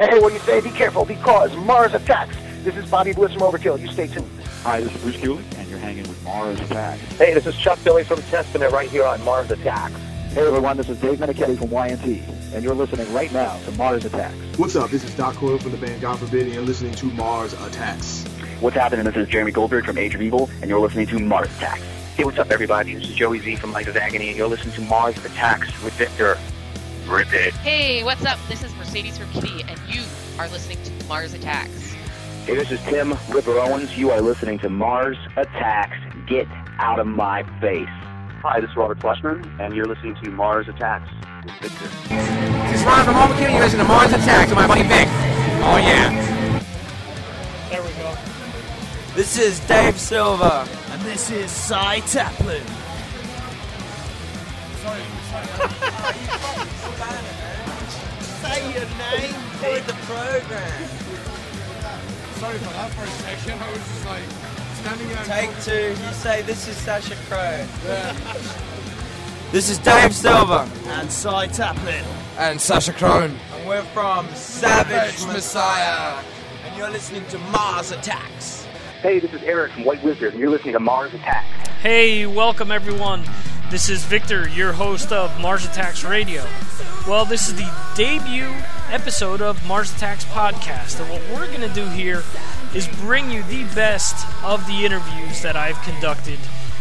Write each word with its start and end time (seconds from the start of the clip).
Hey, 0.00 0.18
what 0.18 0.28
do 0.28 0.34
you 0.34 0.40
say? 0.40 0.62
Be 0.62 0.70
careful 0.70 1.04
because 1.04 1.54
Mars 1.56 1.92
attacks. 1.92 2.34
This 2.62 2.74
is 2.74 2.90
Bobby 2.90 3.12
Blitz 3.12 3.34
from 3.34 3.42
Overkill. 3.42 3.78
You 3.78 3.86
stay 3.88 4.06
tuned. 4.06 4.30
Hi, 4.62 4.80
this 4.80 4.94
is 4.94 5.02
Bruce 5.02 5.16
Kulick, 5.16 5.58
and 5.58 5.68
you're 5.68 5.78
hanging 5.78 6.08
with 6.08 6.24
Mars 6.24 6.58
Attacks. 6.58 7.02
Hey, 7.18 7.34
this 7.34 7.46
is 7.46 7.54
Chuck 7.54 7.78
Billy 7.84 8.02
from 8.02 8.22
Testament 8.22 8.72
right 8.72 8.88
here 8.88 9.04
on 9.04 9.22
Mars 9.24 9.50
Attacks. 9.50 9.94
Hey 10.32 10.46
everyone, 10.46 10.78
this 10.78 10.88
is 10.88 10.98
Dave 11.02 11.18
Meniketti 11.18 11.58
from 11.58 11.68
Y&T, 11.68 12.22
and 12.54 12.64
you're 12.64 12.74
listening 12.74 13.12
right 13.12 13.30
now 13.34 13.58
to 13.64 13.72
Mars 13.72 14.06
Attacks. 14.06 14.34
What's 14.56 14.74
up? 14.74 14.88
This 14.88 15.04
is 15.04 15.14
Doc 15.16 15.34
Coyle 15.34 15.58
from 15.58 15.72
the 15.72 15.76
band 15.76 16.00
God 16.00 16.18
Forbid, 16.18 16.44
and 16.44 16.54
you're 16.54 16.62
listening 16.62 16.94
to 16.94 17.04
Mars 17.04 17.52
Attacks. 17.52 18.24
What's 18.60 18.76
happening? 18.76 19.04
This 19.04 19.16
is 19.16 19.28
Jeremy 19.28 19.52
Goldberg 19.52 19.84
from 19.84 19.98
Age 19.98 20.14
of 20.14 20.22
Evil, 20.22 20.48
and 20.62 20.70
you're 20.70 20.80
listening 20.80 21.08
to 21.08 21.18
Mars 21.18 21.54
Attacks. 21.58 21.82
Hey, 22.16 22.24
what's 22.24 22.38
up, 22.38 22.50
everybody? 22.50 22.94
This 22.94 23.04
is 23.04 23.14
Joey 23.14 23.40
Z 23.40 23.56
from 23.56 23.72
Life 23.72 23.88
of 23.88 23.98
Agony, 23.98 24.28
and 24.28 24.36
you're 24.38 24.48
listening 24.48 24.74
to 24.76 24.80
Mars 24.80 25.22
Attacks 25.26 25.68
with 25.82 25.92
Victor. 25.92 26.38
Rip 27.10 27.32
it. 27.32 27.52
Hey, 27.54 28.04
what's 28.04 28.24
up? 28.24 28.38
This 28.48 28.62
is 28.62 28.72
Mercedes 28.76 29.18
from 29.18 29.28
Kittie, 29.30 29.64
and 29.66 29.80
you 29.88 30.04
are 30.38 30.46
listening 30.48 30.80
to 30.84 31.04
Mars 31.06 31.34
Attacks. 31.34 31.92
Hey, 32.46 32.54
this 32.54 32.70
is 32.70 32.80
Tim 32.82 33.18
Ripper 33.28 33.58
Owens. 33.58 33.98
You 33.98 34.12
are 34.12 34.20
listening 34.20 34.60
to 34.60 34.70
Mars 34.70 35.16
Attacks. 35.36 35.96
Get 36.28 36.46
out 36.78 37.00
of 37.00 37.08
my 37.08 37.42
face. 37.60 37.88
Hi, 38.42 38.60
this 38.60 38.70
is 38.70 38.76
Robert 38.76 39.00
Fleischman, 39.00 39.44
and 39.58 39.74
you're 39.74 39.86
listening 39.86 40.14
to 40.22 40.30
Mars 40.30 40.68
Attacks 40.68 41.10
with 41.44 41.72
Victor. 41.72 41.88
This 42.68 42.80
is 42.80 42.86
Ron 42.86 43.04
from 43.04 43.14
Overkill. 43.14 43.50
You're 43.50 43.60
listening 43.60 43.86
to 43.86 43.88
Mars 43.88 44.12
Attacks 44.12 44.50
with 44.50 44.58
my 44.58 44.68
buddy 44.68 44.84
Vic. 44.84 45.08
Oh 45.62 45.78
yeah. 45.82 46.10
There 47.70 47.82
we 47.82 47.88
go. 47.94 48.16
This 49.16 49.36
is 49.36 49.58
Dave 49.66 49.98
Silver. 49.98 50.64
And 50.90 51.02
this 51.02 51.32
is 51.32 51.50
Cy 51.50 52.02
Taplin. 52.02 52.62
Sorry, 54.80 55.02
sorry. 55.28 56.76
Say 57.00 58.72
your 58.74 58.84
name. 58.98 59.34
Read 59.62 59.84
the 59.84 59.94
program. 60.04 60.88
Sorry 62.34 62.58
for 62.58 62.72
that 62.74 62.90
for 62.90 63.04
a 63.04 63.08
second. 63.08 63.62
I 63.62 63.70
was 63.70 63.78
just 63.78 64.04
like 64.06 64.22
standing 64.74 65.08
there. 65.08 65.24
Take 65.24 65.50
two. 65.62 65.90
You 66.02 66.12
say 66.12 66.42
this 66.42 66.68
is 66.68 66.76
Sasha 66.76 67.14
Crow. 67.26 67.66
Yeah. 67.86 68.14
This 69.50 69.70
is 69.70 69.78
Dave 69.78 70.14
Silver. 70.14 70.68
And 70.88 71.10
Cy 71.10 71.48
Taplin. 71.48 72.04
And 72.36 72.60
Sasha 72.60 72.92
Crone. 72.92 73.34
And 73.54 73.66
we're 73.66 73.82
from 73.94 74.28
Savage 74.34 75.16
Savage 75.16 75.34
Messiah. 75.34 76.22
And 76.66 76.76
you're 76.76 76.90
listening 76.90 77.26
to 77.28 77.38
Mars 77.38 77.92
Attacks. 77.92 78.66
Hey, 79.00 79.20
this 79.20 79.32
is 79.32 79.42
Erik 79.42 79.72
from 79.72 79.84
White 79.84 80.02
Wizzard, 80.04 80.32
and 80.32 80.38
you're 80.38 80.50
listening 80.50 80.74
to 80.74 80.80
Mars 80.80 81.14
Attacks. 81.14 81.68
Hey, 81.80 82.26
welcome 82.26 82.70
everyone. 82.70 83.24
This 83.70 83.88
is 83.88 84.04
Victor, 84.04 84.48
your 84.48 84.72
host 84.72 85.12
of 85.12 85.40
Mars 85.40 85.64
Attacks 85.64 86.02
Radio. 86.02 86.44
Well, 87.06 87.24
this 87.24 87.46
is 87.46 87.54
the 87.54 87.72
debut 87.94 88.52
episode 88.90 89.40
of 89.40 89.64
Mars 89.64 89.94
Attacks 89.94 90.24
podcast, 90.24 90.98
and 90.98 91.08
what 91.08 91.22
we're 91.30 91.46
going 91.46 91.60
to 91.60 91.72
do 91.72 91.86
here 91.86 92.24
is 92.74 92.88
bring 92.98 93.30
you 93.30 93.44
the 93.44 93.62
best 93.72 94.26
of 94.42 94.66
the 94.66 94.84
interviews 94.84 95.40
that 95.42 95.54
I've 95.54 95.80
conducted 95.82 96.40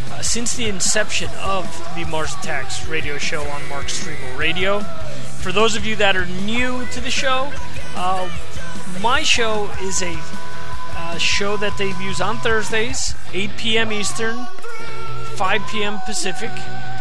uh, 0.10 0.24
since 0.24 0.56
the 0.56 0.68
inception 0.68 1.30
of 1.44 1.64
the 1.96 2.06
Mars 2.06 2.34
Attacks 2.34 2.88
radio 2.88 3.20
show 3.20 3.44
on 3.44 3.70
Mark 3.70 3.88
Streamer 3.90 4.36
Radio. 4.36 4.80
For 4.80 5.52
those 5.52 5.76
of 5.76 5.86
you 5.86 5.96
that 5.98 6.18
are 6.18 6.26
new 6.26 6.88
to 6.88 7.02
the 7.02 7.12
show, 7.12 7.54
uh, 7.96 8.28
my 9.00 9.22
show 9.22 9.70
is 9.82 10.02
a 10.02 10.16
uh, 10.96 11.20
show 11.20 11.56
that 11.58 11.80
use 12.02 12.20
on 12.20 12.38
Thursdays, 12.38 13.14
8 13.32 13.52
p.m. 13.58 13.92
Eastern, 13.92 14.48
5 15.40 15.68
p.m. 15.70 15.98
Pacific. 16.06 16.52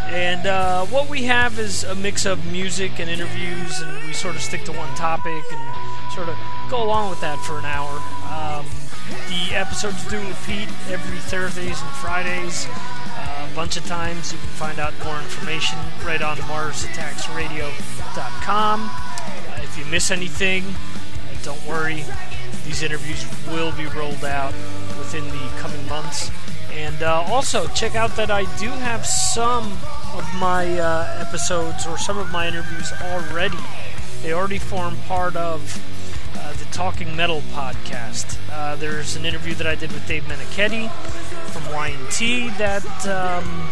And 0.06 0.47
uh, 0.47 0.86
what 0.86 1.11
we 1.11 1.25
have 1.25 1.58
is 1.58 1.83
a 1.83 1.97
mix 1.97 2.25
of 2.25 2.47
music 2.53 3.00
and 3.00 3.11
interviews, 3.11 3.80
and 3.80 4.06
we 4.06 4.12
sort 4.12 4.36
of 4.36 4.42
stick 4.42 4.62
to 4.67 4.72
one 4.72 4.95
topic 4.95 5.42
and 5.50 5.75
sort 6.14 6.28
of 6.28 6.36
go 6.70 6.84
along 6.84 7.11
with 7.11 7.20
that 7.20 7.41
for 7.41 7.58
an 7.58 7.64
hour. 7.64 8.00
Um, 8.30 8.64
the 9.27 9.56
episodes 9.56 10.08
do 10.08 10.20
repeat 10.20 10.69
every 10.89 11.19
Thursdays 11.19 11.83
and 11.83 11.91
Fridays. 11.97 12.69
Uh, 12.70 13.48
a 13.50 13.55
bunch 13.56 13.77
of 13.77 13.84
times 13.86 14.33
you 14.33 14.39
can 14.39 14.46
find 14.51 14.79
out 14.79 14.95
more 15.02 15.18
information 15.18 15.77
right 16.05 16.23
on 16.23 16.36
MarsAttacksRadio.com. 16.36 18.89
Uh, 18.89 19.61
if 19.64 19.77
you 19.77 19.84
miss 19.86 20.13
anything, 20.13 20.63
don't 21.42 21.67
worry. 21.67 22.05
These 22.64 22.84
interviews 22.84 23.27
will 23.48 23.73
be 23.73 23.86
rolled 23.86 24.24
out 24.24 24.52
within 24.96 25.24
the 25.24 25.51
coming 25.58 25.89
months. 25.89 26.30
And 26.73 27.02
uh, 27.02 27.24
also, 27.27 27.67
check 27.68 27.95
out 27.95 28.17
that 28.17 28.30
I 28.30 28.42
do 28.58 28.68
have 28.68 29.05
some 29.06 29.73
of 30.14 30.27
my 30.36 30.79
uh, 30.79 31.24
episodes 31.27 31.86
or 31.86 31.98
some 31.98 32.18
of 32.18 32.30
my 32.30 32.48
interviews 32.48 32.92
already. 33.02 33.58
They 34.23 34.33
already 34.33 34.58
form 34.58 34.96
part 35.07 35.36
of 35.36 35.62
uh, 36.36 36.52
the 36.52 36.64
Talking 36.67 37.17
Metal 37.17 37.40
podcast. 37.52 38.39
Uh, 38.51 38.77
there's 38.77 39.17
an 39.17 39.24
interview 39.24 39.55
that 39.55 39.67
I 39.67 39.74
did 39.74 39.92
with 39.92 40.07
Dave 40.07 40.24
Meniketti 40.24 40.90
from 41.51 41.73
Y&T 41.73 42.51
that 42.51 42.84
um, 43.07 43.68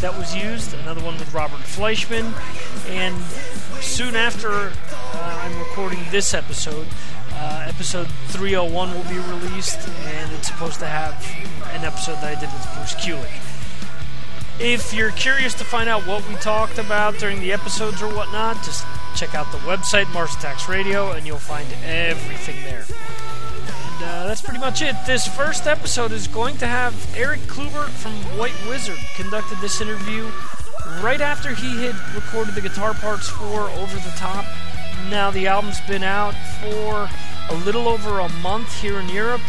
that 0.00 0.16
was 0.18 0.34
used. 0.34 0.74
Another 0.74 1.02
one 1.02 1.18
with 1.18 1.32
Robert 1.32 1.60
Fleischman, 1.60 2.32
and 2.88 3.20
soon 3.82 4.16
after 4.16 4.50
uh, 4.50 5.40
I'm 5.42 5.58
recording 5.58 6.00
this 6.10 6.34
episode, 6.34 6.86
uh, 7.36 7.66
episode 7.68 8.08
301 8.28 8.94
will 8.94 9.02
be 9.04 9.18
released, 9.18 9.88
and 9.88 10.32
it's 10.32 10.48
supposed 10.48 10.78
to 10.80 10.86
have 10.86 11.14
an 11.74 11.84
episode 11.84 12.16
that 12.16 12.36
I 12.36 12.40
did 12.40 12.52
with 12.52 12.68
Bruce 12.74 12.94
Kulick. 12.94 13.54
If 14.60 14.94
you're 14.94 15.10
curious 15.10 15.52
to 15.54 15.64
find 15.64 15.88
out 15.88 16.06
what 16.06 16.26
we 16.28 16.36
talked 16.36 16.78
about 16.78 17.18
during 17.18 17.40
the 17.40 17.52
episodes 17.52 18.00
or 18.00 18.14
whatnot, 18.14 18.56
just 18.64 18.86
check 19.16 19.34
out 19.34 19.50
the 19.50 19.58
website, 19.58 20.12
Mars 20.12 20.34
Attacks 20.36 20.68
Radio, 20.68 21.12
and 21.12 21.26
you'll 21.26 21.38
find 21.38 21.66
everything 21.84 22.62
there. 22.62 22.84
And 22.86 24.04
uh, 24.04 24.26
that's 24.26 24.42
pretty 24.42 24.60
much 24.60 24.80
it. 24.82 24.94
This 25.06 25.26
first 25.26 25.66
episode 25.66 26.12
is 26.12 26.28
going 26.28 26.56
to 26.58 26.66
have 26.66 26.94
Erik 27.16 27.40
Kluiber 27.40 27.88
from 27.88 28.12
White 28.38 28.54
Wizzard 28.68 28.98
conducted 29.16 29.58
this 29.58 29.80
interview 29.80 30.30
right 31.00 31.20
after 31.20 31.54
he 31.54 31.84
had 31.84 31.94
recorded 32.14 32.54
the 32.54 32.60
guitar 32.60 32.94
parts 32.94 33.28
for 33.28 33.62
Over 33.70 33.96
the 33.96 34.14
Top. 34.16 34.44
Now 35.10 35.30
the 35.30 35.46
album's 35.46 35.80
been 35.82 36.02
out 36.02 36.34
for 36.34 37.08
a 37.50 37.54
little 37.64 37.88
over 37.88 38.20
a 38.20 38.28
month 38.40 38.80
here 38.80 38.98
in 38.98 39.08
Europe 39.08 39.42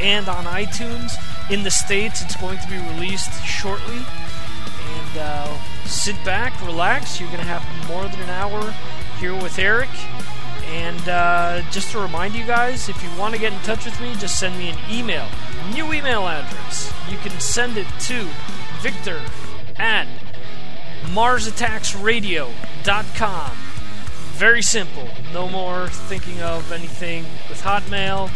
and 0.00 0.28
on 0.28 0.44
iTunes. 0.44 1.12
In 1.50 1.62
the 1.62 1.70
States, 1.70 2.22
it's 2.22 2.36
going 2.36 2.58
to 2.58 2.68
be 2.68 2.76
released 2.76 3.42
shortly. 3.44 3.96
And 3.96 5.18
uh, 5.18 5.58
sit 5.84 6.16
back, 6.24 6.60
relax. 6.64 7.20
You're 7.20 7.30
going 7.30 7.40
to 7.40 7.46
have 7.46 7.64
more 7.88 8.04
than 8.04 8.20
an 8.20 8.30
hour 8.30 8.74
here 9.18 9.34
with 9.34 9.58
Erik. 9.58 9.90
And 10.66 11.08
uh, 11.08 11.62
just 11.70 11.90
to 11.92 11.98
remind 11.98 12.34
you 12.34 12.46
guys, 12.46 12.88
if 12.88 13.02
you 13.02 13.10
want 13.18 13.34
to 13.34 13.40
get 13.40 13.52
in 13.52 13.58
touch 13.60 13.84
with 13.84 14.00
me, 14.00 14.14
just 14.14 14.38
send 14.38 14.56
me 14.56 14.70
an 14.70 14.78
email. 14.88 15.26
New 15.74 15.92
email 15.92 16.28
address. 16.28 16.92
You 17.10 17.18
can 17.18 17.38
send 17.40 17.76
it 17.76 17.88
to 18.00 18.28
Victor 18.80 19.20
at 19.76 20.06
MarsAttacksRadio.com. 21.06 23.69
Very 24.40 24.62
simple. 24.62 25.06
No 25.34 25.50
more 25.50 25.88
thinking 25.88 26.40
of 26.40 26.72
anything 26.72 27.26
with 27.50 27.60
Hotmail, 27.60 28.30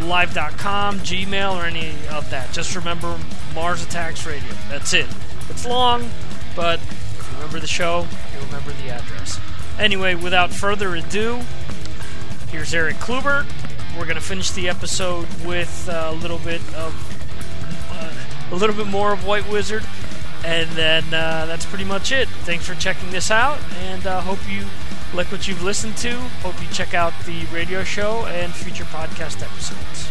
Live.com, 0.00 0.98
Gmail, 0.98 1.54
or 1.54 1.64
any 1.64 1.90
of 2.10 2.28
that. 2.30 2.52
Just 2.52 2.74
remember 2.74 3.16
Mars 3.54 3.80
Attacks 3.80 4.26
Radio. 4.26 4.52
That's 4.68 4.92
it. 4.92 5.06
It's 5.48 5.64
long, 5.64 6.10
but 6.56 6.80
if 6.80 7.28
you 7.30 7.36
remember 7.36 7.60
the 7.60 7.68
show, 7.68 8.04
you 8.32 8.44
remember 8.46 8.72
the 8.82 8.90
address. 8.90 9.38
Anyway, 9.78 10.16
without 10.16 10.50
further 10.50 10.96
ado, 10.96 11.40
here's 12.48 12.74
Erik 12.74 12.96
Kluiber. 12.96 13.46
We're 13.96 14.06
going 14.06 14.16
to 14.16 14.20
finish 14.20 14.50
the 14.50 14.68
episode 14.68 15.28
with 15.44 15.88
a 15.88 16.10
little 16.14 16.38
bit 16.38 16.62
of 16.74 16.92
uh, 17.92 18.12
a 18.50 18.56
little 18.56 18.74
bit 18.74 18.88
more 18.88 19.12
of 19.12 19.24
White 19.24 19.48
Wizzard, 19.48 19.84
and 20.44 20.68
then 20.70 21.04
uh, 21.14 21.46
that's 21.46 21.64
pretty 21.64 21.84
much 21.84 22.10
it. 22.10 22.28
Thanks 22.42 22.66
for 22.66 22.74
checking 22.74 23.12
this 23.12 23.30
out, 23.30 23.60
and 23.84 24.04
uh, 24.04 24.20
hope 24.20 24.40
you 24.50 24.66
like 25.14 25.30
what 25.30 25.46
you've 25.46 25.62
listened 25.62 25.96
to. 25.98 26.12
Hope 26.42 26.60
you 26.60 26.68
check 26.68 26.92
out 26.92 27.12
the 27.24 27.44
radio 27.46 27.84
show 27.84 28.26
and 28.26 28.52
future 28.52 28.84
podcast 28.84 29.42
episodes. 29.42 30.08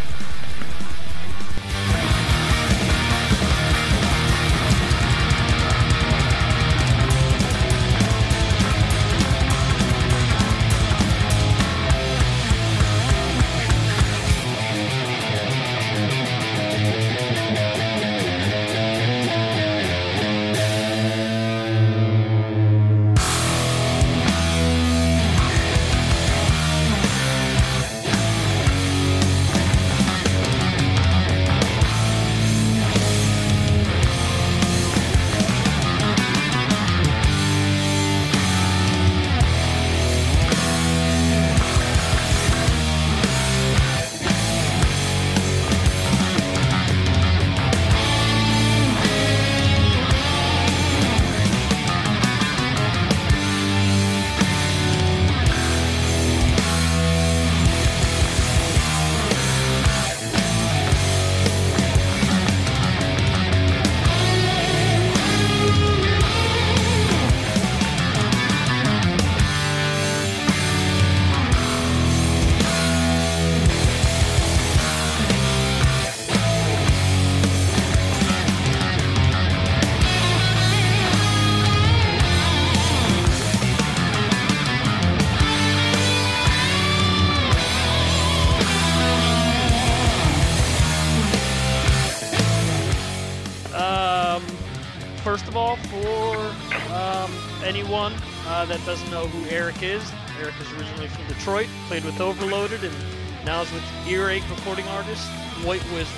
Uh, 98.63 98.65
that 98.65 98.86
doesn't 98.86 99.12
know 99.12 99.27
who 99.27 99.50
Erik 99.54 99.83
is, 99.83 100.01
Erik 100.39 100.56
is 100.62 100.71
originally 100.71 101.10
from 101.10 101.27
Detroit, 101.27 101.68
played 101.89 102.06
with 102.06 102.21
Overloaded, 102.21 102.81
and 102.81 102.95
now 103.44 103.62
is 103.62 103.69
with 103.74 103.83
Earache 104.07 104.50
recording 104.50 104.88
artist 104.88 105.27
White 105.65 105.83
Wizzard. 105.92 106.15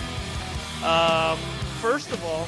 Um, 0.86 1.40
first 1.82 2.12
of 2.12 2.24
all, 2.24 2.48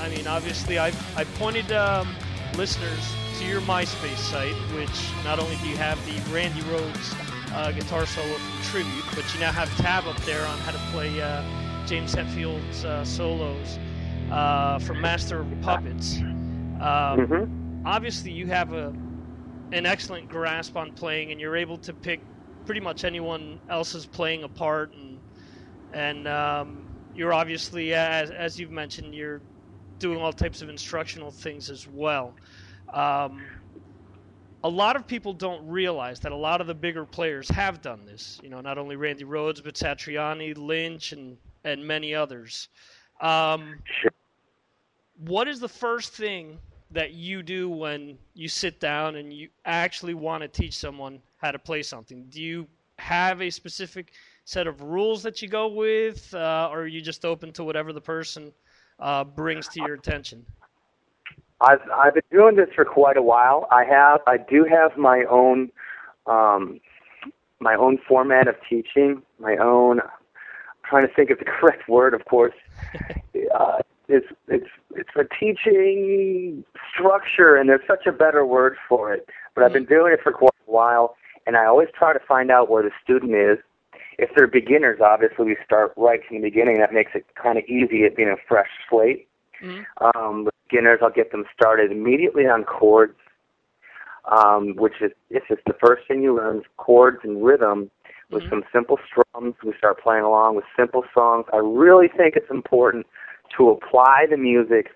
I 0.00 0.08
mean, 0.10 0.28
obviously, 0.28 0.78
I've, 0.78 0.94
I 1.18 1.24
pointed 1.24 1.72
um, 1.72 2.14
listeners 2.54 3.00
to 3.40 3.44
your 3.44 3.60
MySpace 3.62 4.18
site, 4.18 4.54
which 4.76 5.10
not 5.24 5.40
only 5.40 5.56
do 5.56 5.66
you 5.66 5.76
have 5.76 5.98
the 6.06 6.32
Randy 6.32 6.60
Rhoads 6.60 7.52
uh, 7.52 7.72
guitar 7.72 8.06
solo 8.06 8.34
from 8.34 8.62
Tribute, 8.70 9.04
but 9.16 9.34
you 9.34 9.40
now 9.40 9.50
have 9.50 9.76
a 9.76 9.82
tab 9.82 10.06
up 10.06 10.18
there 10.18 10.46
on 10.46 10.56
how 10.58 10.70
to 10.70 10.78
play 10.92 11.20
uh, 11.20 11.42
James 11.84 12.14
Hetfield's 12.14 12.84
uh, 12.84 13.04
solos 13.04 13.80
uh, 14.30 14.78
from 14.78 15.00
Master 15.00 15.40
of 15.40 15.60
Puppets. 15.62 16.18
Um, 16.18 16.30
Mm-hmm. 16.78 17.58
Obviously, 17.84 18.30
you 18.30 18.46
have 18.46 18.72
a 18.72 18.94
an 19.72 19.86
excellent 19.86 20.28
grasp 20.28 20.76
on 20.76 20.92
playing, 20.92 21.32
and 21.32 21.40
you're 21.40 21.56
able 21.56 21.78
to 21.78 21.92
pick 21.92 22.20
pretty 22.66 22.80
much 22.80 23.04
anyone 23.04 23.60
else's 23.68 24.06
playing 24.06 24.44
apart, 24.44 24.94
and 24.94 25.18
and 25.92 26.28
um, 26.28 26.86
you're 27.14 27.32
obviously, 27.32 27.94
as 27.94 28.30
as 28.30 28.58
you've 28.58 28.70
mentioned, 28.70 29.14
you're 29.14 29.40
doing 29.98 30.20
all 30.20 30.32
types 30.32 30.62
of 30.62 30.68
instructional 30.68 31.30
things 31.30 31.70
as 31.70 31.86
well. 31.88 32.34
Um, 32.92 33.42
a 34.64 34.68
lot 34.68 34.96
of 34.96 35.06
people 35.06 35.32
don't 35.32 35.66
realize 35.66 36.20
that 36.20 36.32
a 36.32 36.36
lot 36.36 36.60
of 36.60 36.66
the 36.66 36.74
bigger 36.74 37.04
players 37.04 37.48
have 37.48 37.82
done 37.82 38.04
this. 38.04 38.38
You 38.42 38.50
know, 38.50 38.60
not 38.60 38.78
only 38.78 38.96
Randy 38.96 39.24
Rhoads, 39.24 39.62
but 39.62 39.74
Satriani, 39.74 40.56
Lynch, 40.56 41.12
and 41.12 41.36
and 41.64 41.86
many 41.86 42.14
others. 42.14 42.68
Um, 43.20 43.76
what 45.18 45.46
is 45.48 45.60
the 45.60 45.68
first 45.68 46.12
thing 46.12 46.58
that 46.92 47.12
you 47.12 47.42
do 47.42 47.68
when 47.68 48.18
you 48.34 48.48
sit 48.48 48.80
down 48.80 49.16
and 49.16 49.32
you 49.32 49.48
actually 49.64 50.14
want 50.14 50.42
to 50.42 50.48
teach 50.48 50.76
someone 50.76 51.20
how 51.38 51.50
to 51.50 51.58
play 51.58 51.82
something? 51.82 52.26
Do 52.28 52.40
you 52.40 52.66
have 52.98 53.42
a 53.42 53.50
specific 53.50 54.12
set 54.44 54.66
of 54.66 54.80
rules 54.82 55.22
that 55.22 55.42
you 55.42 55.48
go 55.48 55.68
with, 55.68 56.32
uh, 56.34 56.68
or 56.70 56.82
are 56.82 56.86
you 56.86 57.00
just 57.00 57.24
open 57.24 57.52
to 57.52 57.64
whatever 57.64 57.92
the 57.92 58.00
person 58.00 58.52
uh, 58.98 59.24
brings 59.24 59.68
to 59.68 59.80
your 59.80 59.94
attention? 59.94 60.44
I've 61.60 61.80
I've 61.94 62.14
been 62.14 62.22
doing 62.30 62.56
this 62.56 62.68
for 62.74 62.84
quite 62.84 63.16
a 63.16 63.22
while. 63.22 63.68
I 63.70 63.84
have 63.84 64.20
I 64.26 64.36
do 64.36 64.64
have 64.64 64.96
my 64.96 65.24
own 65.30 65.70
um, 66.26 66.80
my 67.60 67.74
own 67.74 67.98
format 68.08 68.48
of 68.48 68.56
teaching, 68.68 69.22
my 69.38 69.56
own. 69.56 70.00
I'm 70.00 70.08
trying 70.84 71.06
to 71.06 71.14
think 71.14 71.30
of 71.30 71.38
the 71.38 71.44
correct 71.60 71.88
word, 71.88 72.14
of 72.14 72.24
course. 72.24 72.54
uh, 73.54 73.78
it's 74.12 74.26
it's 74.48 74.68
it's 74.94 75.10
a 75.16 75.24
teaching 75.40 76.64
structure, 76.92 77.56
and 77.56 77.68
there's 77.68 77.86
such 77.86 78.06
a 78.06 78.12
better 78.12 78.44
word 78.44 78.76
for 78.88 79.12
it. 79.12 79.26
But 79.54 79.64
I've 79.64 79.72
been 79.72 79.86
doing 79.86 80.12
it 80.12 80.20
for 80.22 80.32
quite 80.32 80.52
a 80.68 80.70
while, 80.70 81.16
and 81.46 81.56
I 81.56 81.64
always 81.64 81.88
try 81.98 82.12
to 82.12 82.20
find 82.20 82.50
out 82.50 82.70
where 82.70 82.82
the 82.82 82.90
student 83.02 83.34
is. 83.34 83.58
If 84.18 84.30
they're 84.36 84.46
beginners, 84.46 85.00
obviously 85.02 85.46
we 85.46 85.56
start 85.64 85.94
right 85.96 86.20
from 86.26 86.36
the 86.36 86.42
beginning. 86.42 86.78
That 86.78 86.92
makes 86.92 87.12
it 87.14 87.24
kind 87.42 87.56
of 87.56 87.64
easy 87.64 88.04
at 88.04 88.14
being 88.14 88.28
a 88.28 88.36
fresh 88.46 88.68
slate. 88.88 89.26
Um, 90.14 90.48
beginners, 90.68 91.00
I'll 91.02 91.10
get 91.10 91.32
them 91.32 91.44
started 91.54 91.90
immediately 91.90 92.46
on 92.46 92.64
chords, 92.64 93.16
um, 94.30 94.76
which 94.76 95.00
is 95.00 95.12
it's 95.30 95.48
just 95.48 95.62
the 95.66 95.76
first 95.80 96.06
thing 96.06 96.22
you 96.22 96.36
learn: 96.36 96.62
chords 96.76 97.18
and 97.24 97.42
rhythm. 97.42 97.90
With 98.30 98.48
some 98.48 98.64
simple 98.72 98.98
strums, 99.06 99.56
we 99.62 99.74
start 99.76 100.00
playing 100.02 100.24
along 100.24 100.56
with 100.56 100.64
simple 100.74 101.04
songs. 101.12 101.44
I 101.52 101.58
really 101.58 102.08
think 102.08 102.34
it's 102.34 102.50
important 102.50 103.04
to 103.56 103.70
apply 103.70 104.26
the 104.30 104.36
music 104.36 104.88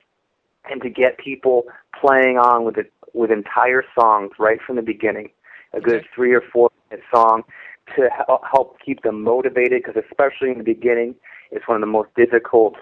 and 0.70 0.82
to 0.82 0.90
get 0.90 1.18
people 1.18 1.64
playing 1.98 2.38
on 2.38 2.64
with 2.64 2.76
it 2.76 2.92
with 3.14 3.30
entire 3.30 3.84
songs 3.98 4.32
right 4.38 4.58
from 4.64 4.76
the 4.76 4.82
beginning. 4.82 5.30
A 5.72 5.80
good 5.80 6.04
three 6.14 6.34
or 6.34 6.42
four 6.52 6.70
minute 6.90 7.04
song 7.12 7.42
to 7.94 8.08
help 8.50 8.76
keep 8.84 9.02
them 9.02 9.22
motivated 9.22 9.82
because 9.84 10.02
especially 10.10 10.50
in 10.50 10.58
the 10.58 10.64
beginning, 10.64 11.14
it's 11.50 11.66
one 11.68 11.76
of 11.76 11.80
the 11.80 11.86
most 11.86 12.08
difficult 12.16 12.74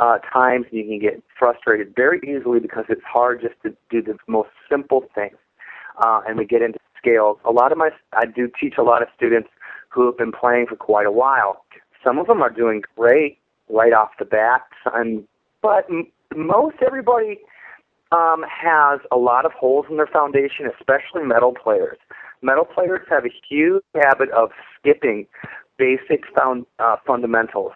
uh, 0.00 0.18
times 0.32 0.66
and 0.70 0.78
you 0.78 0.84
can 0.86 0.98
get 0.98 1.22
frustrated 1.38 1.94
very 1.94 2.20
easily 2.24 2.60
because 2.60 2.84
it's 2.88 3.02
hard 3.04 3.40
just 3.40 3.54
to 3.62 3.76
do 3.90 4.02
the 4.02 4.16
most 4.26 4.48
simple 4.70 5.04
things. 5.14 5.36
Uh, 6.02 6.20
and 6.26 6.38
we 6.38 6.46
get 6.46 6.62
into 6.62 6.78
scales. 6.96 7.38
A 7.44 7.50
lot 7.50 7.72
of 7.72 7.78
my, 7.78 7.90
I 8.14 8.24
do 8.26 8.50
teach 8.58 8.74
a 8.78 8.82
lot 8.82 9.02
of 9.02 9.08
students 9.14 9.48
who 9.90 10.06
have 10.06 10.16
been 10.16 10.32
playing 10.32 10.66
for 10.68 10.76
quite 10.76 11.06
a 11.06 11.12
while. 11.12 11.64
Some 12.02 12.18
of 12.18 12.26
them 12.26 12.40
are 12.40 12.50
doing 12.50 12.82
great 12.96 13.38
right 13.68 13.92
off 13.92 14.10
the 14.18 14.24
bat, 14.24 14.62
and 14.94 15.24
but 15.62 15.86
m- 15.88 16.06
most 16.34 16.76
everybody 16.84 17.38
um, 18.10 18.44
has 18.48 19.00
a 19.10 19.16
lot 19.16 19.44
of 19.44 19.52
holes 19.52 19.86
in 19.90 19.96
their 19.96 20.06
foundation, 20.06 20.70
especially 20.78 21.24
metal 21.24 21.54
players. 21.54 21.98
Metal 22.42 22.64
players 22.64 23.00
have 23.08 23.24
a 23.24 23.32
huge 23.48 23.82
habit 23.94 24.30
of 24.30 24.50
skipping 24.78 25.26
basic 25.78 26.24
found, 26.36 26.66
uh, 26.78 26.96
fundamentals. 27.06 27.72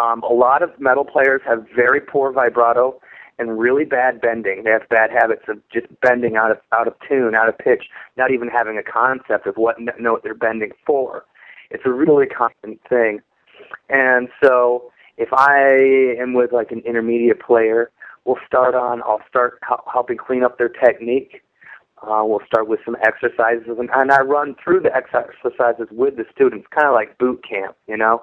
Um, 0.00 0.22
a 0.22 0.32
lot 0.32 0.62
of 0.62 0.70
metal 0.78 1.04
players 1.04 1.42
have 1.46 1.66
very 1.74 2.00
poor 2.00 2.32
vibrato 2.32 3.00
and 3.38 3.58
really 3.58 3.84
bad 3.84 4.20
bending. 4.20 4.64
They 4.64 4.70
have 4.70 4.88
bad 4.88 5.10
habits 5.10 5.42
of 5.48 5.58
just 5.72 5.86
bending 6.00 6.36
out 6.36 6.50
of 6.50 6.58
out 6.72 6.86
of 6.86 6.94
tune, 7.06 7.34
out 7.34 7.48
of 7.48 7.58
pitch, 7.58 7.84
not 8.16 8.30
even 8.30 8.48
having 8.48 8.78
a 8.78 8.82
concept 8.82 9.46
of 9.46 9.56
what 9.56 9.76
note 9.98 10.22
they're 10.22 10.34
bending 10.34 10.70
for. 10.86 11.24
It's 11.70 11.82
a 11.84 11.90
really 11.90 12.26
common 12.26 12.78
thing. 12.88 13.20
And 13.88 14.28
so, 14.42 14.90
if 15.18 15.28
I 15.32 16.20
am 16.20 16.34
with 16.34 16.52
like 16.52 16.70
an 16.70 16.80
intermediate 16.86 17.40
player, 17.40 17.90
we'll 18.24 18.38
start 18.46 18.74
on. 18.74 19.02
I'll 19.02 19.22
start 19.28 19.58
helping 19.92 20.16
clean 20.16 20.44
up 20.44 20.58
their 20.58 20.68
technique. 20.68 21.42
Uh, 22.02 22.22
we'll 22.24 22.44
start 22.46 22.66
with 22.66 22.80
some 22.84 22.96
exercises, 23.04 23.76
and, 23.78 23.88
and 23.94 24.10
I 24.10 24.22
run 24.22 24.56
through 24.62 24.80
the 24.80 24.90
exercises 24.92 25.86
with 25.92 26.16
the 26.16 26.24
students, 26.34 26.66
kind 26.74 26.88
of 26.88 26.94
like 26.94 27.16
boot 27.18 27.44
camp, 27.48 27.76
you 27.86 27.96
know. 27.96 28.22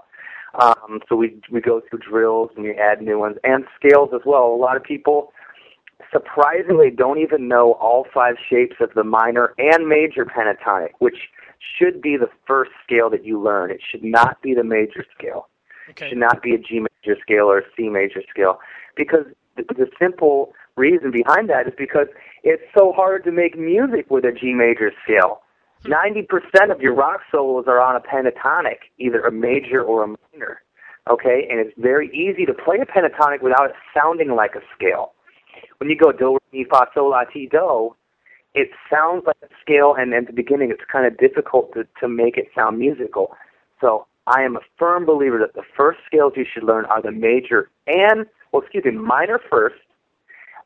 Um, 0.59 0.99
so 1.07 1.15
we 1.15 1.39
we 1.51 1.61
go 1.61 1.81
through 1.89 1.99
drills 1.99 2.49
and 2.55 2.65
we 2.65 2.71
add 2.71 3.01
new 3.01 3.19
ones 3.19 3.37
and 3.43 3.65
scales 3.75 4.09
as 4.13 4.21
well. 4.25 4.47
A 4.47 4.55
lot 4.55 4.75
of 4.75 4.83
people 4.83 5.31
surprisingly 6.11 6.89
don't 6.89 7.19
even 7.19 7.47
know 7.47 7.73
all 7.73 8.07
five 8.13 8.35
shapes 8.49 8.77
of 8.79 8.89
the 8.95 9.03
minor 9.03 9.53
and 9.57 9.87
major 9.87 10.25
pentatonic, 10.25 10.89
which 10.99 11.29
should 11.77 12.01
be 12.01 12.17
the 12.17 12.29
first 12.47 12.71
scale 12.83 13.09
that 13.09 13.25
you 13.25 13.41
learn. 13.41 13.71
It 13.71 13.81
should 13.89 14.03
not 14.03 14.41
be 14.41 14.53
the 14.53 14.63
major 14.63 15.05
scale. 15.17 15.47
It 15.89 15.99
should 16.09 16.17
not 16.17 16.41
be 16.41 16.53
a 16.53 16.57
G 16.57 16.79
major 16.79 17.19
scale 17.21 17.45
or 17.45 17.59
a 17.59 17.63
C 17.75 17.89
major 17.89 18.21
scale 18.29 18.59
because 18.95 19.25
the, 19.55 19.63
the 19.63 19.89
simple 19.99 20.53
reason 20.75 21.11
behind 21.11 21.49
that 21.49 21.67
is 21.67 21.73
because 21.77 22.07
it's 22.43 22.63
so 22.77 22.93
hard 22.95 23.23
to 23.23 23.31
make 23.31 23.57
music 23.57 24.09
with 24.09 24.23
a 24.23 24.31
G 24.31 24.53
major 24.53 24.91
scale. 25.03 25.41
Hmm. 25.83 25.91
Ninety 25.91 26.21
percent 26.21 26.71
of 26.71 26.81
your 26.81 26.93
rock 26.93 27.21
solos 27.31 27.65
are 27.67 27.81
on 27.81 27.95
a 27.95 27.99
pentatonic, 27.99 28.89
either 28.99 29.21
a 29.21 29.31
major 29.31 29.81
or 29.81 30.03
a 30.03 30.07
minor. 30.07 30.61
Okay, 31.09 31.47
and 31.49 31.59
it's 31.59 31.73
very 31.77 32.07
easy 32.13 32.45
to 32.45 32.53
play 32.53 32.77
a 32.79 32.85
pentatonic 32.85 33.41
without 33.41 33.71
it 33.71 33.75
sounding 33.97 34.35
like 34.35 34.53
a 34.55 34.61
scale. 34.75 35.13
When 35.79 35.89
you 35.89 35.97
go 35.97 36.11
do, 36.11 36.33
re, 36.33 36.39
mi, 36.59 36.65
fa, 36.69 36.85
sol, 36.93 37.09
la, 37.09 37.23
ti, 37.23 37.47
do, 37.51 37.95
it 38.53 38.69
sounds 38.91 39.23
like 39.25 39.37
a 39.43 39.47
scale, 39.61 39.95
and 39.97 40.13
at 40.13 40.27
the 40.27 40.33
beginning 40.33 40.71
it's 40.71 40.81
kind 40.91 41.05
of 41.05 41.17
difficult 41.17 41.73
to, 41.73 41.85
to 41.99 42.07
make 42.07 42.37
it 42.37 42.47
sound 42.55 42.79
musical. 42.79 43.35
So 43.79 44.07
I 44.27 44.41
am 44.41 44.55
a 44.55 44.61
firm 44.77 45.05
believer 45.05 45.39
that 45.39 45.53
the 45.53 45.63
first 45.75 45.99
scales 46.05 46.33
you 46.35 46.45
should 46.51 46.63
learn 46.63 46.85
are 46.85 47.01
the 47.01 47.11
major 47.11 47.69
and, 47.87 48.25
well, 48.51 48.61
excuse 48.61 48.85
me, 48.85 48.91
minor 48.91 49.39
first, 49.49 49.75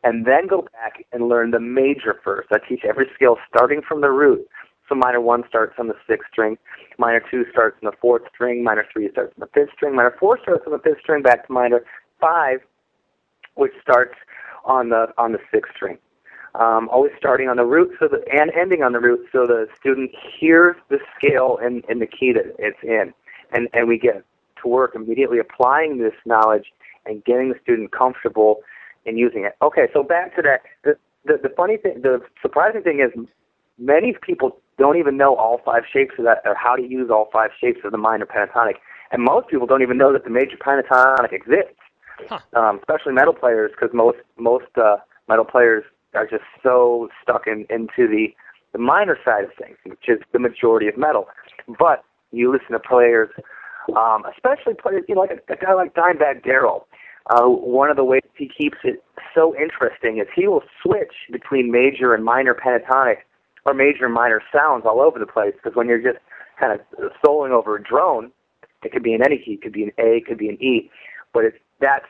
and 0.04 0.26
then 0.26 0.48
go 0.48 0.62
back 0.74 1.06
and 1.14 1.30
learn 1.30 1.52
the 1.52 1.60
major 1.60 2.20
first. 2.24 2.50
I 2.52 2.58
teach 2.68 2.82
every 2.84 3.08
scale 3.16 3.38
starting 3.48 3.82
from 3.88 4.02
the 4.02 4.10
root. 4.10 4.48
So 4.90 4.96
minor 4.96 5.22
one 5.22 5.44
starts 5.48 5.76
on 5.80 5.88
the 5.88 5.96
sixth 6.08 6.28
string, 6.32 6.58
minor 6.98 7.22
two 7.32 7.46
starts 7.52 7.78
on 7.82 7.90
the 7.90 7.98
fourth 8.02 8.24
string, 8.34 8.64
minor 8.64 8.86
three 8.92 9.10
starts 9.12 9.34
on 9.38 9.48
the 9.48 9.48
fifth 9.54 9.74
string, 9.74 9.96
minor 9.96 10.14
four 10.20 10.38
starts 10.42 10.64
on 10.66 10.74
the 10.74 10.80
fifth 10.80 11.00
string, 11.02 11.24
back 11.24 11.48
to 11.48 11.54
minor 11.54 11.86
five, 12.20 12.60
which 13.56 13.72
starts 13.82 14.16
on 14.66 14.90
the 14.90 15.08
on 15.18 15.32
the 15.32 15.40
sixth 15.54 15.72
string. 15.76 15.98
Um, 16.56 16.88
always 16.90 17.12
starting 17.18 17.50
on 17.50 17.58
the 17.58 17.66
root 17.66 17.96
so 18.00 18.08
that, 18.08 18.22
and 18.32 18.52
ending 18.52 18.84
on 18.84 18.92
the 18.92 19.00
root 19.00 19.28
so 19.32 19.48
the 19.48 19.68
student 19.80 20.12
hears 20.40 20.76
the 20.90 21.00
scale 21.18 21.58
and, 21.60 21.84
and 21.90 22.00
the 22.00 22.06
key 22.06 22.32
that 22.32 22.56
it's 22.60 22.78
in. 22.84 23.12
And, 23.52 23.70
and 23.74 23.88
we 23.88 23.98
get 23.98 24.24
to 24.62 24.68
work 24.68 24.92
immediately 24.94 25.40
applying 25.40 25.98
this 25.98 26.14
knowledge 26.26 26.72
and 27.08 27.24
getting 27.26 27.50
the 27.50 27.60
student 27.64 27.92
comfortable 27.92 28.58
in 29.06 29.18
using 29.18 29.46
it. 29.46 29.56
Okay, 29.64 29.88
so 29.94 30.04
back 30.04 30.36
to 30.36 30.44
that. 30.44 30.62
The, 30.84 30.96
the, 31.26 31.40
the 31.42 31.50
funny 31.56 31.78
thing, 31.78 32.02
the 32.02 32.22
surprising 32.42 32.84
thing 32.84 33.00
is 33.00 33.12
many 33.80 34.16
people 34.22 34.58
don't 34.78 34.98
even 34.98 35.18
know 35.18 35.36
all 35.36 35.60
five 35.66 35.84
shapes 35.92 36.14
of 36.20 36.26
that 36.26 36.42
or 36.46 36.56
how 36.56 36.76
to 36.76 36.84
use 36.84 37.10
all 37.10 37.30
five 37.32 37.50
shapes 37.60 37.80
of 37.84 37.92
the 37.92 37.98
minor 37.98 38.26
pentatonic. 38.26 38.76
And 39.12 39.24
most 39.24 39.48
people 39.48 39.68
don't 39.68 39.82
even 39.82 39.98
know 39.98 40.14
that 40.14 40.24
the 40.24 40.30
major 40.30 40.58
pentatonic 40.58 41.34
exists, 41.34 41.82
um, 42.54 42.78
especially 42.80 43.14
metal 43.14 43.34
players, 43.34 43.72
because 43.72 43.94
most 43.94 44.18
most 44.38 44.66
uh, 44.76 44.98
metal 45.28 45.46
players 45.46 45.84
are 46.14 46.28
just 46.28 46.44
so 46.62 47.10
stuck 47.22 47.48
in, 47.48 47.66
into 47.70 48.08
the 48.08 48.28
the 48.74 48.80
minor 48.80 49.18
side 49.24 49.44
of 49.44 49.52
things, 49.58 49.78
which 49.86 50.08
is 50.08 50.18
the 50.34 50.40
majority 50.40 50.88
of 50.88 50.98
metal. 50.98 51.28
But 51.78 52.04
you 52.32 52.52
listen 52.52 52.72
to 52.72 52.80
players, 52.80 53.30
um, 53.96 54.24
especially 54.26 54.74
players, 54.74 55.04
you 55.08 55.14
know, 55.14 55.22
like 55.22 55.30
a, 55.30 55.54
a 55.54 55.56
guy 55.56 55.74
like 55.74 55.94
Dimebag 55.94 56.44
Darrell. 56.44 56.88
Uh, 57.30 57.46
one 57.46 57.90
of 57.90 57.96
the 57.96 58.04
ways 58.04 58.24
he 58.36 58.50
keeps 58.50 58.78
it 58.84 59.04
so 59.34 59.56
interesting 59.56 60.18
is 60.18 60.28
he 60.36 60.48
will 60.48 60.64
switch 60.82 61.14
between 61.32 61.72
major 61.72 62.14
and 62.14 62.26
minor 62.26 62.54
pentatonic 62.54 63.18
or 63.66 63.74
major 63.74 64.06
and 64.06 64.14
minor 64.14 64.42
sounds 64.52 64.84
all 64.86 65.00
over 65.00 65.20
the 65.20 65.26
place 65.26 65.54
because 65.54 65.76
when 65.76 65.88
you're 65.88 66.02
just 66.02 66.18
kind 66.60 66.74
of 66.74 67.12
soloing 67.24 67.52
over 67.52 67.78
a 67.78 67.84
drone, 67.84 68.32
it 68.84 68.92
could 68.92 69.04
be 69.04 69.14
in 69.14 69.24
any 69.24 69.38
key, 69.38 69.54
it 69.54 69.62
could 69.62 69.72
be 69.72 69.84
an 69.84 69.92
A, 69.98 70.18
it 70.18 70.26
could 70.26 70.38
be 70.38 70.50
an 70.50 70.62
E, 70.62 70.90
but 71.34 71.46
it's 71.46 71.58
that's 71.80 72.06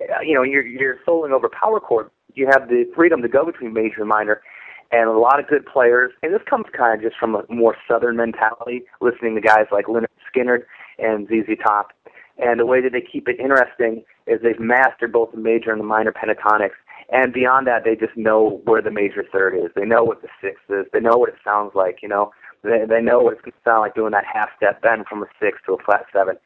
uh, 0.00 0.20
you 0.22 0.34
know 0.34 0.42
you're 0.42 0.64
you're 0.64 0.96
soloing 1.06 1.32
over 1.32 1.48
power 1.48 1.80
chord. 1.80 2.10
You 2.34 2.48
have 2.50 2.68
the 2.68 2.84
freedom 2.94 3.22
to 3.22 3.28
go 3.28 3.44
between 3.44 3.72
major 3.72 4.00
and 4.00 4.08
minor, 4.08 4.42
and 4.90 5.08
a 5.08 5.18
lot 5.18 5.40
of 5.40 5.48
good 5.48 5.66
players. 5.66 6.12
And 6.22 6.32
this 6.34 6.42
comes 6.48 6.66
kind 6.76 6.94
of 6.94 7.02
just 7.02 7.18
from 7.18 7.34
a 7.34 7.42
more 7.48 7.76
southern 7.88 8.16
mentality, 8.16 8.84
listening 9.00 9.34
to 9.34 9.40
guys 9.40 9.66
like 9.72 9.86
Lynyrd 9.86 10.06
Skynyrd 10.34 10.64
and 10.98 11.26
ZZ 11.28 11.58
Top. 11.62 11.92
And 12.38 12.58
the 12.58 12.66
way 12.66 12.80
that 12.80 12.92
they 12.92 13.00
keep 13.00 13.28
it 13.28 13.38
interesting 13.38 14.04
is 14.26 14.40
they've 14.42 14.58
mastered 14.58 15.12
both 15.12 15.30
the 15.32 15.38
major 15.38 15.70
and 15.70 15.80
the 15.80 15.84
minor 15.84 16.12
pentatonics. 16.12 16.78
And 17.10 17.32
beyond 17.32 17.66
that, 17.66 17.84
they 17.84 17.94
just 17.94 18.16
know 18.16 18.60
where 18.64 18.82
the 18.82 18.90
major 18.90 19.24
third 19.30 19.54
is. 19.54 19.70
They 19.76 19.84
know 19.84 20.02
what 20.02 20.22
the 20.22 20.28
sixth 20.40 20.64
is. 20.68 20.86
They 20.92 21.00
know 21.00 21.16
what 21.16 21.28
it 21.28 21.36
sounds 21.44 21.72
like. 21.74 21.98
You 22.02 22.08
know, 22.08 22.32
they 22.62 22.84
they 22.88 23.00
know 23.00 23.20
what 23.20 23.34
it's 23.34 23.42
going 23.42 23.52
to 23.52 23.58
sound 23.64 23.80
like 23.82 23.94
doing 23.94 24.12
that 24.12 24.24
half 24.24 24.48
step 24.56 24.80
bend 24.82 25.06
from 25.08 25.22
a 25.22 25.26
six 25.40 25.58
to 25.66 25.74
a 25.74 25.82
flat 25.84 26.06
seven. 26.12 26.36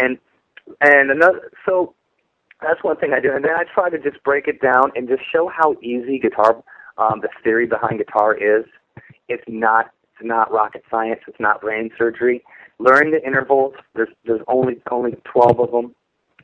And 0.00 0.18
and 0.80 1.10
another 1.10 1.52
so 1.66 1.94
that's 2.62 2.82
one 2.82 2.96
thing 2.96 3.12
I 3.12 3.20
do. 3.20 3.32
And 3.34 3.44
then 3.44 3.52
I 3.56 3.64
try 3.72 3.90
to 3.90 3.98
just 3.98 4.22
break 4.22 4.46
it 4.48 4.60
down 4.60 4.92
and 4.94 5.08
just 5.08 5.22
show 5.32 5.48
how 5.48 5.74
easy 5.82 6.18
guitar, 6.18 6.62
um, 6.98 7.20
the 7.20 7.28
theory 7.42 7.66
behind 7.66 7.98
guitar 7.98 8.34
is. 8.34 8.64
It's 9.28 9.44
not 9.46 9.92
it's 10.18 10.26
not 10.26 10.52
rocket 10.52 10.82
science. 10.90 11.20
It's 11.26 11.40
not 11.40 11.60
brain 11.60 11.90
surgery. 11.96 12.44
Learn 12.78 13.10
the 13.10 13.24
intervals. 13.24 13.74
There's 13.94 14.08
there's 14.24 14.42
only 14.48 14.82
only 14.90 15.12
12 15.24 15.60
of 15.60 15.70
them. 15.70 15.94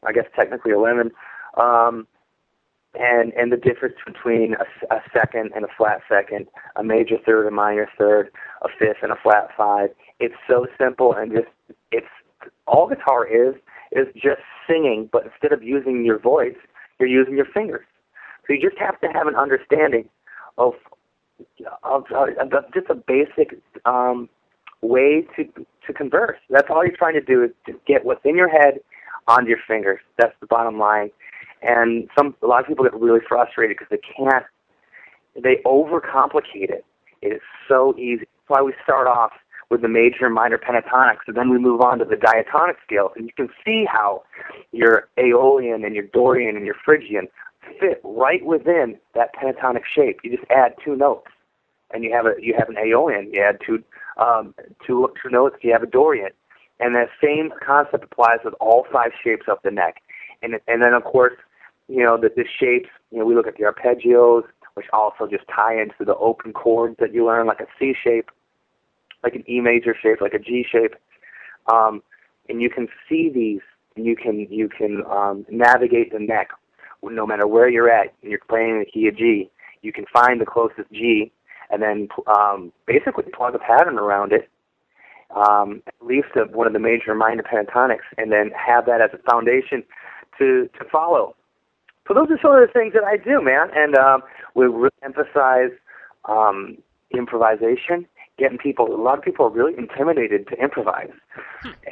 I 0.06 0.12
guess 0.12 0.26
technically 0.36 0.72
11. 0.72 1.10
Um, 1.56 2.06
and 2.98 3.32
and 3.34 3.52
the 3.52 3.56
difference 3.56 3.96
between 4.06 4.54
a, 4.54 4.94
a 4.94 5.00
second 5.12 5.50
and 5.54 5.64
a 5.64 5.68
flat 5.76 6.00
second, 6.08 6.46
a 6.76 6.82
major 6.84 7.16
third, 7.24 7.46
a 7.46 7.50
minor 7.50 7.88
third, 7.98 8.30
a 8.62 8.68
fifth 8.78 9.02
and 9.02 9.12
a 9.12 9.16
flat 9.22 9.48
five. 9.56 9.90
It's 10.20 10.34
so 10.48 10.66
simple 10.78 11.12
and 11.14 11.32
just 11.32 11.48
it's 11.92 12.06
all 12.66 12.88
guitar 12.88 13.26
is 13.26 13.54
is 13.96 14.06
just 14.14 14.42
singing, 14.68 15.08
but 15.12 15.24
instead 15.24 15.52
of 15.52 15.62
using 15.62 16.04
your 16.04 16.18
voice, 16.18 16.56
you're 16.98 17.08
using 17.08 17.36
your 17.36 17.46
fingers. 17.46 17.86
So 18.46 18.52
you 18.52 18.60
just 18.60 18.78
have 18.78 19.00
to 19.00 19.08
have 19.08 19.26
an 19.26 19.34
understanding 19.34 20.08
of 20.58 20.74
of, 21.82 22.04
of, 22.12 22.28
just 22.72 22.86
a 22.88 22.94
basic 22.94 23.60
um, 23.84 24.28
way 24.80 25.26
to 25.36 25.44
to 25.86 25.92
converse. 25.92 26.38
That's 26.48 26.68
all 26.70 26.84
you're 26.84 26.96
trying 26.96 27.14
to 27.14 27.20
do 27.20 27.44
is 27.44 27.50
to 27.66 27.74
get 27.86 28.04
what's 28.04 28.24
in 28.24 28.36
your 28.36 28.48
head 28.48 28.80
onto 29.28 29.48
your 29.48 29.58
fingers. 29.66 30.00
That's 30.18 30.34
the 30.40 30.46
bottom 30.46 30.78
line. 30.78 31.10
And 31.62 32.08
some 32.16 32.34
a 32.42 32.46
lot 32.46 32.60
of 32.60 32.66
people 32.66 32.84
get 32.84 32.94
really 32.94 33.20
frustrated 33.26 33.76
because 33.76 33.90
they 33.90 34.00
can't. 34.16 34.44
They 35.42 35.56
overcomplicate 35.66 36.70
it. 36.70 36.84
It 37.22 37.34
is 37.34 37.42
so 37.68 37.94
easy. 37.98 38.20
That's 38.20 38.48
why 38.48 38.62
we 38.62 38.72
start 38.82 39.06
off 39.06 39.32
with 39.70 39.82
the 39.82 39.88
major 39.88 40.26
and 40.26 40.34
minor 40.34 40.58
pentatonics, 40.58 41.26
and 41.26 41.36
then 41.36 41.50
we 41.50 41.58
move 41.58 41.80
on 41.80 41.98
to 41.98 42.04
the 42.04 42.16
diatonic 42.16 42.76
scale, 42.84 43.10
and 43.16 43.26
you 43.26 43.32
can 43.36 43.48
see 43.64 43.84
how 43.84 44.22
your 44.72 45.08
Aeolian 45.18 45.84
and 45.84 45.94
your 45.94 46.04
Dorian 46.04 46.56
and 46.56 46.64
your 46.64 46.76
Phrygian 46.84 47.28
fit 47.80 48.00
right 48.04 48.44
within 48.44 48.96
that 49.14 49.34
pentatonic 49.34 49.82
shape. 49.92 50.20
You 50.22 50.36
just 50.36 50.48
add 50.50 50.74
two 50.84 50.94
notes, 50.96 51.28
and 51.92 52.04
you 52.04 52.12
have 52.12 52.26
a 52.26 52.34
you 52.40 52.54
have 52.58 52.68
an 52.68 52.76
Aeolian. 52.78 53.32
You 53.32 53.42
add 53.42 53.58
two 53.64 53.82
um, 54.18 54.54
two 54.86 55.08
two 55.20 55.30
notes. 55.30 55.56
You 55.62 55.72
have 55.72 55.82
a 55.82 55.86
Dorian, 55.86 56.30
and 56.78 56.94
that 56.94 57.08
same 57.22 57.52
concept 57.64 58.04
applies 58.04 58.38
with 58.44 58.54
all 58.60 58.86
five 58.92 59.10
shapes 59.22 59.46
of 59.48 59.58
the 59.64 59.70
neck. 59.70 59.96
And 60.42 60.60
and 60.68 60.82
then 60.82 60.94
of 60.94 61.02
course, 61.02 61.34
you 61.88 62.04
know 62.04 62.16
that 62.18 62.36
the 62.36 62.44
shapes. 62.44 62.88
You 63.10 63.18
know 63.18 63.24
we 63.24 63.34
look 63.34 63.48
at 63.48 63.56
the 63.56 63.64
arpeggios, 63.64 64.44
which 64.74 64.86
also 64.92 65.26
just 65.26 65.44
tie 65.52 65.80
into 65.80 66.04
the 66.04 66.16
open 66.16 66.52
chords 66.52 66.96
that 67.00 67.12
you 67.12 67.26
learn, 67.26 67.46
like 67.46 67.60
a 67.60 67.66
C 67.80 67.94
shape 68.00 68.30
like 69.22 69.34
an 69.34 69.44
E 69.48 69.60
major 69.60 69.94
shape, 70.00 70.20
like 70.20 70.34
a 70.34 70.38
G 70.38 70.64
shape, 70.70 70.94
um, 71.72 72.02
and 72.48 72.60
you 72.60 72.70
can 72.70 72.88
see 73.08 73.30
these. 73.32 73.60
And 73.96 74.04
you 74.04 74.14
can 74.14 74.46
you 74.50 74.68
can 74.68 75.02
um, 75.10 75.46
navigate 75.50 76.12
the 76.12 76.18
neck, 76.18 76.50
no 77.02 77.26
matter 77.26 77.46
where 77.46 77.66
you're 77.66 77.90
at. 77.90 78.12
And 78.20 78.30
you're 78.30 78.40
playing 78.46 78.78
the 78.78 78.84
key 78.84 79.08
of 79.08 79.16
G. 79.16 79.50
You 79.80 79.90
can 79.90 80.04
find 80.12 80.38
the 80.38 80.44
closest 80.44 80.92
G, 80.92 81.32
and 81.70 81.80
then 81.80 82.08
um, 82.26 82.72
basically 82.86 83.24
plug 83.34 83.54
a 83.54 83.58
pattern 83.58 83.98
around 83.98 84.32
it, 84.32 84.50
um, 85.34 85.82
at 85.86 85.94
least 86.06 86.28
of 86.36 86.50
one 86.50 86.66
of 86.66 86.74
the 86.74 86.78
major 86.78 87.14
minor 87.14 87.42
pentatonics, 87.42 88.04
and 88.18 88.30
then 88.30 88.50
have 88.50 88.84
that 88.84 89.00
as 89.00 89.10
a 89.14 89.30
foundation 89.30 89.82
to 90.38 90.68
to 90.78 90.84
follow. 90.92 91.34
So 92.06 92.12
those 92.14 92.28
are 92.30 92.38
some 92.42 92.54
of 92.54 92.60
the 92.60 92.72
things 92.72 92.92
that 92.92 93.04
I 93.04 93.16
do, 93.16 93.42
man, 93.42 93.68
and 93.74 93.96
um, 93.96 94.22
we 94.54 94.66
really 94.66 94.90
emphasize 95.02 95.70
um, 96.26 96.78
improvisation 97.16 98.06
getting 98.38 98.58
people. 98.58 98.94
A 98.94 99.00
lot 99.00 99.18
of 99.18 99.24
people 99.24 99.46
are 99.46 99.50
really 99.50 99.74
intimidated 99.76 100.46
to 100.48 100.62
improvise, 100.62 101.10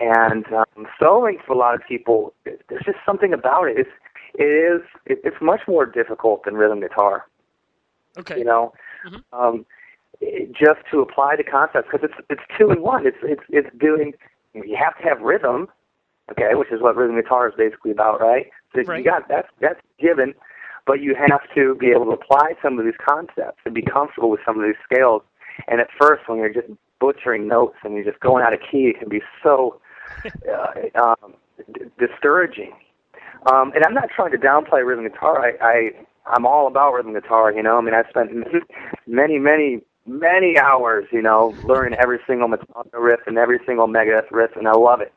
and 0.01 0.45
um, 0.53 0.87
soloing 1.01 1.37
for 1.45 1.53
a 1.53 1.59
lot 1.59 1.75
of 1.75 1.81
people, 1.89 2.35
there's 2.45 2.85
just 2.85 2.99
something 3.05 3.33
about 3.33 3.65
it. 3.65 3.79
It's 3.79 3.91
it 4.35 4.45
is 4.45 4.83
it, 5.07 5.21
it's 5.25 5.37
much 5.41 5.61
more 5.67 5.87
difficult 5.87 6.45
than 6.45 6.55
rhythm 6.55 6.81
guitar. 6.81 7.27
Okay. 8.19 8.39
You 8.39 8.45
know, 8.45 8.73
mm-hmm. 9.07 9.39
um, 9.39 9.67
it, 10.21 10.53
just 10.53 10.81
to 10.91 11.01
apply 11.01 11.37
the 11.37 11.45
concepts 11.45 11.89
because 11.91 12.09
it's 12.09 12.27
it's 12.31 12.43
two 12.59 12.71
in 12.71 12.83
one. 12.83 13.07
It's 13.07 13.19
it's 13.23 13.43
it's 13.49 13.69
doing. 13.79 14.13
You 14.53 14.77
have 14.79 14.97
to 14.99 15.03
have 15.03 15.21
rhythm, 15.21 15.69
okay, 16.31 16.55
which 16.55 16.71
is 16.71 16.81
what 16.81 16.97
rhythm 16.97 17.17
guitar 17.17 17.49
is 17.49 17.55
basically 17.57 17.91
about, 17.91 18.21
right? 18.21 18.47
So 18.75 18.83
right. 18.83 18.99
you 18.99 19.05
got 19.05 19.29
that's 19.29 19.49
that's 19.61 19.81
given, 19.99 20.35
but 20.87 21.01
you 21.01 21.15
have 21.15 21.43
to 21.55 21.75
be 21.77 21.89
able 21.89 22.05
to 22.07 22.13
apply 22.13 22.55
some 22.63 22.79
of 22.79 22.85
these 22.85 22.95
concepts 23.05 23.59
and 23.65 23.75
be 23.75 23.83
comfortable 23.83 24.31
with 24.31 24.41
some 24.45 24.59
of 24.59 24.65
these 24.65 24.77
scales 24.85 25.23
and 25.69 25.81
at 25.81 25.89
first, 25.99 26.29
when 26.29 26.39
you're 26.39 26.53
just 26.53 26.69
butchering 27.01 27.49
notes 27.49 27.77
and 27.83 27.95
you're 27.95 28.05
just 28.05 28.21
going 28.21 28.43
out 28.45 28.53
of 28.53 28.61
key, 28.61 28.93
it 28.95 28.99
can 28.99 29.09
be 29.09 29.21
so 29.43 29.81
uh, 30.25 31.01
um, 31.03 31.35
d- 31.73 31.87
discouraging. 31.99 32.73
Um, 33.53 33.73
and 33.75 33.85
I'm 33.85 33.95
not 33.95 34.09
trying 34.15 34.33
to 34.33 34.39
downplay 34.39 34.87
rhythm 34.87 35.07
guitar. 35.07 35.45
I, 35.45 35.53
I 35.61 35.91
I'm 36.27 36.47
all 36.47 36.67
about 36.67 36.93
rhythm 36.93 37.13
guitar. 37.13 37.53
You 37.53 37.63
know, 37.63 37.77
I 37.77 37.81
mean, 37.83 37.95
I 37.95 38.09
spent 38.09 38.31
many, 39.07 39.39
many, 39.39 39.81
many 40.07 40.59
hours, 40.59 41.07
you 41.13 41.21
know, 41.21 41.55
learning 41.65 41.99
every 41.99 42.19
single 42.27 42.49
Metallica 42.49 42.99
riff 42.99 43.21
and 43.27 43.39
every 43.39 43.61
single 43.67 43.87
Megadeth 43.87 44.31
riff, 44.31 44.53
and 44.57 44.67
I 44.67 44.73
love 44.73 45.01
it. 45.01 45.13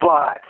But 0.00 0.40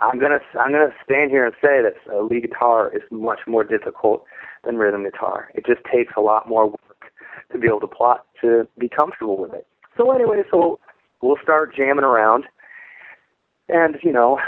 I'm 0.00 0.18
gonna 0.18 0.40
I'm 0.60 0.72
gonna 0.72 0.94
stand 1.04 1.30
here 1.30 1.46
and 1.46 1.54
say 1.62 1.80
that 1.82 1.94
uh, 2.12 2.20
lead 2.22 2.42
guitar 2.42 2.94
is 2.94 3.02
much 3.10 3.40
more 3.46 3.64
difficult 3.64 4.24
than 4.64 4.76
rhythm 4.76 5.04
guitar. 5.04 5.50
It 5.54 5.64
just 5.64 5.80
takes 5.90 6.12
a 6.16 6.20
lot 6.20 6.48
more 6.48 6.66
work 6.66 6.80
to 7.52 7.58
be 7.58 7.66
able 7.66 7.80
to 7.80 7.86
plot 7.86 8.26
to 8.40 8.66
be 8.78 8.88
comfortable 8.88 9.38
with 9.38 9.52
it. 9.54 9.66
So 9.96 10.10
anyway, 10.12 10.42
so 10.50 10.78
we'll 11.22 11.38
start 11.42 11.74
jamming 11.74 12.04
around, 12.04 12.44
and 13.68 13.96
you 14.02 14.12
know, 14.12 14.38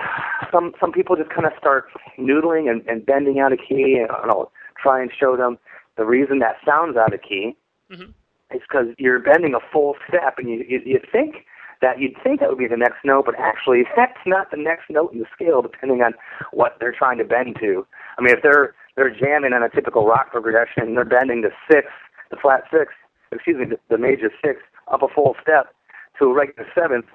some 0.52 0.73
some 0.80 0.92
people 0.92 1.16
just 1.16 1.30
kind 1.30 1.47
of 1.47 1.52
start 1.59 1.87
noodling 2.18 2.71
and, 2.71 2.87
and 2.87 3.04
bending 3.04 3.40
out 3.40 3.52
of 3.52 3.59
key, 3.66 3.99
and 4.00 4.11
I'll 4.11 4.52
try 4.80 5.00
and 5.00 5.11
show 5.18 5.37
them 5.37 5.59
the 5.97 6.04
reason 6.04 6.38
that 6.38 6.57
sounds 6.64 6.97
out 6.97 7.12
of 7.12 7.21
key 7.23 7.57
mm-hmm. 7.90 8.11
is 8.54 8.62
because 8.68 8.87
you're 8.99 9.18
bending 9.18 9.54
a 9.54 9.73
full 9.73 9.97
step, 10.09 10.35
and 10.38 10.49
you, 10.49 10.64
you 10.68 10.80
you 10.85 11.00
think 11.11 11.47
that 11.80 12.00
you'd 12.00 12.16
think 12.23 12.40
that 12.40 12.49
would 12.49 12.59
be 12.59 12.66
the 12.66 12.76
next 12.76 13.04
note, 13.04 13.25
but 13.26 13.35
actually 13.38 13.85
that's 13.97 14.18
not 14.26 14.50
the 14.50 14.57
next 14.57 14.90
note 14.90 15.12
in 15.12 15.21
the 15.21 15.26
scale, 15.33 15.62
depending 15.62 16.02
on 16.02 16.12
what 16.52 16.76
they're 16.80 16.95
trying 16.97 17.18
to 17.18 17.25
bend 17.25 17.57
to. 17.61 17.87
I 18.18 18.23
mean, 18.23 18.35
if 18.35 18.42
they're 18.42 18.75
they're 18.97 19.14
jamming 19.14 19.52
on 19.52 19.62
a 19.62 19.68
typical 19.68 20.07
rock 20.07 20.33
progression, 20.33 20.83
and 20.83 20.97
they're 20.97 21.04
bending 21.04 21.42
to 21.42 21.50
six 21.71 21.87
the 22.30 22.37
flat 22.37 22.64
six, 22.70 22.92
excuse 23.32 23.56
me, 23.56 23.64
the, 23.64 23.78
the 23.88 23.99
major 23.99 24.30
six 24.44 24.61
up 24.88 25.02
a 25.02 25.08
full 25.08 25.37
step 25.42 25.75
to 26.18 26.26
a 26.26 26.35
regular 26.35 26.68
seventh, 26.75 27.06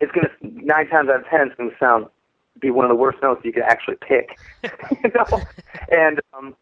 it's 0.00 0.12
going 0.12 0.26
to 0.26 0.66
nine 0.66 0.88
times 0.88 1.08
out 1.08 1.20
of 1.20 1.26
ten 1.26 1.48
it's 1.48 1.56
going 1.56 1.70
to 1.70 1.76
sound 1.78 2.06
be 2.60 2.70
one 2.70 2.84
of 2.84 2.90
the 2.90 2.94
worst 2.94 3.18
notes 3.22 3.40
you 3.44 3.52
can 3.52 3.62
actually 3.62 3.96
pick. 3.96 4.38
you 5.04 5.10
know, 5.14 5.42
and 5.90 6.20
um, 6.34 6.54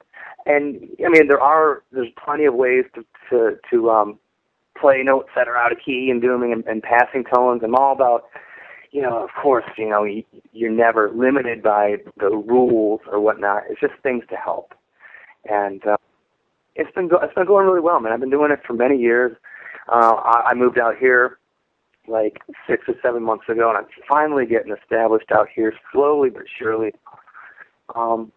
and 0.46 0.88
I 1.04 1.08
mean 1.08 1.28
there 1.28 1.40
are 1.40 1.82
there's 1.92 2.12
plenty 2.22 2.44
of 2.44 2.54
ways 2.54 2.84
to 2.94 3.04
to 3.30 3.56
to 3.70 3.90
um, 3.90 4.18
play 4.78 5.02
notes 5.02 5.28
that 5.36 5.48
are 5.48 5.56
out 5.56 5.72
of 5.72 5.78
key 5.84 6.10
and 6.10 6.20
doing 6.22 6.52
and, 6.52 6.64
and 6.66 6.82
passing 6.82 7.24
tones. 7.24 7.62
I'm 7.64 7.74
all 7.74 7.92
about 7.92 8.24
you 8.92 9.02
know, 9.02 9.22
of 9.22 9.30
course, 9.40 9.64
you 9.78 9.88
know, 9.88 10.04
you, 10.04 10.24
you're 10.52 10.70
never 10.70 11.10
limited 11.10 11.62
by 11.62 11.96
the 12.18 12.28
rules 12.28 13.00
or 13.10 13.20
whatnot. 13.20 13.62
It's 13.70 13.80
just 13.80 13.94
things 14.02 14.24
to 14.30 14.36
help. 14.36 14.74
And 15.48 15.84
uh, 15.86 15.96
it's 16.80 16.94
been 16.94 17.10
it's 17.22 17.34
been 17.34 17.46
going 17.46 17.66
really 17.66 17.80
well, 17.80 18.00
man. 18.00 18.12
I've 18.12 18.20
been 18.20 18.30
doing 18.30 18.50
it 18.50 18.60
for 18.66 18.72
many 18.72 18.96
years. 18.96 19.36
Uh, 19.88 20.14
I, 20.14 20.50
I 20.50 20.54
moved 20.54 20.78
out 20.78 20.96
here 20.96 21.38
like 22.08 22.38
six 22.66 22.88
or 22.88 22.94
seven 23.02 23.22
months 23.22 23.44
ago, 23.48 23.68
and 23.68 23.78
I'm 23.78 23.86
finally 24.08 24.46
getting 24.46 24.72
established 24.72 25.30
out 25.30 25.48
here, 25.54 25.74
slowly 25.92 26.30
but 26.30 26.44
surely. 26.58 26.92
Um, 27.94 28.32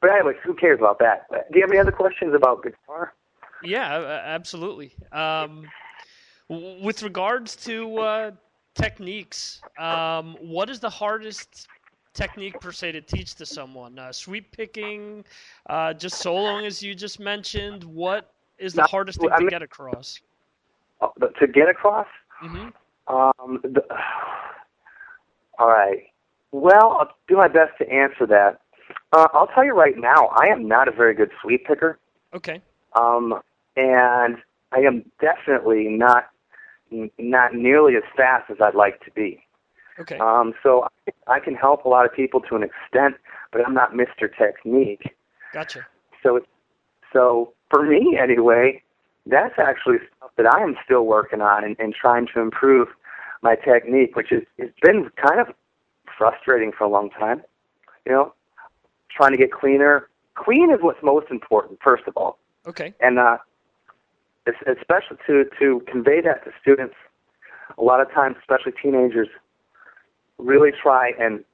but 0.00 0.10
anyway, 0.10 0.34
who 0.44 0.54
cares 0.54 0.80
about 0.80 0.98
that? 0.98 1.26
Do 1.30 1.58
you 1.58 1.62
have 1.62 1.70
any 1.70 1.78
other 1.78 1.92
questions 1.92 2.34
about 2.34 2.62
guitar? 2.62 3.14
Yeah, 3.62 4.22
absolutely. 4.24 4.92
Um, 5.12 5.66
with 6.48 7.02
regards 7.02 7.56
to 7.64 7.96
uh, 7.98 8.30
techniques, 8.74 9.62
um, 9.78 10.36
what 10.40 10.68
is 10.68 10.80
the 10.80 10.90
hardest 10.90 11.68
technique 12.14 12.58
per 12.60 12.72
se 12.72 12.92
to 12.92 13.00
teach 13.00 13.34
to 13.36 13.44
someone? 13.46 13.98
Uh, 13.98 14.12
sweep 14.12 14.50
picking, 14.52 15.24
uh, 15.68 15.92
just 15.92 16.24
soloing 16.24 16.64
as 16.64 16.82
you 16.82 16.94
just 16.94 17.20
mentioned. 17.20 17.84
What 17.84 18.32
is 18.58 18.72
the 18.72 18.82
Not- 18.82 18.90
hardest 18.90 19.20
thing 19.20 19.30
I 19.32 19.40
to 19.40 19.50
get 19.50 19.62
across? 19.62 20.20
Uh, 21.00 21.08
to 21.40 21.46
get 21.46 21.68
across, 21.68 22.06
hmm 22.40 22.68
um, 23.08 23.60
the, 23.62 23.82
all 25.58 25.68
right. 25.68 26.04
Well, 26.52 26.96
I'll 27.00 27.10
do 27.28 27.36
my 27.36 27.48
best 27.48 27.72
to 27.78 27.90
answer 27.90 28.26
that. 28.26 28.60
Uh, 29.12 29.26
I'll 29.34 29.48
tell 29.48 29.64
you 29.64 29.72
right 29.74 29.96
now, 29.96 30.28
I 30.36 30.46
am 30.46 30.66
not 30.68 30.88
a 30.88 30.92
very 30.92 31.14
good 31.14 31.30
sweep 31.42 31.66
picker. 31.66 31.98
Okay. 32.32 32.60
um, 32.94 33.40
and 33.76 34.38
I 34.72 34.78
am 34.80 35.04
definitely 35.20 35.88
not 35.88 36.28
n- 36.92 37.10
not 37.18 37.54
nearly 37.54 37.96
as 37.96 38.02
fast 38.16 38.50
as 38.50 38.58
I'd 38.60 38.74
like 38.76 39.04
to 39.04 39.10
be. 39.12 39.43
Okay. 39.98 40.18
Um, 40.18 40.54
so 40.62 40.86
I, 41.28 41.34
I 41.36 41.40
can 41.40 41.54
help 41.54 41.84
a 41.84 41.88
lot 41.88 42.04
of 42.04 42.12
people 42.12 42.40
to 42.42 42.56
an 42.56 42.62
extent, 42.62 43.16
but 43.52 43.66
I'm 43.66 43.74
not 43.74 43.92
Mr. 43.92 44.28
Technique. 44.36 45.14
Gotcha. 45.52 45.86
So 46.22 46.36
it's 46.36 46.46
so 47.12 47.52
for 47.70 47.82
me 47.84 48.18
anyway, 48.20 48.82
that's 49.26 49.54
actually 49.58 49.98
stuff 50.16 50.30
that 50.36 50.46
I 50.52 50.60
am 50.62 50.76
still 50.84 51.06
working 51.06 51.40
on 51.40 51.64
and, 51.64 51.76
and 51.78 51.94
trying 51.94 52.26
to 52.34 52.40
improve 52.40 52.88
my 53.42 53.54
technique, 53.54 54.16
which 54.16 54.32
is 54.32 54.42
it's 54.58 54.78
been 54.82 55.10
kind 55.16 55.40
of 55.40 55.54
frustrating 56.18 56.72
for 56.76 56.84
a 56.84 56.88
long 56.88 57.10
time. 57.10 57.42
You 58.06 58.12
know, 58.12 58.34
trying 59.10 59.32
to 59.32 59.38
get 59.38 59.52
cleaner. 59.52 60.08
Clean 60.34 60.70
is 60.70 60.78
what's 60.80 61.02
most 61.02 61.30
important, 61.30 61.78
first 61.82 62.04
of 62.08 62.16
all 62.16 62.38
Okay. 62.66 62.92
and 63.00 63.18
uh, 63.20 63.38
es- 64.48 64.54
especially 64.66 65.16
to 65.26 65.44
to 65.60 65.80
convey 65.86 66.20
that 66.20 66.44
to 66.44 66.50
students. 66.60 66.94
A 67.78 67.82
lot 67.82 68.00
of 68.00 68.10
times, 68.12 68.36
especially 68.40 68.72
teenagers, 68.82 69.28
really 70.38 70.70
try 70.70 71.12
and 71.18 71.44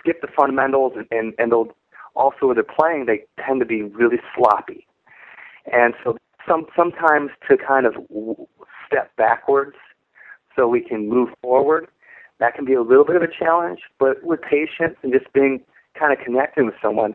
skip 0.00 0.20
the 0.20 0.28
fundamentals, 0.36 0.92
and 0.96 1.06
and, 1.10 1.34
and 1.38 1.52
they'll 1.52 1.74
also 2.14 2.46
when 2.46 2.54
they're 2.54 2.64
playing, 2.64 3.06
they 3.06 3.24
tend 3.44 3.60
to 3.60 3.66
be 3.66 3.82
really 3.82 4.18
sloppy, 4.36 4.86
and 5.70 5.94
so 6.02 6.16
some 6.48 6.66
sometimes 6.76 7.30
to 7.48 7.56
kind 7.56 7.86
of 7.86 7.94
step 8.86 9.14
backwards 9.16 9.76
so 10.56 10.68
we 10.68 10.80
can 10.80 11.08
move 11.08 11.30
forward. 11.42 11.88
That 12.40 12.54
can 12.54 12.64
be 12.64 12.74
a 12.74 12.82
little 12.82 13.04
bit 13.04 13.16
of 13.16 13.22
a 13.22 13.28
challenge, 13.28 13.80
but 13.98 14.22
with 14.22 14.40
patience 14.42 14.96
and 15.02 15.12
just 15.12 15.32
being 15.32 15.60
kind 15.98 16.12
of 16.12 16.24
connecting 16.24 16.66
with 16.66 16.74
someone, 16.82 17.14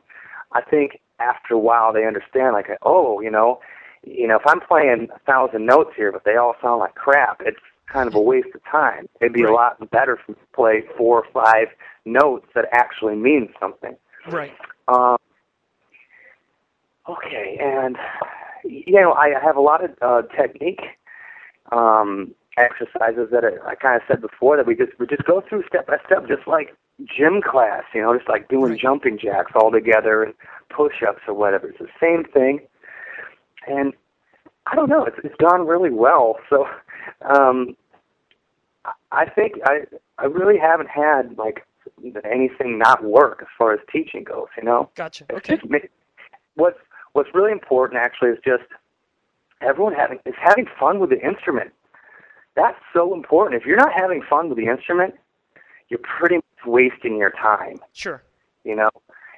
I 0.53 0.61
think 0.61 0.99
after 1.19 1.53
a 1.53 1.59
while 1.59 1.93
they 1.93 2.05
understand 2.05 2.53
like 2.53 2.67
oh 2.83 3.19
you 3.21 3.29
know 3.29 3.59
you 4.03 4.27
know 4.27 4.37
if 4.37 4.43
i'm 4.47 4.59
playing 4.59 5.07
a 5.13 5.19
thousand 5.19 5.65
notes 5.65 5.91
here 5.95 6.11
but 6.11 6.23
they 6.25 6.35
all 6.35 6.55
sound 6.61 6.79
like 6.79 6.95
crap 6.95 7.41
it's 7.45 7.59
kind 7.91 8.07
of 8.07 8.15
a 8.15 8.21
waste 8.21 8.49
of 8.53 8.61
time. 8.65 9.07
It'd 9.21 9.33
be 9.33 9.43
a 9.43 9.51
lot 9.51 9.77
better 9.91 10.17
for 10.17 10.31
me 10.33 10.37
to 10.37 10.55
play 10.55 10.83
four 10.97 11.23
or 11.23 11.27
five 11.33 11.67
notes 12.05 12.45
that 12.55 12.65
actually 12.71 13.15
mean 13.15 13.53
something. 13.59 13.95
Right. 14.29 14.53
um 14.89 15.17
okay 17.07 17.57
and 17.59 17.95
you 18.65 18.99
know 19.01 19.13
i 19.13 19.29
have 19.41 19.55
a 19.55 19.61
lot 19.61 19.83
of 19.83 19.91
uh 20.01 20.21
technique 20.35 20.81
um 21.71 22.35
exercises 22.57 23.29
that 23.31 23.43
I, 23.45 23.71
I 23.71 23.75
kind 23.75 23.95
of 23.95 24.01
said 24.07 24.19
before 24.19 24.57
that 24.57 24.67
we 24.67 24.75
just 24.75 24.91
we 24.99 25.07
just 25.07 25.23
go 25.23 25.41
through 25.47 25.63
step 25.67 25.87
by 25.87 25.97
step 26.05 26.27
just 26.27 26.45
like 26.47 26.75
gym 27.05 27.41
class 27.41 27.83
you 27.95 28.01
know 28.01 28.15
just 28.15 28.27
like 28.27 28.49
doing 28.49 28.77
jumping 28.77 29.17
jacks 29.17 29.53
all 29.55 29.71
together 29.71 30.21
and 30.21 30.33
push-ups 30.69 31.21
or 31.27 31.33
whatever. 31.33 31.69
It's 31.69 31.79
the 31.79 31.87
same 32.01 32.23
thing, 32.23 32.61
and 33.67 33.93
I 34.71 34.75
don't 34.75 34.89
know. 34.89 35.05
It's 35.05 35.17
it's 35.23 35.35
gone 35.35 35.65
really 35.65 35.89
well. 35.91 36.37
So, 36.49 36.65
um, 37.21 37.75
I- 39.11 39.25
think 39.29 39.53
I 39.65 39.81
I 40.17 40.25
really 40.25 40.57
haven't 40.57 40.89
had 40.89 41.37
like 41.37 41.65
anything 42.23 42.77
not 42.77 43.03
work 43.03 43.39
as 43.41 43.47
far 43.57 43.73
as 43.73 43.79
teaching 43.91 44.23
goes. 44.23 44.47
You 44.57 44.63
know, 44.63 44.89
Gotcha. 44.95 45.25
It's 45.29 45.49
Okay. 45.49 45.57
just 45.57 45.91
what's 46.55 46.77
what's 47.13 47.29
really 47.33 47.51
important 47.51 47.99
actually 47.99 48.29
is 48.29 48.37
just 48.45 48.63
everyone 49.61 49.93
having 49.93 50.19
is 50.25 50.35
having 50.37 50.67
fun 50.79 50.99
with 50.99 51.09
the 51.09 51.19
instrument. 51.25 51.71
That's 52.55 52.77
so 52.93 53.13
important. 53.13 53.61
If 53.61 53.65
you're 53.67 53.77
not 53.77 53.93
having 53.93 54.21
fun 54.29 54.49
with 54.49 54.57
the 54.57 54.65
instrument, 54.67 55.15
you're 55.87 55.99
pretty 56.19 56.35
much 56.35 56.65
wasting 56.65 57.17
your 57.17 57.31
time 57.31 57.79
Sure. 57.93 58.21
you 58.65 58.75
know 58.75 58.89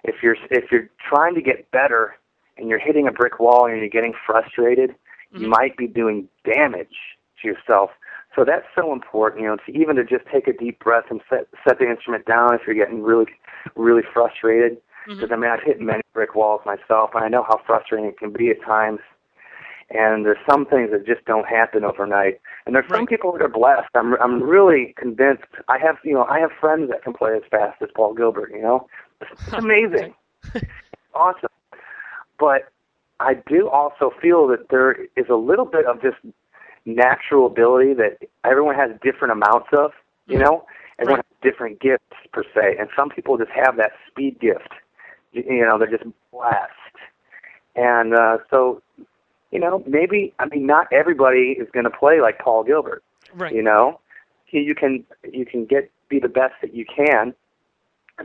if 0.03 0.15
you're 0.23 0.35
if 0.49 0.71
you're 0.71 0.89
trying 1.07 1.35
to 1.35 1.41
get 1.41 1.69
better 1.71 2.15
and 2.57 2.67
you're 2.67 2.79
hitting 2.79 3.07
a 3.07 3.11
brick 3.11 3.39
wall 3.39 3.67
and 3.67 3.77
you're 3.77 3.87
getting 3.89 4.13
frustrated 4.25 4.95
Mm-hmm. 5.33 5.43
you 5.43 5.49
might 5.49 5.77
be 5.77 5.87
doing 5.87 6.27
damage 6.43 6.95
to 7.41 7.47
yourself 7.47 7.91
so 8.35 8.43
that's 8.43 8.65
so 8.75 8.91
important 8.91 9.41
you 9.41 9.47
know 9.47 9.57
to 9.65 9.71
even 9.71 9.95
to 9.95 10.03
just 10.03 10.25
take 10.31 10.47
a 10.47 10.53
deep 10.53 10.79
breath 10.79 11.05
and 11.09 11.21
set 11.29 11.47
set 11.67 11.79
the 11.79 11.89
instrument 11.89 12.25
down 12.25 12.53
if 12.53 12.61
you're 12.65 12.75
getting 12.75 13.01
really 13.01 13.31
really 13.75 14.03
frustrated 14.13 14.73
mm-hmm. 14.73 15.15
because 15.15 15.31
i 15.31 15.35
mean 15.35 15.49
i've 15.49 15.63
hit 15.63 15.79
many 15.79 16.01
brick 16.13 16.35
walls 16.35 16.61
myself 16.65 17.11
and 17.13 17.23
i 17.23 17.29
know 17.29 17.43
how 17.43 17.59
frustrating 17.65 18.07
it 18.07 18.17
can 18.17 18.31
be 18.31 18.49
at 18.49 18.61
times 18.61 18.99
and 19.93 20.25
there's 20.25 20.37
some 20.49 20.65
things 20.65 20.91
that 20.91 21.05
just 21.05 21.25
don't 21.25 21.47
happen 21.47 21.83
overnight. 21.83 22.39
And 22.65 22.73
there's 22.73 22.87
some 22.89 23.05
people 23.05 23.33
that 23.33 23.41
are 23.41 23.49
blessed. 23.49 23.89
I'm 23.93 24.13
I'm 24.21 24.41
really 24.41 24.93
convinced. 24.97 25.43
I 25.67 25.77
have 25.79 25.97
you 26.03 26.13
know 26.13 26.23
I 26.25 26.39
have 26.39 26.51
friends 26.59 26.89
that 26.89 27.03
can 27.03 27.13
play 27.13 27.35
as 27.35 27.43
fast 27.49 27.81
as 27.81 27.89
Paul 27.95 28.13
Gilbert. 28.13 28.51
You 28.53 28.61
know, 28.61 28.87
it's 29.19 29.41
amazing, 29.53 30.13
awesome. 31.13 31.49
But 32.39 32.71
I 33.21 33.36
do 33.47 33.69
also 33.69 34.12
feel 34.21 34.47
that 34.47 34.69
there 34.69 34.93
is 35.15 35.25
a 35.29 35.36
little 35.36 35.65
bit 35.65 35.86
of 35.86 36.01
this 36.01 36.15
natural 36.86 37.45
ability 37.45 37.93
that 37.93 38.17
everyone 38.43 38.75
has 38.75 38.91
different 39.03 39.31
amounts 39.31 39.69
of. 39.73 39.91
You 40.27 40.39
know, 40.39 40.65
everyone 40.99 41.19
has 41.19 41.51
different 41.51 41.79
gifts 41.79 42.03
per 42.31 42.43
se, 42.43 42.77
and 42.79 42.89
some 42.95 43.10
people 43.10 43.38
just 43.38 43.51
have 43.51 43.77
that 43.77 43.91
speed 44.10 44.39
gift. 44.39 44.69
You 45.34 45.65
know, 45.65 45.77
they're 45.77 45.89
just 45.89 46.10
blessed. 46.31 46.69
And 47.75 48.13
uh, 48.15 48.38
so 48.49 48.81
you 49.51 49.60
know, 49.60 49.84
maybe 49.88 50.34
I 50.39 50.45
mean 50.45 50.65
not 50.65 50.88
everybody 50.91 51.57
is 51.60 51.67
going 51.71 51.86
to 51.86 51.91
play 51.91 52.21
like 52.21 52.39
Paul 52.39 52.63
Gilbert. 52.63 53.03
Right. 53.34 53.53
You 53.53 53.62
know, 53.62 53.99
you 54.51 54.75
can 54.75 55.03
you 55.31 55.45
can 55.45 55.65
get 55.65 55.89
be 56.10 56.19
the 56.19 56.29
best 56.29 56.53
that 56.62 56.73
you 56.73 56.86
can, 56.86 57.34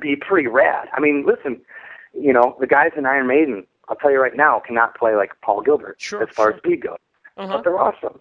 be 0.00 0.16
pretty 0.16 0.48
rad. 0.48 0.88
I 0.92 1.00
mean, 1.00 1.24
listen, 1.26 1.60
you 2.12 2.32
know, 2.32 2.56
the 2.60 2.66
guys 2.66 2.90
in 2.96 3.06
Iron 3.06 3.26
Maiden, 3.26 3.64
I'll 3.88 3.96
tell 3.96 4.10
you 4.10 4.20
right 4.20 4.36
now, 4.36 4.60
cannot 4.66 4.96
play 4.96 5.14
like 5.14 5.32
Paul 5.42 5.62
Gilbert 5.62 5.96
Sure, 5.98 6.22
as 6.22 6.28
far 6.34 6.46
sure. 6.46 6.54
as 6.54 6.58
speed 6.58 6.82
goes, 6.82 6.96
Uh-huh. 7.36 7.56
but 7.56 7.64
they're 7.64 7.78
awesome. 7.78 8.20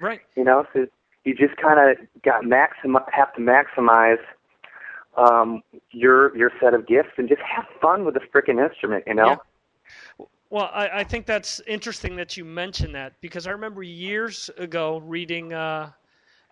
Right. 0.00 0.20
You 0.36 0.44
know, 0.44 0.64
so 0.72 0.86
you 1.24 1.34
just 1.34 1.56
kind 1.56 1.78
of 1.90 2.06
got 2.22 2.44
maxim 2.44 2.96
have 3.12 3.34
to 3.34 3.40
maximize 3.40 4.18
um, 5.16 5.62
your 5.90 6.36
your 6.36 6.50
set 6.60 6.72
of 6.74 6.86
gifts 6.86 7.10
and 7.18 7.28
just 7.28 7.42
have 7.42 7.66
fun 7.80 8.04
with 8.04 8.14
the 8.14 8.20
freaking 8.20 8.64
instrument. 8.64 9.04
You 9.06 9.14
know. 9.14 9.36
Well, 10.50 10.70
I, 10.72 10.88
I 11.00 11.04
think 11.04 11.26
that's 11.26 11.60
interesting 11.66 12.16
that 12.16 12.36
you 12.36 12.44
mention 12.44 12.92
that 12.92 13.12
because 13.20 13.46
I 13.46 13.50
remember 13.50 13.82
years 13.82 14.50
ago 14.56 14.98
reading 14.98 15.52
uh, 15.52 15.90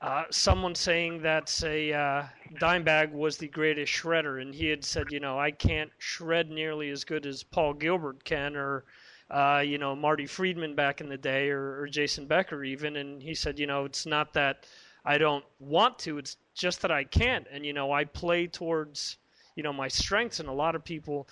uh, 0.00 0.24
someone 0.30 0.74
saying 0.74 1.22
that 1.22 1.48
say 1.48 1.92
uh, 1.92 2.24
Dimebag 2.60 3.12
was 3.12 3.36
the 3.36 3.48
greatest 3.48 3.92
shredder, 3.92 4.40
and 4.40 4.54
he 4.54 4.68
had 4.68 4.84
said, 4.84 5.10
you 5.10 5.18
know, 5.18 5.38
I 5.38 5.50
can't 5.50 5.90
shred 5.98 6.50
nearly 6.50 6.90
as 6.90 7.04
good 7.04 7.26
as 7.26 7.42
Paul 7.42 7.74
Gilbert 7.74 8.22
can, 8.24 8.54
or 8.54 8.84
uh, 9.30 9.62
you 9.64 9.76
know, 9.76 9.96
Marty 9.96 10.26
Friedman 10.26 10.74
back 10.74 11.00
in 11.00 11.08
the 11.08 11.18
day, 11.18 11.50
or, 11.50 11.80
or 11.80 11.88
Jason 11.88 12.26
Becker 12.26 12.62
even, 12.62 12.96
and 12.96 13.20
he 13.22 13.34
said, 13.34 13.58
you 13.58 13.66
know, 13.66 13.84
it's 13.84 14.06
not 14.06 14.32
that 14.34 14.66
I 15.04 15.18
don't 15.18 15.44
want 15.58 15.98
to, 16.00 16.18
it's 16.18 16.36
just 16.54 16.80
that 16.82 16.92
I 16.92 17.04
can't, 17.04 17.46
and 17.50 17.66
you 17.66 17.72
know, 17.72 17.90
I 17.92 18.04
play 18.04 18.46
towards 18.46 19.16
you 19.56 19.64
know 19.64 19.72
my 19.72 19.88
strengths, 19.88 20.38
and 20.38 20.48
a 20.48 20.52
lot 20.52 20.76
of 20.76 20.84
people. 20.84 21.28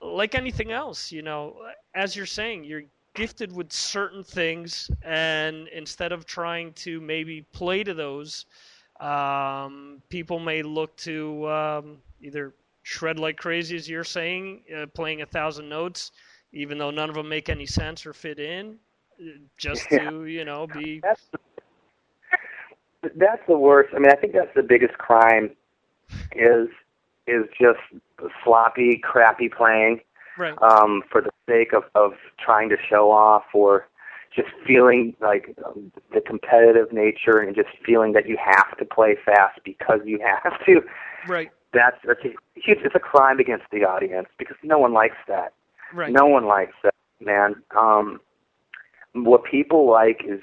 Like 0.00 0.36
anything 0.36 0.70
else, 0.70 1.10
you 1.10 1.22
know, 1.22 1.56
as 1.92 2.14
you're 2.14 2.26
saying, 2.26 2.62
you're 2.62 2.84
gifted 3.18 3.52
with 3.52 3.72
certain 3.72 4.22
things, 4.22 4.90
and 5.02 5.66
instead 5.68 6.12
of 6.12 6.24
trying 6.24 6.72
to 6.74 7.00
maybe 7.00 7.42
play 7.52 7.82
to 7.82 7.92
those, 7.92 8.46
um, 9.00 10.00
people 10.08 10.38
may 10.38 10.62
look 10.62 10.96
to 10.98 11.48
um, 11.48 11.98
either 12.22 12.54
shred 12.84 13.18
like 13.18 13.36
crazy, 13.36 13.76
as 13.76 13.88
you're 13.88 14.04
saying, 14.04 14.62
uh, 14.76 14.86
playing 14.86 15.22
a 15.22 15.26
thousand 15.26 15.68
notes, 15.68 16.12
even 16.52 16.78
though 16.78 16.90
none 16.92 17.08
of 17.10 17.16
them 17.16 17.28
make 17.28 17.48
any 17.48 17.66
sense 17.66 18.06
or 18.06 18.12
fit 18.12 18.38
in, 18.38 18.76
uh, 19.20 19.32
just 19.56 19.90
Yeah. 19.90 19.98
to 19.98 20.24
you 20.26 20.44
know 20.44 20.66
be. 20.66 21.02
That's 21.02 21.20
that's 23.16 23.42
the 23.48 23.58
worst. 23.58 23.90
I 23.94 23.98
mean, 23.98 24.12
I 24.12 24.16
think 24.16 24.32
that's 24.32 24.54
the 24.54 24.62
biggest 24.62 24.96
crime 24.98 25.56
is 26.36 26.68
is 27.26 27.44
just 27.60 27.80
sloppy, 28.44 29.00
crappy 29.02 29.48
playing 29.48 30.00
Right. 30.38 30.56
um, 30.62 31.02
for 31.10 31.20
the 31.20 31.30
sake 31.48 31.72
of 31.72 31.84
of 31.94 32.12
trying 32.38 32.68
to 32.68 32.76
show 32.88 33.10
off 33.10 33.44
or 33.52 33.88
just 34.34 34.48
feeling 34.66 35.14
like 35.20 35.54
um, 35.66 35.90
the 36.14 36.20
competitive 36.20 36.92
nature 36.92 37.38
and 37.38 37.56
just 37.56 37.70
feeling 37.84 38.12
that 38.12 38.28
you 38.28 38.38
have 38.42 38.76
to 38.78 38.84
play 38.84 39.16
fast 39.24 39.58
because 39.64 40.00
you 40.04 40.20
have 40.20 40.64
to. 40.66 40.82
Right. 41.26 41.50
That's, 41.72 41.96
that's 42.06 42.20
a 42.24 42.28
huge. 42.54 42.78
It's 42.84 42.94
a 42.94 43.00
crime 43.00 43.40
against 43.40 43.66
the 43.72 43.78
audience 43.84 44.28
because 44.38 44.56
no 44.62 44.78
one 44.78 44.92
likes 44.92 45.16
that. 45.26 45.52
Right. 45.92 46.12
No 46.12 46.26
one 46.26 46.46
likes 46.46 46.74
that, 46.82 46.94
man. 47.20 47.56
Um, 47.76 48.20
what 49.14 49.44
people 49.44 49.90
like 49.90 50.22
is 50.26 50.40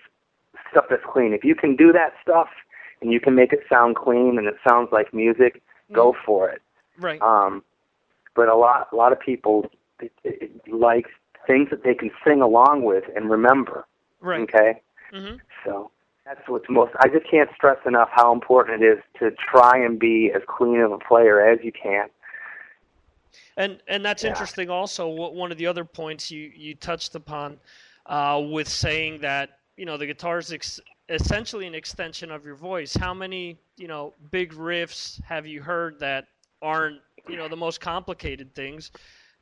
stuff 0.72 0.86
that's 0.90 1.04
clean. 1.12 1.34
If 1.34 1.44
you 1.44 1.56
can 1.56 1.76
do 1.76 1.92
that 1.94 2.14
stuff 2.22 2.50
and 3.02 3.12
you 3.12 3.20
can 3.20 3.36
make 3.36 3.54
it 3.54 3.62
sound 3.70 3.96
clean 3.96 4.38
and 4.38 4.48
it 4.48 4.56
sounds 4.68 4.90
like 4.92 5.14
music, 5.14 5.62
go 5.94 6.16
for 6.26 6.50
it. 6.50 6.62
Right. 7.00 7.22
Um, 7.22 7.64
but 8.36 8.50
a 8.50 8.56
lot, 8.56 8.88
a 8.92 8.96
lot 8.96 9.12
of 9.12 9.20
people 9.20 9.70
like 10.68 11.08
things 11.48 11.70
that 11.70 11.84
they 11.84 11.94
can 11.94 12.12
sing 12.26 12.42
along 12.42 12.84
with 12.84 13.04
and 13.16 13.30
remember. 13.30 13.86
Right. 14.22 14.42
Okay. 14.42 14.82
Mm-hmm. 15.14 15.36
So 15.64 15.92
that's 16.26 16.42
what's 16.48 16.66
most. 16.70 16.94
I 17.00 17.08
just 17.08 17.30
can't 17.30 17.50
stress 17.56 17.78
enough 17.86 18.10
how 18.12 18.34
important 18.34 18.82
it 18.84 18.86
is 18.86 19.04
to 19.20 19.32
try 19.32 19.78
and 19.78 20.00
be 20.00 20.32
as 20.36 20.42
clean 20.48 20.80
of 20.80 20.92
a 20.92 20.98
player 20.98 21.40
as 21.42 21.60
you 21.64 21.72
can. 21.72 22.08
And 23.58 23.80
and 23.88 24.04
that's 24.04 24.24
Yeah. 24.24 24.30
interesting. 24.30 24.70
Also, 24.70 25.08
one 25.08 25.52
of 25.52 25.58
the 25.58 25.68
other 25.68 25.86
points 25.86 26.32
you 26.32 26.52
you 26.56 26.76
touched 26.76 27.16
upon 27.16 27.60
uh, 28.06 28.42
with 28.50 28.68
saying 28.68 29.20
that 29.22 29.60
you 29.78 29.86
know 29.86 29.98
the 29.98 30.08
guitar 30.08 30.40
is 30.40 30.52
ex- 30.52 30.80
essentially 31.10 31.68
an 31.68 31.76
extension 31.76 32.32
of 32.32 32.46
your 32.46 32.56
voice. 32.56 32.96
How 32.96 33.14
many 33.14 33.58
you 33.78 33.88
know 33.88 34.14
big 34.32 34.54
riffs 34.54 35.22
have 35.24 35.46
you 35.46 35.62
heard 35.62 36.00
that 36.00 36.28
aren't 36.62 37.00
you 37.28 37.36
know 37.38 37.48
the 37.48 37.58
most 37.58 37.82
complicated 37.82 38.54
things, 38.56 38.92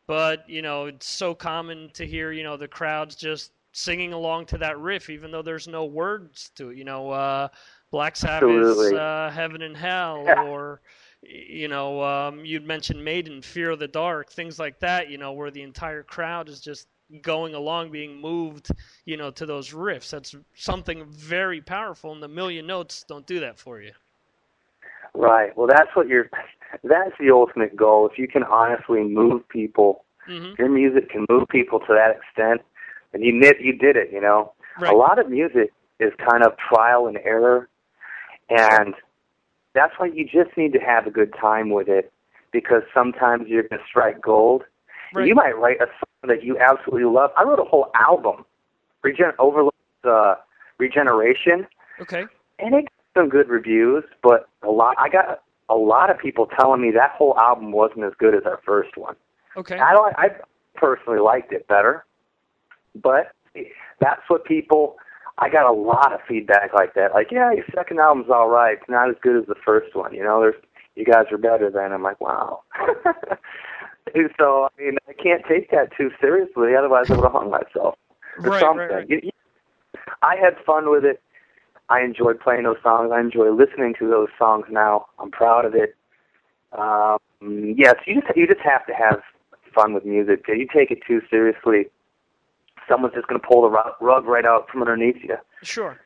but 0.07 0.47
you 0.49 0.61
know 0.61 0.85
it's 0.85 1.07
so 1.07 1.33
common 1.33 1.89
to 1.93 2.05
hear 2.05 2.31
you 2.31 2.43
know 2.43 2.57
the 2.57 2.67
crowds 2.67 3.15
just 3.15 3.51
singing 3.73 4.13
along 4.13 4.45
to 4.45 4.57
that 4.59 4.79
riff, 4.79 5.09
even 5.09 5.31
though 5.31 5.41
there's 5.41 5.67
no 5.67 5.85
words 5.85 6.51
to 6.55 6.69
it. 6.69 6.77
You 6.77 6.85
know, 6.85 7.09
uh, 7.09 7.47
Black 7.91 8.15
Sabbath's 8.15 8.91
uh, 8.91 9.31
"Heaven 9.33 9.61
and 9.61 9.75
Hell" 9.75 10.23
Yeah. 10.25 10.41
or 10.43 10.81
you 11.25 11.67
know, 11.67 12.03
um, 12.03 12.43
you'd 12.43 12.65
mentioned 12.65 13.03
Maiden, 13.03 13.41
Fear 13.41 13.71
of 13.71 13.79
the 13.79 13.87
Dark, 13.87 14.31
things 14.31 14.59
like 14.59 14.79
that, 14.79 15.09
you 15.09 15.17
know, 15.17 15.31
where 15.31 15.51
the 15.51 15.61
entire 15.61 16.03
crowd 16.03 16.49
is 16.49 16.59
just 16.59 16.87
going 17.21 17.53
along, 17.53 17.91
being 17.91 18.19
moved, 18.19 18.71
you 19.05 19.15
know, 19.15 19.31
to 19.31 19.45
those 19.45 19.69
riffs. 19.69 20.09
That's 20.09 20.35
something 20.55 21.05
very 21.05 21.61
powerful, 21.61 22.11
and 22.11 22.21
the 22.21 22.27
million 22.27 22.67
notes 22.67 23.05
don't 23.07 23.25
do 23.25 23.39
that 23.39 23.57
for 23.57 23.79
you. 23.79 23.91
Right. 25.13 25.55
Well, 25.55 25.67
that's 25.67 25.95
what 25.95 26.07
you're. 26.07 26.29
That's 26.83 27.11
the 27.19 27.31
ultimate 27.31 27.75
goal. 27.75 28.09
If 28.11 28.17
you 28.17 28.27
can 28.27 28.43
honestly 28.43 29.03
move 29.03 29.47
people, 29.49 30.03
Mhm. 30.27 30.57
your 30.57 30.69
music 30.69 31.09
can 31.09 31.25
move 31.29 31.47
people 31.49 31.79
to 31.81 31.93
that 31.93 32.15
extent, 32.15 32.61
and 33.13 33.23
you 33.23 33.39
did. 33.39 33.59
You 33.59 33.73
did 33.73 33.95
it. 33.95 34.11
You 34.11 34.21
know, 34.21 34.53
Right. 34.79 34.91
a 34.91 34.95
lot 34.95 35.19
of 35.19 35.29
music 35.29 35.71
is 35.99 36.13
kind 36.15 36.43
of 36.43 36.57
trial 36.57 37.07
and 37.07 37.17
error, 37.23 37.67
and 38.49 38.95
that's 39.73 39.97
why 39.99 40.07
you 40.07 40.25
just 40.25 40.55
need 40.57 40.73
to 40.73 40.79
have 40.79 41.05
a 41.05 41.11
good 41.11 41.33
time 41.33 41.69
with 41.69 41.87
it, 41.87 42.11
because 42.51 42.83
sometimes 42.93 43.47
you're 43.47 43.63
going 43.63 43.79
to 43.79 43.85
strike 43.85 44.19
gold. 44.21 44.63
Right. 45.13 45.27
You 45.27 45.35
might 45.35 45.57
write 45.57 45.79
a 45.81 45.85
song 45.87 46.29
that 46.29 46.43
you 46.43 46.57
absolutely 46.57 47.05
love. 47.05 47.31
I 47.37 47.43
wrote 47.43 47.59
a 47.59 47.63
whole 47.63 47.91
album, 47.93 48.45
Regen 49.03 49.33
Overload 49.37 49.73
uh, 50.03 50.35
Regeneration 50.79 51.67
Okay. 52.01 52.25
and 52.59 52.73
it 52.75 52.81
got 52.83 53.21
some 53.21 53.29
good 53.29 53.47
reviews, 53.47 54.03
but 54.21 54.49
a 54.63 54.71
lot 54.71 54.95
I 54.97 55.07
got 55.07 55.43
a 55.69 55.75
lot 55.75 56.09
of 56.09 56.17
people 56.17 56.47
telling 56.59 56.81
me 56.81 56.91
that 56.91 57.11
whole 57.11 57.37
album 57.39 57.71
wasn't 57.71 58.03
as 58.05 58.13
good 58.17 58.35
as 58.35 58.43
our 58.45 58.59
first 58.65 58.97
one. 58.97 59.15
Okay. 59.57 59.77
I 59.77 59.93
don't 59.93 60.15
I 60.17 60.29
personally 60.75 61.19
liked 61.19 61.51
it 61.53 61.67
better. 61.67 62.05
But 62.95 63.31
that's 63.99 64.21
what 64.27 64.45
people 64.45 64.97
I 65.37 65.49
got 65.49 65.69
a 65.69 65.73
lot 65.73 66.13
of 66.13 66.19
feedback 66.27 66.73
like 66.73 66.93
that. 66.93 67.13
Like, 67.13 67.31
yeah, 67.31 67.51
your 67.51 67.65
second 67.73 67.99
album's 67.99 68.29
all 68.29 68.49
right. 68.49 68.77
It's 68.79 68.89
not 68.89 69.09
as 69.09 69.15
good 69.21 69.35
as 69.35 69.47
the 69.47 69.55
first 69.65 69.95
one. 69.95 70.13
You 70.13 70.23
know, 70.23 70.39
there's 70.41 70.55
you 70.95 71.05
guys 71.05 71.25
are 71.31 71.37
better 71.39 71.71
than. 71.71 71.91
I'm 71.91 72.03
like, 72.03 72.21
wow. 72.21 72.61
so 74.37 74.67
I 74.77 74.81
mean, 74.81 74.97
I 75.07 75.13
can't 75.13 75.43
take 75.47 75.71
that 75.71 75.89
too 75.97 76.11
seriously. 76.21 76.75
Otherwise, 76.77 77.09
I 77.09 77.15
would 77.15 77.23
have 77.23 77.31
hung 77.31 77.49
myself 77.49 77.95
or 78.37 78.51
Right, 78.51 78.61
something. 78.61 78.87
right, 78.87 79.09
right. 79.09 79.33
I 80.21 80.35
had 80.35 80.55
fun 80.65 80.89
with 80.89 81.03
it. 81.05 81.21
I 81.89 82.01
enjoy 82.01 82.33
playing 82.33 82.63
those 82.63 82.77
songs. 82.81 83.11
I 83.13 83.19
enjoy 83.19 83.51
listening 83.51 83.93
to 83.99 84.09
those 84.09 84.29
songs 84.37 84.65
now. 84.69 85.07
I'm 85.19 85.31
proud 85.31 85.65
of 85.65 85.75
it. 85.75 85.95
Um, 86.77 87.19
yes, 87.77 87.95
you 88.07 88.21
just 88.21 88.35
you 88.35 88.47
just 88.47 88.61
have 88.61 88.85
to 88.87 88.93
have 88.93 89.21
fun 89.73 89.93
with 89.93 90.05
music. 90.05 90.45
If 90.47 90.57
you 90.57 90.67
take 90.73 90.91
it 90.91 90.99
too 91.05 91.21
seriously, 91.29 91.87
someone's 92.87 93.13
just 93.13 93.27
going 93.27 93.39
to 93.39 93.47
pull 93.47 93.63
the 93.63 93.69
rug, 93.69 93.93
rug 94.01 94.25
right 94.25 94.45
out 94.45 94.69
from 94.69 94.81
underneath 94.81 95.17
you. 95.23 95.35
Sure. 95.61 95.99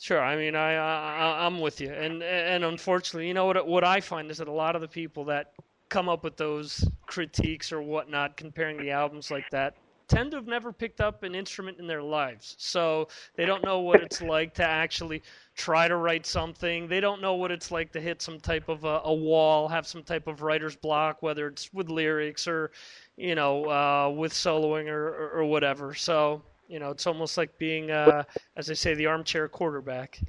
Sure. 0.00 0.22
I 0.22 0.36
mean, 0.36 0.54
I, 0.54 0.74
I 0.74 1.44
I'm 1.46 1.60
with 1.60 1.80
you, 1.80 1.90
and 1.90 2.22
and 2.22 2.64
unfortunately, 2.64 3.26
you 3.26 3.34
know 3.34 3.46
what 3.46 3.66
what 3.66 3.82
I 3.82 4.00
find 4.00 4.30
is 4.30 4.38
that 4.38 4.46
a 4.46 4.52
lot 4.52 4.76
of 4.76 4.80
the 4.80 4.88
people 4.88 5.24
that 5.24 5.52
come 5.88 6.08
up 6.08 6.22
with 6.22 6.36
those 6.36 6.88
critiques 7.06 7.72
or 7.72 7.82
whatnot, 7.82 8.36
comparing 8.36 8.76
the 8.76 8.92
albums 8.92 9.30
like 9.30 9.50
that, 9.50 9.74
tend 10.08 10.30
to 10.32 10.36
have 10.36 10.46
never 10.46 10.72
picked 10.72 11.00
up 11.00 11.22
an 11.22 11.34
instrument 11.34 11.78
in 11.78 11.86
their 11.86 12.02
lives, 12.02 12.56
so 12.58 13.08
they 13.36 13.46
don't 13.46 13.64
know 13.64 13.80
what 13.80 14.00
it's 14.00 14.20
like 14.22 14.54
to 14.54 14.64
actually 14.64 15.22
try 15.54 15.86
to 15.88 15.96
write 15.96 16.26
something. 16.26 16.88
They 16.88 17.00
don't 17.00 17.20
know 17.20 17.34
what 17.34 17.50
it's 17.50 17.70
like 17.70 17.92
to 17.92 18.00
hit 18.00 18.22
some 18.22 18.40
type 18.40 18.68
of 18.68 18.84
a, 18.84 19.02
a 19.04 19.14
wall, 19.14 19.68
have 19.68 19.86
some 19.86 20.02
type 20.02 20.26
of 20.26 20.42
writer's 20.42 20.76
block, 20.76 21.22
whether 21.22 21.46
it's 21.46 21.72
with 21.72 21.88
lyrics 21.88 22.48
or, 22.48 22.70
you 23.16 23.34
know, 23.34 23.64
uh, 23.66 24.08
with 24.10 24.32
soloing 24.32 24.88
or, 24.88 25.08
or, 25.08 25.30
or 25.40 25.44
whatever. 25.44 25.94
So 25.94 26.42
you 26.68 26.78
know, 26.78 26.90
it's 26.90 27.06
almost 27.06 27.36
like 27.36 27.56
being, 27.58 27.90
uh, 27.90 28.22
as 28.56 28.70
I 28.70 28.74
say, 28.74 28.94
the 28.94 29.06
armchair 29.06 29.48
quarterback. 29.48 30.20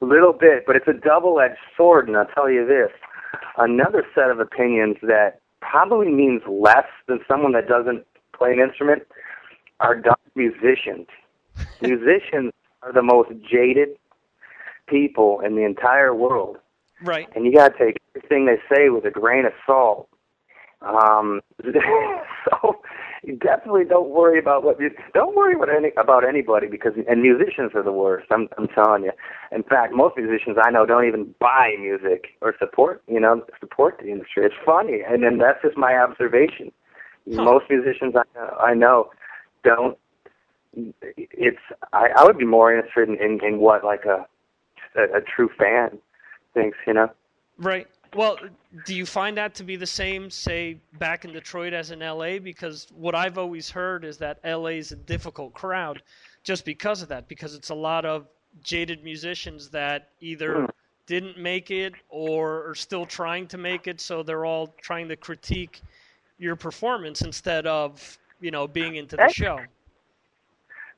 A 0.00 0.04
little 0.04 0.32
bit, 0.32 0.64
but 0.66 0.74
it's 0.74 0.88
a 0.88 0.94
double-edged 0.94 1.58
sword, 1.76 2.08
and 2.08 2.16
I'll 2.16 2.26
tell 2.26 2.50
you 2.50 2.66
this: 2.66 2.90
another 3.58 4.04
set 4.14 4.30
of 4.30 4.40
opinions 4.40 4.96
that 5.02 5.40
probably 5.60 6.10
means 6.10 6.42
less 6.48 6.86
than 7.06 7.20
someone 7.28 7.52
that 7.52 7.68
doesn't 7.68 8.04
play 8.36 8.52
an 8.52 8.60
instrument 8.60 9.02
are 9.80 9.94
dumb 9.94 10.16
musicians. 10.34 11.06
musicians 11.82 12.52
are 12.82 12.92
the 12.92 13.02
most 13.02 13.30
jaded 13.50 13.90
people 14.86 15.40
in 15.40 15.56
the 15.56 15.64
entire 15.64 16.14
world. 16.14 16.58
Right. 17.02 17.28
and 17.34 17.44
you 17.44 17.54
got 17.54 17.76
to 17.76 17.78
take 17.78 17.98
everything 18.14 18.46
they 18.46 18.56
say 18.74 18.88
with 18.88 19.04
a 19.04 19.10
grain 19.10 19.44
of 19.44 19.52
salt. 19.66 20.08
Um, 20.80 21.40
so 21.64 22.76
you 23.22 23.36
definitely 23.36 23.84
don't 23.84 24.10
worry 24.10 24.38
about 24.38 24.64
what 24.64 24.78
you 24.78 24.90
don't 25.14 25.34
worry 25.34 25.54
about 25.54 25.70
any 25.74 25.90
about 25.96 26.28
anybody 26.28 26.66
because 26.66 26.92
and 27.08 27.22
musicians 27.22 27.72
are 27.74 27.82
the 27.82 27.92
worst. 27.92 28.26
I'm 28.30 28.48
I'm 28.58 28.68
telling 28.68 29.04
you. 29.04 29.12
In 29.50 29.62
fact, 29.62 29.94
most 29.94 30.16
musicians 30.16 30.58
I 30.62 30.70
know 30.70 30.84
don't 30.84 31.06
even 31.06 31.34
buy 31.40 31.74
music 31.80 32.26
or 32.42 32.54
support 32.58 33.02
you 33.08 33.18
know 33.18 33.42
support 33.60 33.98
the 34.02 34.10
industry. 34.10 34.44
It's 34.44 34.54
funny, 34.64 35.00
and 35.06 35.22
then 35.22 35.38
that's 35.38 35.62
just 35.62 35.76
my 35.76 35.96
observation. 35.96 36.70
Most 37.26 37.64
musicians 37.70 38.14
I 38.16 38.22
know, 38.34 38.56
I 38.60 38.74
know 38.74 39.10
don't. 39.62 39.98
It's 41.16 41.58
I, 41.92 42.08
I 42.16 42.24
would 42.24 42.38
be 42.38 42.44
more 42.44 42.74
interested 42.74 43.08
in, 43.08 43.16
in, 43.16 43.44
in 43.44 43.58
what 43.58 43.84
like 43.84 44.04
a, 44.04 44.26
a 44.96 45.18
a 45.18 45.20
true 45.20 45.48
fan 45.58 45.98
thinks. 46.52 46.76
You 46.86 46.94
know. 46.94 47.10
Right. 47.58 47.86
Well, 48.14 48.38
do 48.86 48.94
you 48.94 49.06
find 49.06 49.36
that 49.38 49.54
to 49.56 49.64
be 49.64 49.74
the 49.74 49.86
same, 49.86 50.30
say, 50.30 50.80
back 51.00 51.24
in 51.24 51.32
Detroit 51.32 51.72
as 51.72 51.90
in 51.90 51.98
LA? 51.98 52.38
Because 52.38 52.86
what 52.94 53.14
I've 53.14 53.38
always 53.38 53.70
heard 53.70 54.04
is 54.04 54.18
that 54.18 54.38
LA 54.44 54.78
is 54.78 54.92
a 54.92 54.96
difficult 54.96 55.52
crowd 55.52 56.00
just 56.44 56.64
because 56.64 57.02
of 57.02 57.08
that, 57.08 57.26
because 57.26 57.56
it's 57.56 57.70
a 57.70 57.74
lot 57.74 58.04
of 58.04 58.26
jaded 58.62 59.02
musicians 59.02 59.68
that 59.70 60.10
either 60.20 60.60
hmm. 60.60 60.66
didn't 61.06 61.38
make 61.38 61.72
it 61.72 61.94
or 62.08 62.68
are 62.68 62.74
still 62.76 63.04
trying 63.04 63.48
to 63.48 63.58
make 63.58 63.88
it, 63.88 64.00
so 64.00 64.22
they're 64.22 64.44
all 64.44 64.68
trying 64.80 65.08
to 65.08 65.16
critique 65.16 65.82
your 66.38 66.56
performance 66.56 67.22
instead 67.22 67.66
of, 67.66 68.18
you 68.40 68.50
know, 68.50 68.66
being 68.66 68.96
into 68.96 69.16
the 69.16 69.22
That- 69.22 69.34
show. 69.34 69.60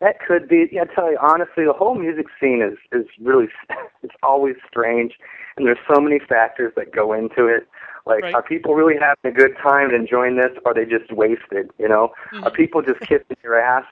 That 0.01 0.20
could 0.20 0.46
be. 0.46 0.68
Yeah, 0.70 0.83
I 0.83 0.94
tell 0.94 1.11
you 1.11 1.16
honestly, 1.20 1.64
the 1.64 1.72
whole 1.72 1.94
music 1.94 2.27
scene 2.38 2.61
is 2.61 2.77
is 2.92 3.07
really 3.18 3.49
it's 4.03 4.14
always 4.22 4.57
strange, 4.68 5.14
and 5.57 5.66
there's 5.66 5.79
so 5.90 6.01
many 6.01 6.18
factors 6.18 6.75
that 6.77 6.92
go 6.92 7.14
into 7.14 7.46
it. 7.46 7.66
Like, 8.05 8.22
Right. 8.22 8.35
are 8.35 8.42
people 8.42 8.75
really 8.75 8.94
having 9.01 9.16
a 9.25 9.33
good 9.33 9.57
time 9.57 9.87
and 9.88 9.94
enjoying 9.94 10.37
this, 10.37 10.53
or 10.64 10.72
are 10.72 10.75
they 10.75 10.85
just 10.85 11.11
wasted? 11.12 11.70
You 11.79 11.88
know, 11.88 12.12
are 12.33 12.38
mm-hmm. 12.40 12.55
people 12.55 12.83
just 12.83 13.01
kissing 13.01 13.37
your 13.42 13.59
ass 13.59 13.85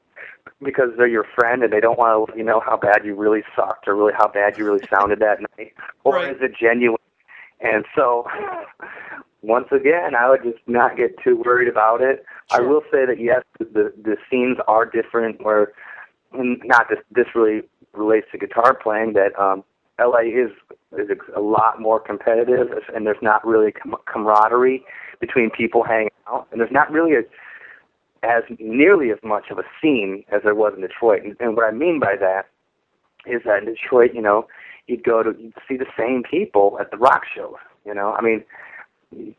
because 0.62 0.90
they're 0.96 1.06
your 1.06 1.24
friend 1.34 1.62
and 1.64 1.72
they 1.72 1.80
don't 1.80 1.98
want 1.98 2.30
to 2.30 2.36
you 2.36 2.44
know 2.44 2.60
how 2.60 2.76
bad 2.76 3.04
you 3.04 3.14
really 3.14 3.42
sucked 3.56 3.88
or 3.88 3.96
really 3.96 4.12
how 4.16 4.28
bad 4.28 4.58
you 4.58 4.64
really 4.66 4.86
sounded 4.88 5.20
that 5.20 5.40
night, 5.56 5.72
or 6.04 6.16
Right. 6.16 6.36
is 6.36 6.42
it 6.42 6.52
genuine? 6.54 6.98
And 7.60 7.86
so, 7.94 8.26
once 9.44 9.68
again, 9.70 10.14
I 10.18 10.28
would 10.30 10.42
just 10.42 10.58
not 10.66 10.96
get 10.96 11.16
too 11.22 11.42
worried 11.44 11.68
about 11.68 12.00
it. 12.00 12.24
I 12.50 12.60
will 12.60 12.82
say 12.90 13.04
that 13.06 13.20
yes, 13.20 13.42
the 13.58 13.92
the 14.02 14.16
scenes 14.30 14.58
are 14.66 14.86
different. 14.86 15.44
Where 15.44 15.72
not 16.32 16.88
this 16.88 16.98
this 17.10 17.26
really 17.34 17.62
relates 17.92 18.26
to 18.32 18.38
guitar 18.38 18.74
playing. 18.74 19.12
That 19.12 19.38
um, 19.38 19.62
LA 20.00 20.20
is 20.20 20.50
is 20.98 21.08
a 21.36 21.40
lot 21.40 21.80
more 21.80 22.00
competitive, 22.00 22.68
and 22.94 23.06
there's 23.06 23.22
not 23.22 23.46
really 23.46 23.72
com- 23.72 23.96
camaraderie 24.06 24.82
between 25.20 25.50
people 25.50 25.82
hanging 25.84 26.10
out, 26.28 26.48
and 26.50 26.60
there's 26.60 26.72
not 26.72 26.90
really 26.90 27.12
a 27.14 27.22
as 28.24 28.42
nearly 28.58 29.10
as 29.10 29.18
much 29.22 29.50
of 29.50 29.58
a 29.58 29.64
scene 29.80 30.24
as 30.32 30.40
there 30.42 30.54
was 30.54 30.72
in 30.74 30.80
Detroit. 30.80 31.22
And, 31.22 31.36
and 31.40 31.56
what 31.56 31.66
I 31.66 31.70
mean 31.70 32.00
by 32.00 32.16
that 32.18 32.46
is 33.26 33.42
that 33.44 33.58
in 33.58 33.66
Detroit, 33.66 34.12
you 34.14 34.22
know, 34.22 34.46
you'd 34.86 35.04
go 35.04 35.22
to 35.22 35.34
you'd 35.38 35.54
see 35.68 35.76
the 35.76 35.86
same 35.98 36.22
people 36.28 36.78
at 36.80 36.90
the 36.90 36.96
rock 36.96 37.22
shows. 37.34 37.56
You 37.84 37.92
know, 37.92 38.12
I 38.12 38.22
mean, 38.22 38.42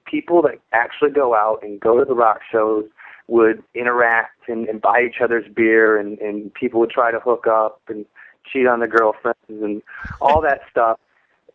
people 0.06 0.42
that 0.44 0.60
actually 0.72 1.12
go 1.12 1.36
out 1.36 1.60
and 1.64 1.80
go 1.80 1.98
to 1.98 2.06
the 2.06 2.16
rock 2.16 2.40
shows 2.52 2.86
would 3.28 3.64
interact 3.74 4.48
and, 4.48 4.68
and 4.68 4.82
buy 4.82 5.02
each 5.08 5.22
other's 5.22 5.46
beer, 5.54 5.98
and, 5.98 6.20
and 6.20 6.54
people 6.54 6.80
would 6.80 6.92
try 6.92 7.12
to 7.12 7.20
hook 7.20 7.48
up 7.48 7.82
and 7.88 8.06
cheat 8.52 8.68
on 8.68 8.80
their 8.80 8.88
girlfriends 8.88 9.38
and 9.50 9.82
all 10.22 10.42
that 10.42 10.62
stuff. 10.72 11.00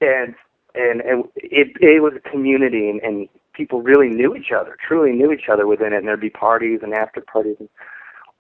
And 0.00 0.35
and 0.74 1.00
and 1.00 1.24
it 1.37 1.68
it 1.80 2.02
was 2.02 2.14
a 2.16 2.30
community, 2.30 2.88
and, 2.88 3.00
and 3.02 3.28
people 3.52 3.83
really 3.83 4.09
knew 4.09 4.35
each 4.35 4.52
other, 4.52 4.76
truly 4.87 5.12
knew 5.12 5.33
each 5.33 5.48
other 5.50 5.66
within 5.66 5.92
it, 5.92 5.98
and 5.98 6.09
there'd 6.09 6.20
be 6.20 6.30
parties 6.30 6.80
and 6.83 6.94
after 6.94 7.20
parties, 7.20 7.56
and 7.59 7.68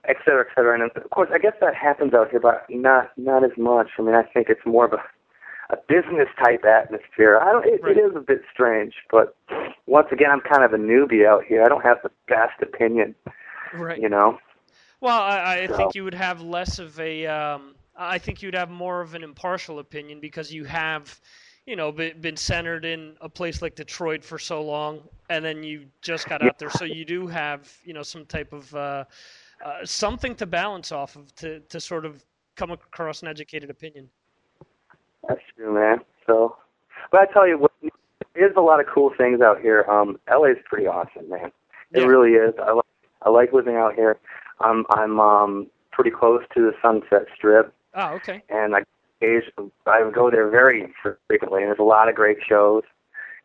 et 0.08 0.16
cetera, 0.24 0.44
et 0.48 0.54
cetera. 0.54 0.74
And 0.74 0.90
of 0.90 1.10
course, 1.10 1.28
I 1.32 1.38
guess 1.38 1.54
that 1.60 1.74
happens 1.74 2.14
out 2.14 2.30
here, 2.30 2.40
but 2.40 2.64
not 2.70 3.10
not 3.16 3.44
as 3.44 3.50
much. 3.58 3.88
I 3.98 4.02
mean, 4.02 4.14
I 4.14 4.22
think 4.22 4.48
it's 4.48 4.64
more 4.64 4.86
of 4.86 4.92
a 4.92 5.02
a 5.70 5.76
business 5.88 6.28
type 6.42 6.64
atmosphere. 6.64 7.38
I 7.40 7.52
don't. 7.52 7.66
It, 7.66 7.82
Right. 7.82 7.96
it 7.96 8.00
is 8.00 8.12
a 8.16 8.20
bit 8.20 8.42
strange, 8.52 8.94
but 9.10 9.36
once 9.86 10.08
again, 10.12 10.30
I'm 10.30 10.40
kind 10.40 10.64
of 10.64 10.72
a 10.72 10.78
newbie 10.78 11.26
out 11.26 11.44
here. 11.44 11.62
I 11.64 11.68
don't 11.68 11.82
have 11.84 11.98
the 12.02 12.10
best 12.28 12.60
opinion, 12.62 13.14
Right. 13.74 14.00
you 14.00 14.08
know. 14.08 14.38
Well, 15.00 15.20
I, 15.20 15.60
I 15.62 15.66
So- 15.66 15.76
think 15.76 15.94
you 15.94 16.04
would 16.04 16.14
have 16.14 16.40
less 16.42 16.78
of 16.78 16.98
a. 17.00 17.26
Um, 17.26 17.74
I 17.96 18.18
think 18.18 18.42
you'd 18.42 18.54
have 18.54 18.70
more 18.70 19.00
of 19.00 19.14
an 19.14 19.22
impartial 19.22 19.78
opinion 19.78 20.20
because 20.20 20.52
you 20.52 20.64
have, 20.64 21.20
you 21.66 21.76
know, 21.76 21.92
been, 21.92 22.18
been 22.20 22.36
centered 22.36 22.84
in 22.84 23.16
a 23.20 23.28
place 23.28 23.60
like 23.62 23.74
Detroit 23.74 24.24
for 24.24 24.38
so 24.38 24.62
long, 24.62 25.02
and 25.28 25.44
then 25.44 25.62
you 25.62 25.86
just 26.00 26.26
got 26.28 26.42
out 26.42 26.58
there, 26.58 26.70
so 26.70 26.84
you 26.84 27.04
do 27.04 27.26
have, 27.26 27.70
you 27.84 27.92
know, 27.92 28.02
some 28.02 28.24
type 28.24 28.52
of 28.52 28.74
uh, 28.74 29.04
uh, 29.64 29.84
something 29.84 30.34
to 30.36 30.46
balance 30.46 30.90
off 30.92 31.16
of 31.16 31.34
to 31.36 31.60
to 31.60 31.78
sort 31.80 32.04
of 32.06 32.24
come 32.56 32.70
across 32.70 33.22
an 33.22 33.28
educated 33.28 33.70
opinion. 33.70 34.08
That's 35.28 35.40
true, 35.56 35.74
man. 35.74 35.98
So, 36.26 36.56
but 37.10 37.20
I 37.20 37.32
tell 37.32 37.46
you 37.46 37.58
what, 37.58 37.72
there's 38.34 38.54
a 38.56 38.60
lot 38.60 38.80
of 38.80 38.86
cool 38.92 39.10
things 39.16 39.40
out 39.40 39.60
here. 39.60 39.84
Um, 39.88 40.18
LA's 40.30 40.56
pretty 40.64 40.86
awesome, 40.86 41.28
man. 41.28 41.52
It 41.92 42.00
Yeah. 42.00 42.06
really 42.06 42.32
is. 42.32 42.54
I 42.62 42.72
like 42.72 42.84
I 43.22 43.30
like 43.30 43.52
living 43.52 43.76
out 43.76 43.94
here. 43.94 44.18
I'm 44.60 44.84
I'm 44.90 45.20
um 45.20 45.66
pretty 45.92 46.10
close 46.10 46.42
to 46.54 46.60
the 46.60 46.72
Sunset 46.80 47.26
Strip, 47.34 47.72
Oh, 47.94 48.14
okay. 48.14 48.42
and 48.48 48.74
I 48.76 48.82
I 49.86 50.10
go 50.14 50.30
there 50.30 50.48
very 50.48 50.92
frequently. 51.28 51.62
And 51.62 51.68
there's 51.68 51.78
a 51.78 51.82
lot 51.82 52.08
of 52.08 52.14
great 52.14 52.38
shows, 52.46 52.82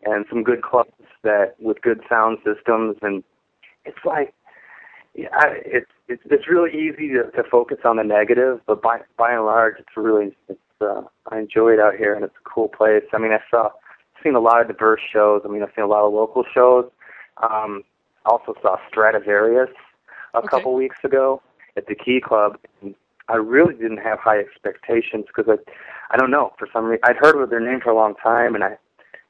and 0.03 0.25
some 0.29 0.43
good 0.43 0.61
clubs 0.61 0.91
that 1.23 1.55
with 1.59 1.81
good 1.81 2.01
sound 2.09 2.37
systems, 2.45 2.97
and 3.01 3.23
it's 3.85 4.03
like. 4.05 4.33
Yeah, 5.17 5.29
I, 5.31 5.61
it's 5.65 5.89
it's 6.09 6.21
it's 6.25 6.45
really 6.49 6.71
easy 6.71 7.07
to, 7.13 7.31
to 7.31 7.49
focus 7.49 7.77
on 7.85 7.95
the 7.95 8.03
negative, 8.03 8.59
but 8.67 8.81
by 8.81 8.99
by 9.17 9.31
and 9.31 9.45
large, 9.45 9.75
it's 9.79 9.95
really 9.95 10.35
it's 10.49 10.59
uh, 10.81 11.01
I 11.31 11.39
enjoy 11.39 11.73
it 11.73 11.79
out 11.79 11.95
here, 11.95 12.13
and 12.13 12.23
it's 12.23 12.35
a 12.35 12.49
cool 12.49 12.67
place. 12.67 13.03
I 13.13 13.17
mean, 13.17 13.31
I 13.31 13.39
saw 13.49 13.69
seen 14.23 14.35
a 14.35 14.39
lot 14.39 14.61
of 14.61 14.67
diverse 14.67 15.01
shows. 15.11 15.41
I 15.45 15.47
mean, 15.47 15.61
I've 15.61 15.69
seen 15.75 15.83
a 15.85 15.87
lot 15.87 16.05
of 16.05 16.13
local 16.13 16.43
shows. 16.51 16.89
Um, 17.41 17.83
also 18.25 18.55
saw 18.61 18.77
Stratovarius 18.91 19.69
a 20.33 20.39
Okay. 20.39 20.47
couple 20.47 20.73
weeks 20.73 20.97
ago 21.03 21.41
at 21.77 21.85
the 21.87 21.95
Key 21.95 22.19
Club. 22.21 22.57
And 22.81 22.95
I 23.29 23.35
really 23.35 23.75
didn't 23.75 23.97
have 23.97 24.19
high 24.19 24.39
expectations 24.39 25.25
because 25.27 25.45
I 25.47 25.71
I 26.11 26.17
don't 26.17 26.31
know 26.31 26.53
for 26.57 26.67
some 26.71 26.85
reason 26.85 27.01
I'd 27.03 27.17
heard 27.17 27.41
of 27.41 27.49
their 27.49 27.59
name 27.59 27.81
for 27.81 27.89
a 27.91 27.95
long 27.95 28.15
time, 28.15 28.55
and 28.55 28.63
I 28.63 28.77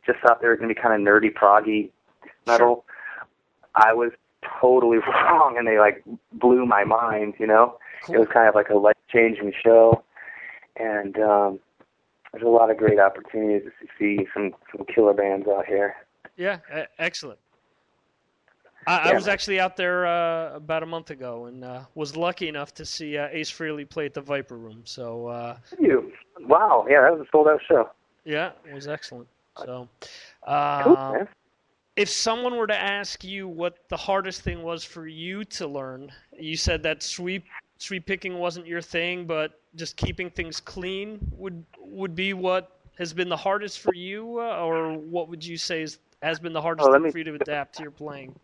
just 0.05 0.19
thought 0.19 0.41
they 0.41 0.47
were 0.47 0.55
going 0.55 0.69
to 0.69 0.75
be 0.75 0.79
kind 0.81 0.93
of 0.93 1.05
nerdy, 1.05 1.33
proggy 1.33 1.89
metal. 2.47 2.85
I 3.75 3.93
was 3.93 4.11
totally 4.61 4.97
wrong, 5.07 5.55
and 5.57 5.67
they 5.67 5.79
like 5.79 6.03
blew 6.33 6.65
my 6.65 6.83
mind. 6.83 7.35
You 7.39 7.47
know, 7.47 7.77
it 8.09 8.17
was 8.17 8.27
kind 8.31 8.47
of 8.47 8.55
like 8.55 8.69
a 8.69 8.75
life 8.75 8.95
changing 9.11 9.53
show, 9.63 10.03
and 10.77 11.17
um, 11.19 11.59
there's 12.31 12.43
a 12.45 12.49
lot 12.49 12.69
of 12.69 12.77
great 12.77 12.99
opportunities 12.99 13.63
to 13.81 13.87
see 13.97 14.27
some 14.33 14.53
some 14.71 14.85
killer 14.85 15.13
bands 15.13 15.47
out 15.47 15.65
here. 15.65 15.95
Yeah, 16.37 16.59
excellent. 16.99 17.39
I, 18.87 19.11
I 19.11 19.13
was 19.13 19.27
actually 19.27 19.59
out 19.59 19.75
there 19.77 20.05
uh, 20.05 20.53
about 20.55 20.83
a 20.83 20.85
month 20.85 21.09
ago 21.09 21.45
and 21.45 21.63
uh, 21.63 21.81
was 21.95 22.15
lucky 22.15 22.47
enough 22.47 22.73
to 22.75 22.85
see 22.85 23.17
uh, 23.17 23.29
Ace 23.31 23.49
Frehley 23.51 23.89
play 23.89 24.05
at 24.05 24.13
the 24.13 24.21
Viper 24.21 24.57
Room. 24.57 24.81
So 24.83 25.27
uh, 25.27 25.57
You, 25.79 26.11
wow, 26.41 26.85
yeah, 26.87 27.01
that 27.01 27.17
was 27.17 27.25
a 27.25 27.29
sold 27.31 27.47
out 27.47 27.61
show. 27.67 27.89
yeah, 28.25 28.51
it 28.69 28.73
was 28.73 28.87
excellent. 28.87 29.27
So, 29.57 29.87
Cool, 30.43 30.93
uh, 30.93 31.25
if 31.95 32.09
someone 32.09 32.57
were 32.57 32.67
to 32.67 32.79
ask 32.79 33.23
you 33.23 33.47
what 33.47 33.77
the 33.89 33.97
hardest 33.97 34.41
thing 34.41 34.61
was 34.61 34.83
for 34.83 35.07
you 35.07 35.45
to 35.45 35.65
learn, 35.65 36.11
you 36.37 36.57
said 36.57 36.83
that 36.83 37.01
sweep 37.01 37.45
sweep 37.85 38.05
picking 38.05 38.39
wasn't 38.39 38.65
your 38.65 38.81
thing, 38.81 39.25
but 39.25 39.59
just 39.75 39.95
keeping 39.97 40.29
things 40.29 40.59
clean 40.59 41.19
would 41.31 41.63
would 41.79 42.15
be 42.15 42.33
what 42.33 42.71
has 42.97 43.13
been 43.13 43.29
the 43.29 43.37
hardest 43.37 43.79
for 43.79 43.93
you, 43.93 44.39
uh, 44.39 44.63
or 44.63 44.93
what 44.97 45.29
would 45.29 45.45
you 45.45 45.57
say 45.57 45.81
is, 45.81 45.99
has 46.21 46.39
been 46.39 46.53
the 46.53 46.61
hardest 46.61 46.89
Oh, 46.89 46.91
thing 46.91 47.03
me- 47.03 47.11
for 47.11 47.17
you 47.17 47.23
to 47.25 47.33
adapt 47.35 47.75
to 47.75 47.83
your 47.83 47.91
playing? 47.91 48.35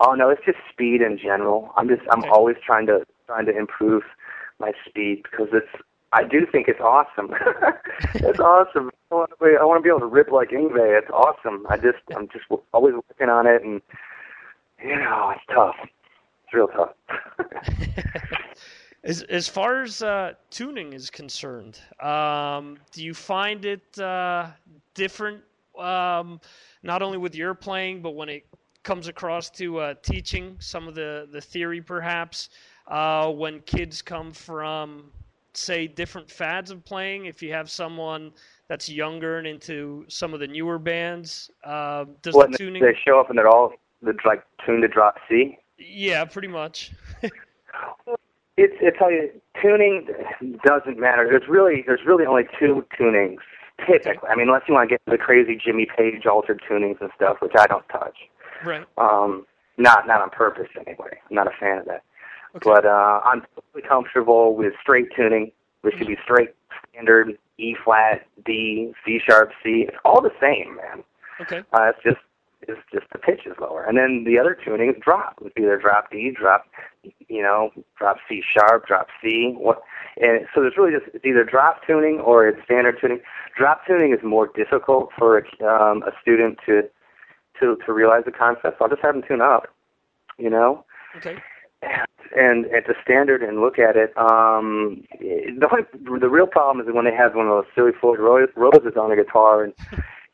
Oh 0.00 0.14
no, 0.14 0.30
it's 0.30 0.44
just 0.44 0.58
speed 0.72 1.02
in 1.02 1.18
general. 1.18 1.70
I'm 1.76 1.88
just 1.88 2.02
I'm 2.10 2.24
Okay. 2.24 2.30
always 2.30 2.56
trying 2.64 2.86
to 2.86 3.04
trying 3.26 3.46
to 3.46 3.56
improve 3.56 4.02
my 4.58 4.72
speed 4.88 5.22
because 5.30 5.48
it's 5.52 5.68
I 6.12 6.24
do 6.24 6.46
think 6.50 6.68
it's 6.68 6.80
awesome. 6.80 7.30
it's 8.22 8.40
awesome. 8.40 8.90
I 9.10 9.14
want, 9.14 9.30
to 9.30 9.36
be, 9.44 9.50
I 9.60 9.64
want 9.64 9.78
to 9.78 9.82
be 9.82 9.88
able 9.90 10.00
to 10.00 10.06
rip 10.06 10.30
like 10.30 10.50
Yngwie. 10.50 10.98
It's 10.98 11.10
awesome. 11.10 11.66
I 11.70 11.76
just 11.76 11.98
I'm 12.16 12.28
just 12.28 12.44
always 12.72 12.94
working 12.94 13.28
on 13.28 13.46
it, 13.46 13.62
and 13.62 13.80
you 14.82 14.96
know 14.96 15.32
it's 15.34 15.44
tough. 15.54 15.76
It's 16.50 16.54
real 16.54 16.68
tough. 16.68 16.90
As 19.02 19.22
as 19.22 19.48
far 19.48 19.82
as 19.82 20.02
uh, 20.02 20.34
tuning 20.50 20.92
is 20.92 21.08
concerned, 21.08 21.80
um, 22.02 22.76
do 22.92 23.02
you 23.02 23.14
find 23.14 23.64
it 23.64 23.98
uh, 23.98 24.48
different, 24.92 25.42
um, 25.78 26.38
not 26.82 27.00
only 27.00 27.16
with 27.16 27.34
your 27.34 27.54
playing, 27.54 28.02
but 28.02 28.10
when 28.10 28.28
it 28.28 28.44
comes 28.82 29.08
across 29.08 29.48
to 29.52 29.78
uh, 29.78 29.94
teaching 30.02 30.54
some 30.58 30.86
of 30.86 30.94
the, 30.94 31.26
the 31.32 31.40
theory, 31.40 31.80
perhaps, 31.80 32.50
uh, 32.88 33.30
when 33.30 33.60
kids 33.60 34.02
come 34.02 34.34
from, 34.34 35.04
say, 35.54 35.86
different 35.86 36.30
fads 36.30 36.70
of 36.70 36.84
playing? 36.84 37.24
If 37.24 37.42
you 37.42 37.54
have 37.54 37.70
someone 37.70 38.32
that's 38.68 38.86
younger 38.86 39.38
and 39.38 39.46
into 39.46 40.04
some 40.08 40.34
of 40.34 40.40
the 40.40 40.46
newer 40.46 40.78
bands, 40.78 41.50
uh, 41.64 42.04
does 42.20 42.34
the 42.34 42.54
tuning? 42.54 42.82
they 42.82 42.98
show 43.02 43.18
up 43.18 43.30
and 43.30 43.38
they're 43.38 43.48
all 43.48 43.72
they're 44.02 44.14
like 44.26 44.44
tuned 44.66 44.82
to 44.82 44.88
drop 44.88 45.16
C. 45.26 45.56
Yeah, 45.80 46.24
pretty 46.24 46.48
much. 46.48 46.92
It's 48.56 48.74
I 48.82 48.90
tell 48.98 49.10
you, 49.10 49.30
tuning 49.62 50.06
doesn't 50.66 50.98
matter. 50.98 51.26
There's 51.30 51.48
really 51.48 51.82
there's 51.86 52.00
really 52.04 52.26
only 52.26 52.42
two 52.58 52.84
tunings 52.98 53.38
typically. 53.86 54.28
I 54.28 54.36
mean, 54.36 54.48
unless 54.48 54.64
you 54.68 54.74
want 54.74 54.90
to 54.90 54.94
get 54.94 55.00
the 55.06 55.16
crazy 55.16 55.56
Jimmy 55.56 55.86
Page 55.96 56.26
altered 56.26 56.60
tunings 56.68 57.00
and 57.00 57.10
stuff, 57.16 57.38
which 57.40 57.52
I 57.58 57.66
don't 57.66 57.88
touch. 57.88 58.16
right. 58.64 58.86
Um, 58.98 59.46
not 59.78 60.06
not 60.06 60.20
on 60.20 60.28
purpose 60.28 60.68
anyway. 60.76 61.18
I'm 61.30 61.36
not 61.36 61.46
a 61.46 61.56
fan 61.58 61.78
of 61.78 61.86
that. 61.86 62.02
Okay. 62.56 62.60
But 62.64 62.84
uh, 62.84 63.20
I'm 63.24 63.42
totally 63.54 63.88
comfortable 63.88 64.54
with 64.54 64.74
straight 64.82 65.08
tuning, 65.16 65.52
which 65.80 65.96
could 65.96 66.08
be 66.08 66.18
straight 66.22 66.50
standard 66.92 67.38
E 67.56 67.74
flat, 67.82 68.26
D, 68.44 68.92
C 69.06 69.20
sharp, 69.26 69.52
C. 69.62 69.86
It's 69.88 69.96
all 70.04 70.20
the 70.20 70.32
same, 70.38 70.76
man. 70.76 71.02
Okay. 71.40 71.62
Uh, 71.72 71.92
it's 71.94 72.02
just 72.04 72.18
it's 72.68 72.80
just 72.92 73.06
the 73.12 73.18
pitch 73.18 73.40
is 73.46 73.54
lower, 73.60 73.84
and 73.84 73.96
then 73.96 74.24
the 74.26 74.38
other 74.38 74.54
tuning 74.54 74.90
is 74.90 74.96
drop. 75.02 75.38
It's 75.44 75.54
either 75.58 75.78
drop 75.78 76.10
D, 76.10 76.30
drop, 76.38 76.66
you 77.28 77.42
know, 77.42 77.70
drop 77.98 78.18
C 78.28 78.42
sharp, 78.42 78.86
drop 78.86 79.08
C. 79.22 79.54
What? 79.56 79.82
And 80.20 80.46
so 80.54 80.60
there's 80.60 80.76
really 80.76 80.92
just 80.92 81.14
it's 81.14 81.24
either 81.24 81.44
drop 81.44 81.86
tuning 81.86 82.20
or 82.20 82.46
it's 82.48 82.62
standard 82.64 82.96
tuning. 83.00 83.20
Drop 83.56 83.86
tuning 83.86 84.12
is 84.12 84.18
more 84.22 84.48
difficult 84.54 85.10
for 85.18 85.38
a, 85.38 85.42
um, 85.64 86.02
a 86.02 86.10
student 86.20 86.58
to 86.66 86.82
to 87.60 87.76
to 87.86 87.92
realize 87.92 88.24
the 88.26 88.32
concept. 88.32 88.78
So 88.78 88.84
I'll 88.84 88.90
just 88.90 89.02
have 89.02 89.14
them 89.14 89.24
tune 89.26 89.40
up, 89.40 89.68
you 90.38 90.50
know 90.50 90.84
Okay. 91.16 91.36
and 92.36 92.66
at 92.66 92.86
the 92.86 92.94
standard 93.02 93.42
and 93.42 93.60
look 93.60 93.78
at 93.78 93.96
it, 93.96 94.16
um, 94.16 95.02
the 95.18 95.66
only, 95.72 96.20
the 96.20 96.28
real 96.28 96.46
problem 96.46 96.86
is 96.86 96.94
when 96.94 97.04
they 97.04 97.14
have 97.14 97.34
one 97.34 97.46
of 97.46 97.52
those 97.52 97.64
silly 97.74 97.92
Floyd 97.98 98.18
Ro- 98.20 98.46
roses 98.54 98.96
on 98.96 99.10
the 99.10 99.16
guitar 99.16 99.64
and 99.64 99.72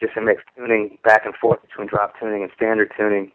just 0.00 0.16
it 0.16 0.22
makes 0.22 0.42
tuning 0.56 0.98
back 1.04 1.24
and 1.24 1.34
forth 1.34 1.60
between 1.62 1.88
drop 1.88 2.18
tuning 2.20 2.42
and 2.42 2.52
standard 2.56 2.92
tuning 2.96 3.32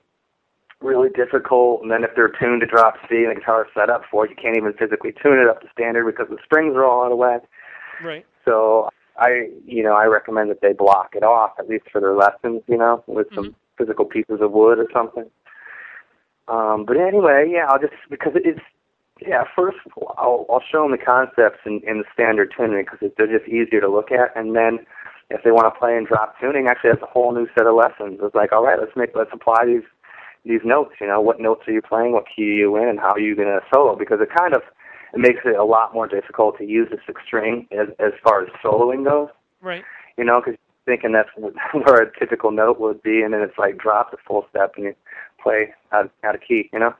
really 0.82 1.10
difficult. 1.10 1.82
And 1.82 1.92
then 1.92 2.04
if 2.04 2.12
they're 2.16 2.32
tuned 2.40 2.62
to 2.62 2.68
drop 2.68 2.96
C 3.08 3.24
and 3.24 3.32
the 3.32 3.40
guitar 3.40 3.66
is 3.66 3.72
set 3.74 3.90
up 3.90 4.04
for 4.10 4.26
it, 4.26 4.32
you 4.32 4.36
can't 4.36 4.58
even 4.58 4.74
physically 4.74 5.14
tune 5.22 5.40
it 5.40 5.48
up 5.48 5.62
to 5.62 5.68
standard 5.72 6.06
because 6.06 6.28
the 6.30 6.38
strings 6.44 6.76
are 6.76 6.86
all 6.86 7.06
out 7.06 7.12
of 7.12 7.18
whack. 7.18 7.44
Right. 8.04 8.26
So 8.46 8.90
I, 9.18 9.50
you 9.66 9.84
know, 9.84 9.94
I 9.94 10.06
recommend 10.06 10.50
that 10.50 10.62
they 10.62 10.74
block 10.74 11.14
it 11.16 11.24
off 11.24 11.52
at 11.60 11.70
least 11.70 11.86
for 11.92 12.02
their 12.02 12.16
lessons, 12.16 12.64
you 12.68 12.78
know, 12.78 13.04
with 13.08 13.28
some 13.36 13.56
physical 13.78 14.06
pieces 14.06 14.40
of 14.42 14.52
wood 14.52 14.80
or 14.80 14.88
something. 14.92 15.30
Um, 16.48 16.86
but 16.86 16.98
anyway, 16.98 17.50
yeah, 17.50 17.68
I'll 17.70 17.80
just 17.80 17.94
because 18.10 18.34
it's 18.36 18.60
yeah. 19.22 19.44
First, 19.56 19.78
I'll 20.18 20.46
I'll 20.50 20.64
show 20.72 20.84
them 20.84 20.92
the 20.92 20.98
concepts 20.98 21.60
in, 21.66 21.82
in 21.88 22.00
the 22.00 22.04
standard 22.14 22.52
tuning 22.58 22.84
because 22.84 23.12
they're 23.16 23.40
just 23.40 23.48
easier 23.48 23.80
to 23.80 23.88
look 23.88 24.12
at, 24.12 24.36
and 24.36 24.56
then 24.56 24.80
if 25.34 25.44
they 25.44 25.52
want 25.52 25.74
to 25.74 25.80
play 25.80 25.96
in 25.96 26.06
drop 26.06 26.36
tuning, 26.40 26.68
actually, 26.68 26.92
that's 26.92 27.04
a 27.04 27.12
whole 27.12 27.34
new 27.34 27.48
set 27.56 27.68
of 27.68 27.76
lessons. 27.76 28.20
It's 28.22 28.36
like, 28.36 28.52
all 28.52 28.64
right, 28.64 28.80
let's 28.80 28.96
make 28.96 29.12
let's 29.16 29.32
apply 29.34 29.66
these 29.66 29.88
these 30.46 30.62
notes. 30.64 30.96
You 31.00 31.08
know, 31.08 31.22
what 31.22 31.40
notes 31.40 31.64
are 31.68 31.74
you 31.74 31.82
playing? 31.82 32.14
What 32.14 32.26
key 32.26 32.44
are 32.44 32.56
you 32.56 32.76
in? 32.78 32.88
And 32.88 33.00
how 33.00 33.12
are 33.12 33.20
you 33.20 33.36
going 33.36 33.48
to 33.48 33.62
solo? 33.74 33.96
Because 33.96 34.20
it 34.22 34.30
kind 34.36 34.54
of 34.54 34.62
it 35.14 35.20
makes 35.20 35.40
it 35.46 35.58
a 35.58 35.64
lot 35.64 35.94
more 35.94 36.08
difficult 36.08 36.58
to 36.58 36.66
use 36.66 36.88
the 36.92 36.98
sixth 37.06 37.26
string 37.26 37.68
as 37.72 37.88
as 38.00 38.14
far 38.24 38.44
as 38.44 38.50
soloing 38.64 39.06
goes. 39.06 39.30
Right. 39.62 39.84
You 40.18 40.26
know, 40.26 40.42
because 40.44 40.60
thinking 40.86 41.14
that's 41.14 41.30
where 41.74 42.04
a 42.04 42.20
typical 42.20 42.52
note 42.52 42.80
would 42.80 43.02
be, 43.02 43.22
and 43.22 43.34
then 43.34 43.42
it's 43.42 43.58
like 43.58 43.78
drop 43.78 44.12
the 44.12 44.18
full 44.28 44.46
step 44.50 44.74
and 44.76 44.86
you 44.86 44.96
play 45.42 45.74
out, 45.92 46.12
out 46.24 46.36
of 46.36 46.42
key. 46.42 46.70
You 46.74 46.80
know. 46.80 46.94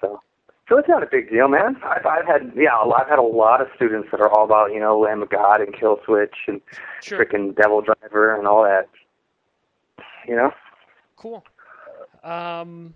So 0.00 0.20
So 0.68 0.76
it's 0.78 0.88
not 0.88 1.02
a 1.02 1.06
big 1.06 1.30
deal, 1.30 1.46
man. 1.48 1.76
I've, 1.84 2.04
I've 2.04 2.26
had 2.26 2.52
yeah, 2.56 2.76
I've 2.76 3.08
had 3.08 3.18
a 3.18 3.22
lot 3.22 3.60
of 3.60 3.68
students 3.76 4.08
that 4.10 4.20
are 4.20 4.28
all 4.28 4.44
about 4.44 4.72
you 4.72 4.80
know 4.80 4.98
Lamb 4.98 5.22
of 5.22 5.30
God 5.30 5.60
and 5.60 5.72
Killswitch 5.72 6.34
and 6.48 6.60
Sure. 7.02 7.24
frickin' 7.24 7.54
DevilDriver 7.54 8.36
and 8.36 8.48
all 8.48 8.64
that. 8.64 8.88
You 10.26 10.36
know. 10.36 10.50
Cool. 11.16 11.44
Um, 12.24 12.92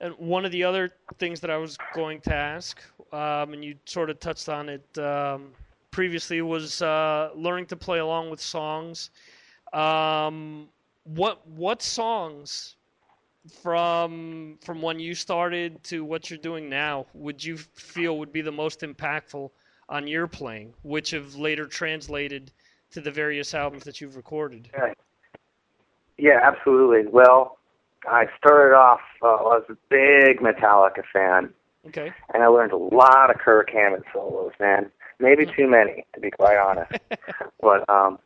and 0.00 0.14
one 0.18 0.44
of 0.44 0.50
the 0.52 0.64
other 0.64 0.90
things 1.18 1.40
that 1.40 1.50
I 1.50 1.56
was 1.56 1.78
going 1.94 2.20
to 2.22 2.34
ask, 2.34 2.80
um, 3.12 3.52
and 3.52 3.64
you 3.64 3.76
sort 3.84 4.10
of 4.10 4.18
touched 4.18 4.48
on 4.48 4.68
it 4.68 4.98
um, 4.98 5.52
previously, 5.92 6.42
was 6.42 6.82
uh, 6.82 7.30
learning 7.34 7.66
to 7.66 7.76
play 7.76 7.98
along 7.98 8.30
with 8.30 8.40
songs. 8.40 9.10
Um, 9.72 10.68
what 11.04 11.46
what 11.46 11.82
songs 11.82 12.75
from 13.62 14.58
from 14.64 14.82
when 14.82 14.98
you 14.98 15.14
started 15.14 15.82
to 15.84 16.04
what 16.04 16.30
you're 16.30 16.38
doing 16.38 16.68
now 16.68 17.06
would 17.14 17.42
you 17.42 17.56
feel 17.56 18.18
would 18.18 18.32
be 18.32 18.40
the 18.40 18.52
most 18.52 18.80
impactful 18.80 19.50
on 19.88 20.06
your 20.06 20.26
playing, 20.26 20.74
which 20.82 21.10
have 21.10 21.36
later 21.36 21.66
translated 21.66 22.50
to 22.90 23.00
the 23.00 23.10
various 23.10 23.54
albums 23.54 23.84
that 23.84 24.00
you've 24.00 24.16
recorded? 24.16 24.68
Yeah, 24.74 24.92
yeah 26.18 26.40
absolutely. 26.42 27.10
Well, 27.10 27.58
I 28.08 28.26
started 28.38 28.74
off. 28.74 29.00
Uh, 29.22 29.26
I 29.26 29.42
was 29.42 29.64
a 29.68 29.76
big 29.88 30.40
Metallica 30.40 31.02
fan, 31.12 31.52
Okay. 31.86 32.12
and 32.32 32.42
I 32.42 32.46
learned 32.46 32.72
a 32.72 32.76
lot 32.76 33.30
of 33.30 33.38
Kirk 33.38 33.70
Hammett 33.70 34.04
solos, 34.12 34.52
man. 34.60 34.90
Maybe 35.18 35.46
too 35.46 35.66
many, 35.66 36.04
to 36.14 36.20
be 36.20 36.30
quite 36.30 36.58
honest. 36.58 36.92
but 37.60 37.88
um, 37.88 38.18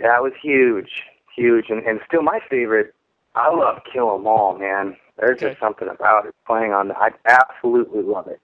that 0.00 0.22
was 0.22 0.32
huge, 0.42 1.04
huge, 1.34 1.66
and, 1.70 1.82
and 1.86 2.00
still 2.06 2.22
my 2.22 2.40
favorite. 2.50 2.94
I 3.34 3.54
love 3.54 3.82
Kill 3.90 4.14
'Em 4.14 4.26
All, 4.26 4.58
man. 4.58 4.96
There's 5.16 5.36
Okay. 5.38 5.50
just 5.50 5.60
something 5.60 5.88
about 5.88 6.26
it 6.26 6.34
playing 6.46 6.72
on. 6.72 6.92
I 6.92 7.10
absolutely 7.26 8.02
love 8.02 8.28
it. 8.28 8.40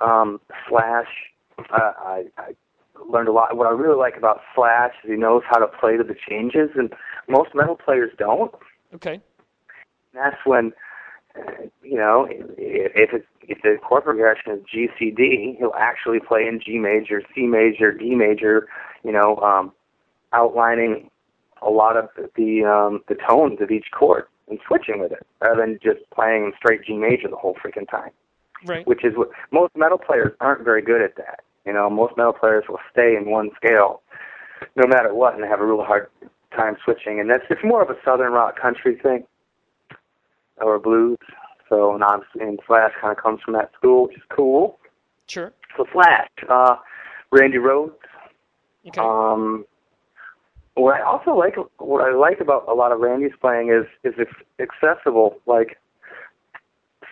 Um, 0.00 0.40
Slash, 0.68 1.08
uh, 1.70 1.92
I, 1.98 2.24
I 2.36 2.54
learned 3.08 3.28
a 3.28 3.32
lot. 3.32 3.56
What 3.56 3.66
I 3.66 3.70
really 3.70 3.96
like 3.96 4.16
about 4.16 4.40
Slash 4.54 4.92
is 5.04 5.10
he 5.10 5.16
knows 5.16 5.42
how 5.48 5.58
to 5.58 5.66
play 5.66 5.96
to 5.96 6.04
the 6.04 6.14
changes, 6.28 6.70
and 6.74 6.92
most 7.28 7.54
metal 7.54 7.76
players 7.76 8.12
don't. 8.18 8.54
Okay. 8.94 9.20
That's 10.12 10.36
when, 10.44 10.72
uh, 11.36 11.52
you 11.82 11.96
know, 11.96 12.26
if 12.30 12.92
if 12.94 13.12
it's 13.12 13.26
if 13.42 13.62
the 13.62 13.78
chord 13.82 14.04
progression 14.04 14.52
is 14.52 14.60
G 14.70 14.88
C 14.98 15.10
D, 15.10 15.56
he'll 15.58 15.74
actually 15.76 16.20
play 16.20 16.46
in 16.46 16.60
G 16.60 16.78
major, 16.78 17.22
C 17.34 17.46
major, 17.46 17.92
D 17.92 18.14
major, 18.14 18.68
you 19.02 19.12
know, 19.12 19.36
um, 19.38 19.72
outlining 20.32 21.10
a 21.64 21.70
lot 21.70 21.96
of 21.96 22.08
the 22.36 22.64
um, 22.64 23.02
the 23.08 23.16
tones 23.28 23.60
of 23.60 23.70
each 23.70 23.86
chord 23.92 24.24
and 24.48 24.58
switching 24.66 25.00
with 25.00 25.12
it, 25.12 25.26
rather 25.40 25.60
than 25.60 25.78
just 25.82 26.08
playing 26.14 26.52
straight 26.56 26.84
G 26.84 26.94
major 26.94 27.28
the 27.28 27.36
whole 27.36 27.54
freaking 27.54 27.88
time. 27.88 28.10
Right. 28.66 28.86
Which 28.86 29.04
is 29.04 29.14
what 29.16 29.28
most 29.50 29.76
metal 29.76 29.98
players 29.98 30.32
aren't 30.40 30.64
very 30.64 30.82
good 30.82 31.02
at 31.02 31.16
that. 31.16 31.40
You 31.66 31.72
know, 31.72 31.88
most 31.90 32.16
metal 32.16 32.32
players 32.32 32.64
will 32.68 32.80
stay 32.92 33.16
in 33.16 33.30
one 33.30 33.50
scale 33.56 34.02
no 34.76 34.86
matter 34.86 35.14
what 35.14 35.34
and 35.34 35.44
have 35.44 35.60
a 35.60 35.66
real 35.66 35.82
hard 35.82 36.08
time 36.56 36.76
switching. 36.84 37.20
And 37.20 37.28
that's 37.28 37.44
it's 37.50 37.64
more 37.64 37.82
of 37.82 37.90
a 37.90 37.96
southern 38.04 38.32
rock 38.32 38.58
country 38.60 38.98
thing 39.02 39.24
or 40.58 40.78
blues. 40.78 41.18
So 41.68 41.94
and 41.94 42.02
obviously 42.02 42.42
and 42.42 42.58
Slash 42.66 42.92
kind 43.00 43.16
of 43.16 43.22
comes 43.22 43.40
from 43.44 43.54
that 43.54 43.70
school, 43.76 44.06
which 44.06 44.16
is 44.16 44.22
cool. 44.30 44.78
Sure. 45.26 45.52
So 45.76 45.86
Slash, 45.92 46.28
uh, 46.48 46.76
Randy 47.30 47.58
Rhoads. 47.58 47.92
Okay. 48.86 49.00
Um, 49.00 49.64
what 50.74 50.94
I 50.94 51.02
also 51.02 51.34
like, 51.36 51.56
what 51.78 52.02
I 52.02 52.12
like 52.14 52.40
about 52.40 52.68
a 52.68 52.74
lot 52.74 52.92
of 52.92 53.00
Randy's 53.00 53.36
playing 53.40 53.68
is 53.70 53.86
is 54.02 54.14
it's 54.18 54.32
accessible. 54.58 55.38
Like 55.46 55.78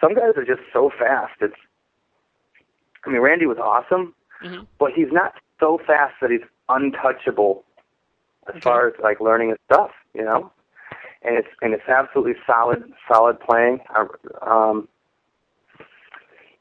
some 0.00 0.14
guys 0.14 0.32
are 0.36 0.44
just 0.44 0.62
so 0.72 0.90
fast. 0.98 1.34
It's, 1.40 1.54
I 3.06 3.10
mean, 3.10 3.20
Randy 3.20 3.46
was 3.46 3.58
awesome, 3.58 4.14
Mhm. 4.42 4.66
but 4.78 4.92
he's 4.92 5.12
not 5.12 5.34
so 5.60 5.78
fast 5.78 6.14
that 6.20 6.30
he's 6.30 6.42
untouchable 6.68 7.64
as 8.52 8.60
far 8.62 8.88
as 8.88 8.94
like 9.00 9.20
learning 9.20 9.50
his 9.50 9.58
stuff, 9.66 9.92
you 10.14 10.24
know. 10.24 10.50
And 11.22 11.36
it's 11.36 11.48
and 11.62 11.72
it's 11.72 11.88
absolutely 11.88 12.34
solid, 12.44 12.92
solid 13.06 13.38
playing. 13.38 13.80
I, 13.90 14.06
um, 14.40 14.88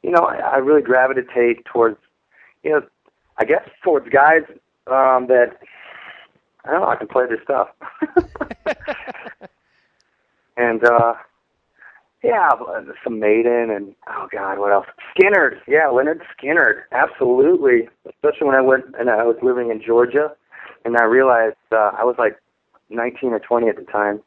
you 0.03 0.11
know, 0.11 0.23
I, 0.23 0.35
I 0.37 0.57
really 0.57 0.83
gravitate 0.83 1.65
towards, 1.65 1.97
you 2.63 2.71
know, 2.71 2.83
I 3.37 3.45
guess 3.45 3.67
towards 3.83 4.07
guys 4.09 4.43
um, 4.85 5.25
that 5.27 5.57
I 6.65 6.71
don't 6.71 6.81
know. 6.81 6.87
I 6.87 6.95
can 6.95 7.07
play 7.07 7.25
this 7.27 7.39
stuff. 7.43 7.69
and 10.57 10.83
uh 10.83 11.13
yeah, 12.23 12.49
some 13.03 13.19
Maiden 13.19 13.71
and 13.71 13.95
oh 14.07 14.27
god, 14.31 14.59
what 14.59 14.71
else? 14.71 14.85
Skynyrd. 15.15 15.59
Yeah, 15.67 15.85
Lynyrd 15.85 16.21
Skynyrd. 16.37 16.83
Absolutely. 16.91 17.89
Especially 18.07 18.47
when 18.47 18.55
I 18.55 18.61
went 18.61 18.85
and 18.99 19.09
I 19.09 19.23
was 19.23 19.37
living 19.41 19.71
in 19.71 19.81
Georgia, 19.81 20.31
and 20.85 20.95
I 20.97 21.05
realized 21.05 21.55
uh, 21.71 21.91
I 21.97 22.03
was 22.03 22.15
like 22.19 22.37
19 22.89 23.31
or 23.31 23.39
20 23.39 23.69
at 23.69 23.75
the 23.75 23.83
time, 23.83 24.21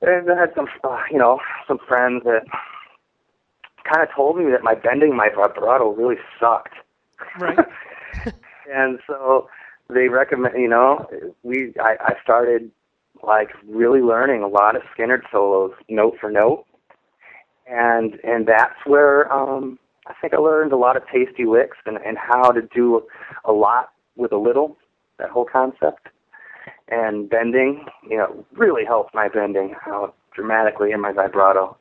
and 0.00 0.30
I 0.30 0.40
had 0.40 0.54
some, 0.54 0.66
uh, 0.84 1.02
you 1.10 1.18
know, 1.18 1.40
some 1.68 1.78
friends 1.86 2.24
that 2.24 2.46
kind 3.84 4.02
of 4.02 4.14
told 4.14 4.38
me 4.38 4.50
that 4.50 4.62
my 4.62 4.74
bending, 4.74 5.14
my 5.14 5.28
vibrato, 5.28 5.92
really 5.92 6.16
sucked. 6.40 6.74
Right. 7.38 7.58
and 8.72 8.98
so 9.06 9.48
they 9.88 10.08
recommend 10.08 10.54
you 10.58 10.68
know 10.68 11.06
we 11.42 11.74
I, 11.80 11.96
I 12.00 12.14
started 12.22 12.70
like 13.22 13.50
really 13.68 14.00
learning 14.00 14.42
a 14.42 14.48
lot 14.48 14.76
of 14.76 14.82
Skynyrd 14.96 15.22
solos 15.30 15.72
note 15.88 16.16
for 16.20 16.30
note. 16.30 16.64
And 17.70 18.18
and 18.24 18.46
that's 18.46 18.74
where 18.86 19.32
um 19.32 19.78
I 20.06 20.14
think 20.20 20.34
I 20.34 20.38
learned 20.38 20.72
a 20.72 20.76
lot 20.76 20.96
of 20.96 21.04
tasty 21.06 21.44
licks 21.44 21.78
and 21.86 21.98
and 21.98 22.18
how 22.18 22.50
to 22.50 22.62
do 22.62 23.02
a 23.44 23.52
lot 23.52 23.92
with 24.16 24.32
a 24.32 24.36
little 24.36 24.76
that 25.18 25.30
whole 25.30 25.46
concept. 25.50 26.08
And 26.88 27.28
bending 27.30 27.86
you 28.08 28.16
know 28.16 28.44
really 28.52 28.84
helped 28.84 29.14
my 29.14 29.28
bending 29.28 29.74
out 29.86 30.14
dramatically 30.34 30.92
in 30.92 31.00
my 31.00 31.12
vibrato 31.12 31.76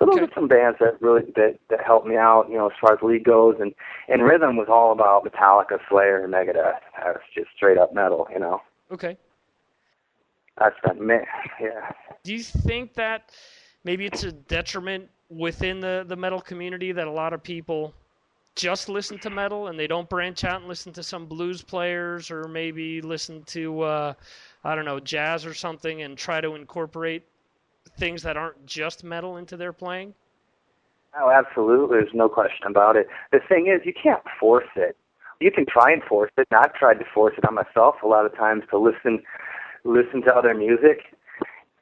so 0.00 0.06
those 0.06 0.18
are 0.18 0.34
some 0.34 0.48
bands 0.48 0.78
that 0.80 1.00
really 1.02 1.30
that 1.36 1.58
that 1.68 1.80
helped 1.84 2.06
me 2.06 2.16
out, 2.16 2.46
you 2.48 2.56
know, 2.56 2.66
as 2.66 2.72
far 2.80 2.94
as 2.94 2.98
lead 3.02 3.22
goes, 3.22 3.56
and 3.60 3.74
and 4.08 4.22
rhythm 4.22 4.56
was 4.56 4.68
all 4.70 4.92
about 4.92 5.24
Metallica, 5.24 5.78
Slayer, 5.90 6.24
and 6.24 6.32
Megadeth. 6.32 6.80
That 6.96 7.06
was 7.06 7.20
just 7.34 7.48
straight 7.54 7.76
up 7.76 7.94
metal, 7.94 8.26
you 8.32 8.38
know. 8.38 8.62
Okay. 8.90 9.18
I 10.56 10.70
spent 10.82 11.00
man, 11.00 11.24
yeah. 11.60 11.92
Do 12.24 12.32
you 12.32 12.42
think 12.42 12.94
that 12.94 13.30
maybe 13.84 14.06
it's 14.06 14.24
a 14.24 14.32
detriment 14.32 15.08
within 15.28 15.80
the, 15.80 16.04
the 16.06 16.16
metal 16.16 16.40
community 16.40 16.92
that 16.92 17.06
a 17.06 17.10
lot 17.10 17.32
of 17.32 17.42
people 17.42 17.94
just 18.56 18.88
listen 18.88 19.18
to 19.18 19.30
metal 19.30 19.68
and 19.68 19.78
they 19.78 19.86
don't 19.86 20.08
branch 20.08 20.44
out 20.44 20.60
and 20.60 20.68
listen 20.68 20.92
to 20.92 21.02
some 21.02 21.26
blues 21.26 21.62
players 21.62 22.30
or 22.30 22.48
maybe 22.48 23.00
listen 23.00 23.42
to 23.44 23.80
uh, 23.82 24.12
I 24.64 24.74
don't 24.74 24.84
know 24.84 24.98
jazz 24.98 25.46
or 25.46 25.54
something 25.54 26.02
and 26.02 26.18
try 26.18 26.40
to 26.40 26.54
incorporate 26.54 27.24
things 27.96 28.22
that 28.22 28.36
aren't 28.36 28.66
just 28.66 29.04
metal 29.04 29.36
into 29.36 29.56
their 29.56 29.72
playing? 29.72 30.14
Oh, 31.18 31.30
absolutely. 31.30 31.98
There's 31.98 32.14
no 32.14 32.28
question 32.28 32.66
about 32.66 32.96
it. 32.96 33.08
The 33.32 33.40
thing 33.48 33.66
is, 33.66 33.84
you 33.84 33.92
can't 33.92 34.22
force 34.38 34.68
it. 34.76 34.96
You 35.40 35.50
can 35.50 35.66
try 35.66 35.92
and 35.92 36.02
force 36.02 36.30
it. 36.36 36.46
And 36.50 36.60
I've 36.60 36.74
tried 36.74 36.98
to 37.00 37.04
force 37.12 37.34
it 37.36 37.44
on 37.46 37.54
myself 37.54 37.96
a 38.02 38.06
lot 38.06 38.26
of 38.26 38.36
times 38.36 38.64
to 38.70 38.78
listen, 38.78 39.22
listen 39.84 40.22
to 40.22 40.34
other 40.34 40.54
music. 40.54 41.16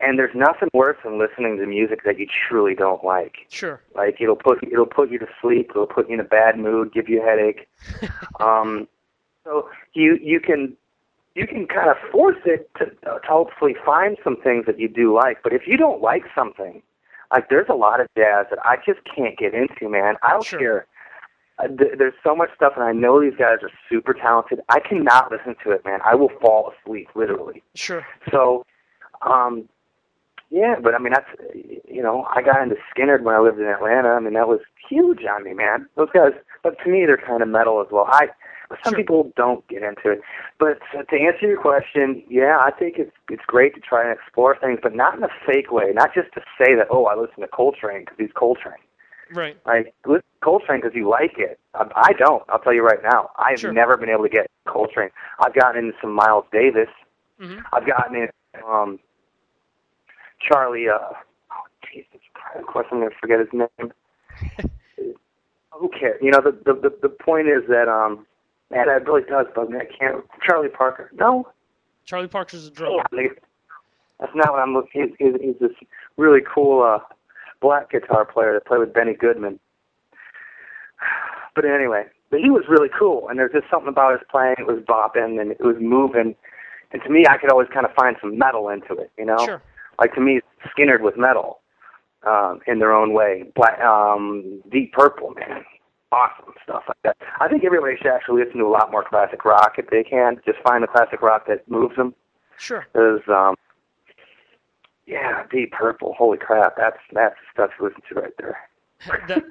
And 0.00 0.18
there's 0.18 0.34
nothing 0.34 0.68
worse 0.72 0.96
than 1.04 1.18
listening 1.18 1.58
to 1.58 1.66
music 1.66 2.04
that 2.04 2.18
you 2.18 2.26
truly 2.48 2.74
don't 2.74 3.02
like. 3.02 3.34
Sure. 3.48 3.82
Like 3.96 4.20
it'll 4.20 4.36
put 4.36 4.62
it'll 4.62 4.86
put 4.86 5.10
you 5.10 5.18
to 5.18 5.26
sleep. 5.42 5.70
It'll 5.70 5.88
put 5.88 6.08
you 6.08 6.14
in 6.14 6.20
a 6.20 6.24
bad 6.24 6.56
mood. 6.56 6.92
Give 6.92 7.08
you 7.08 7.20
a 7.20 7.24
headache. 7.24 7.68
um, 8.40 8.86
so 9.42 9.68
you 9.94 10.16
you 10.22 10.38
can 10.38 10.76
you 11.38 11.46
can 11.46 11.66
kind 11.68 11.88
of 11.88 11.96
force 12.10 12.36
it 12.44 12.68
to, 12.78 12.86
to 12.86 13.20
hopefully 13.28 13.76
find 13.86 14.16
some 14.24 14.36
things 14.42 14.66
that 14.66 14.80
you 14.80 14.88
do 14.88 15.14
like. 15.14 15.38
But 15.44 15.52
if 15.52 15.62
you 15.68 15.76
don't 15.76 16.02
like 16.02 16.24
something, 16.34 16.82
like 17.30 17.48
there's 17.48 17.68
a 17.70 17.76
lot 17.76 18.00
of 18.00 18.08
jazz 18.16 18.46
that 18.50 18.58
I 18.64 18.76
just 18.84 18.98
can't 19.04 19.38
get 19.38 19.54
into, 19.54 19.88
man. 19.88 20.16
I 20.22 20.30
don't 20.32 20.46
care. 20.46 20.86
Uh, 21.60 21.68
th- 21.68 21.92
there's 21.96 22.14
so 22.24 22.34
much 22.34 22.50
stuff, 22.56 22.72
and 22.74 22.84
I 22.84 22.92
know 22.92 23.20
these 23.20 23.38
guys 23.38 23.58
are 23.62 23.70
super 23.88 24.14
talented. 24.14 24.60
I 24.68 24.80
cannot 24.80 25.30
listen 25.30 25.54
to 25.64 25.70
it, 25.70 25.84
man. 25.84 26.00
I 26.04 26.16
will 26.16 26.30
fall 26.40 26.72
asleep, 26.72 27.08
literally. 27.14 27.62
Sure. 27.74 28.04
So, 28.32 28.64
um, 29.22 29.68
yeah, 30.50 30.76
but 30.82 30.94
I 30.94 30.98
mean, 30.98 31.12
that's 31.12 31.28
you 31.88 32.02
know, 32.02 32.26
I 32.34 32.42
got 32.42 32.62
into 32.62 32.76
Skynyrd 32.96 33.22
when 33.22 33.36
I 33.36 33.40
lived 33.40 33.60
in 33.60 33.66
Atlanta. 33.66 34.08
I 34.08 34.20
mean, 34.20 34.34
that 34.34 34.48
was 34.48 34.60
huge 34.88 35.20
on 35.24 35.44
me, 35.44 35.54
man. 35.54 35.86
Those 35.96 36.08
guys, 36.12 36.32
but 36.64 36.76
to 36.82 36.90
me, 36.90 37.06
they're 37.06 37.16
kind 37.16 37.42
of 37.42 37.48
metal 37.48 37.80
as 37.80 37.88
well. 37.92 38.06
I, 38.08 38.28
some 38.84 38.94
people 38.94 39.32
don't 39.36 39.66
get 39.68 39.82
into 39.82 40.10
it. 40.10 40.20
But 40.58 40.78
to 40.92 41.16
answer 41.16 41.46
your 41.46 41.60
question, 41.60 42.22
yeah, 42.28 42.58
I 42.60 42.70
think 42.70 42.96
it's 42.98 43.12
it's 43.30 43.44
great 43.46 43.74
to 43.74 43.80
try 43.80 44.02
and 44.02 44.12
explore 44.18 44.56
things, 44.60 44.78
but 44.82 44.94
not 44.94 45.16
in 45.16 45.22
a 45.22 45.28
fake 45.46 45.70
way. 45.72 45.92
Not 45.92 46.12
just 46.14 46.32
to 46.34 46.40
say 46.58 46.74
that, 46.74 46.86
oh, 46.90 47.06
I 47.06 47.14
listen 47.14 47.40
to 47.40 47.48
Coltrane 47.48 48.00
because 48.00 48.16
he's 48.18 48.32
Coltrane. 48.34 48.74
Right. 49.32 49.56
Like 49.66 49.94
listen 50.06 50.22
to 50.40 50.44
Coltrane 50.44 50.80
because 50.80 50.94
you 50.94 51.08
like 51.08 51.34
it. 51.38 51.58
I, 51.74 51.86
I 51.94 52.12
don't. 52.14 52.42
I'll 52.48 52.58
tell 52.58 52.74
you 52.74 52.82
right 52.84 53.02
now. 53.02 53.30
I've 53.38 53.60
Sure. 53.60 53.72
never 53.72 53.96
been 53.96 54.08
able 54.10 54.24
to 54.24 54.28
get 54.30 54.50
Coltrane. 54.66 55.10
I've 55.40 55.54
gotten 55.54 55.84
into 55.84 55.96
some 56.00 56.12
Miles 56.14 56.44
Davis. 56.52 56.88
Mhm. 57.40 57.62
I've 57.72 57.86
gotten 57.86 58.16
in 58.16 58.28
um 58.66 58.98
Charlie 60.40 60.88
uh 60.88 60.98
oh 60.98 61.66
Jesus 61.92 62.20
Christ, 62.34 62.60
of 62.60 62.66
course 62.66 62.86
I'm 62.90 62.98
gonna 63.00 63.10
forget 63.20 63.38
his 63.40 63.48
name. 63.52 63.92
who 65.72 65.88
cares? 65.90 66.18
You 66.22 66.30
know, 66.32 66.40
the 66.40 66.52
the 66.64 66.74
the, 66.74 66.96
the 67.02 67.08
point 67.08 67.48
is 67.48 67.62
that 67.68 67.88
um, 67.88 68.26
man, 68.70 68.86
that 68.86 69.06
really 69.06 69.22
does 69.22 69.46
bug 69.54 69.70
me. 69.70 69.78
I 69.78 69.84
can't. 69.86 70.24
Charlie 70.42 70.68
Parker. 70.68 71.10
No, 71.14 71.48
Charlie 72.04 72.28
Parker's 72.28 72.66
a 72.66 72.70
drummer. 72.70 73.04
Yeah, 73.12 73.28
that's 74.20 74.32
not 74.34 74.52
what 74.52 74.60
I'm 74.60 74.74
looking. 74.74 75.14
He's, 75.18 75.32
he's, 75.32 75.40
he's 75.40 75.58
this 75.60 75.76
really 76.16 76.40
cool 76.42 76.82
uh, 76.82 76.98
black 77.60 77.90
guitar 77.90 78.24
player 78.24 78.52
that 78.54 78.66
played 78.66 78.80
with 78.80 78.92
Benny 78.94 79.14
Goodman. 79.14 79.58
But 81.54 81.64
anyway, 81.64 82.04
but 82.30 82.38
he 82.38 82.50
was 82.50 82.62
really 82.68 82.88
cool, 82.96 83.28
and 83.28 83.36
there's 83.36 83.50
just 83.50 83.66
something 83.68 83.88
about 83.88 84.12
his 84.12 84.20
playing. 84.30 84.54
It 84.60 84.66
was 84.68 84.78
bopping 84.88 85.40
and 85.40 85.50
it 85.50 85.60
was 85.60 85.74
moving, 85.80 86.36
and 86.92 87.02
to 87.02 87.08
me, 87.10 87.24
I 87.28 87.36
could 87.36 87.50
always 87.50 87.66
kind 87.74 87.84
of 87.84 87.92
find 87.94 88.14
some 88.20 88.38
metal 88.38 88.68
into 88.68 88.92
it. 88.94 89.10
You 89.18 89.24
know, 89.24 89.38
Sure. 89.44 89.60
like 89.98 90.14
to 90.14 90.20
me, 90.20 90.40
Skynyrd 90.66 91.00
with 91.00 91.16
metal 91.16 91.58
um, 92.24 92.60
in 92.68 92.78
their 92.78 92.92
own 92.94 93.12
way. 93.12 93.50
Black, 93.56 93.80
um, 93.80 94.62
Deep 94.70 94.92
Purple, 94.92 95.30
man, 95.30 95.64
awesome 96.12 96.52
stuff 96.62 96.84
like 96.88 96.98
that. 97.04 97.16
I 97.40 97.48
think 97.48 97.64
everybody 97.64 97.96
should 97.96 98.06
actually 98.10 98.44
listen 98.44 98.58
to 98.60 98.66
a 98.66 98.68
lot 98.68 98.90
more 98.90 99.04
classic 99.04 99.44
rock 99.44 99.74
if 99.78 99.88
they 99.90 100.02
can. 100.02 100.40
Just 100.44 100.58
find 100.60 100.82
the 100.82 100.86
classic 100.86 101.22
rock 101.22 101.46
that 101.46 101.68
moves 101.70 101.96
them. 101.96 102.14
Sure. 102.56 102.86
There's 102.92 103.22
um, 103.28 103.54
yeah, 105.06 105.44
Deep 105.50 105.72
Purple. 105.72 106.14
Holy 106.16 106.38
crap, 106.38 106.76
that's 106.76 106.98
that's 107.12 107.36
stuff 107.52 107.70
to 107.78 107.84
listen 107.84 108.02
to 108.08 108.20
right 108.20 108.32
there. 108.38 108.58
that, 109.28 109.44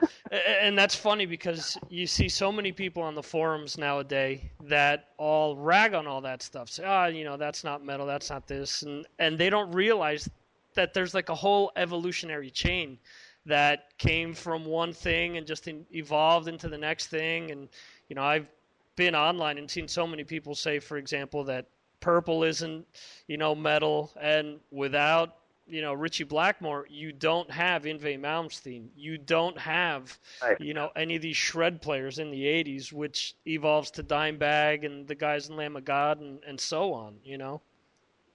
and 0.62 0.78
that's 0.78 0.94
funny 0.94 1.26
because 1.26 1.78
you 1.90 2.06
see 2.06 2.28
so 2.28 2.52
many 2.52 2.72
people 2.72 3.02
on 3.02 3.16
the 3.16 3.24
forums 3.24 3.78
nowadays 3.78 4.42
that 4.64 5.10
all 5.18 5.56
rag 5.56 5.94
on 5.94 6.06
all 6.06 6.20
that 6.20 6.44
stuff. 6.44 6.70
Say, 6.70 6.84
ah, 6.86 7.06
you 7.06 7.24
know, 7.24 7.38
that's 7.38 7.64
not 7.64 7.84
metal, 7.84 8.06
that's 8.06 8.30
not 8.30 8.46
this, 8.48 8.84
and 8.84 9.06
and 9.20 9.38
they 9.38 9.50
don't 9.50 9.74
realize 9.74 10.30
that 10.76 10.94
there's 10.94 11.14
like 11.14 11.30
a 11.30 11.36
whole 11.36 11.72
evolutionary 11.76 12.52
chain 12.52 13.00
that 13.48 13.98
came 13.98 14.34
from 14.34 14.66
one 14.66 14.94
thing 14.94 15.38
and 15.38 15.48
just 15.48 15.68
in, 15.68 15.86
evolved 15.92 16.48
into 16.48 16.70
the 16.70 16.78
next 16.78 17.08
thing. 17.08 17.52
And 17.52 17.70
you 18.10 18.16
know, 18.16 18.24
I've 18.24 18.48
been 18.96 19.16
online 19.16 19.58
and 19.58 19.70
seen 19.70 19.88
so 19.88 20.06
many 20.06 20.24
people 20.24 20.54
say, 20.56 20.80
for 20.80 20.98
example, 20.98 21.44
that 21.46 21.66
purple 22.00 22.44
isn't, 22.44 22.86
you 23.28 23.38
know, 23.38 23.56
metal, 23.56 24.12
and 24.22 24.60
without 24.72 25.38
you 25.70 25.82
know 25.82 25.94
Ritchie 25.94 26.26
Blackmore, 26.26 26.86
you 26.90 27.12
don't 27.12 27.50
have 27.52 27.84
Yngwie 27.84 28.20
Malmsteen, 28.20 28.88
you 28.96 29.18
don't 29.18 29.58
have 29.58 30.18
Right. 30.42 30.60
you 30.62 30.74
know 30.74 30.92
any 30.96 31.16
of 31.16 31.22
these 31.22 31.38
shred 31.38 31.82
players 31.82 32.20
in 32.20 32.32
the 32.32 32.44
'80s, 32.44 32.92
which 32.94 33.36
evolves 33.46 33.92
to 33.92 34.04
Dimebag 34.04 34.86
and 34.86 35.08
the 35.08 35.16
guys 35.16 35.50
in 35.50 35.56
Lamb 35.56 35.76
of 35.76 35.86
God 35.86 36.20
and, 36.20 36.40
and 36.46 36.60
so 36.60 36.94
on. 36.94 37.16
You 37.24 37.38
know. 37.38 37.62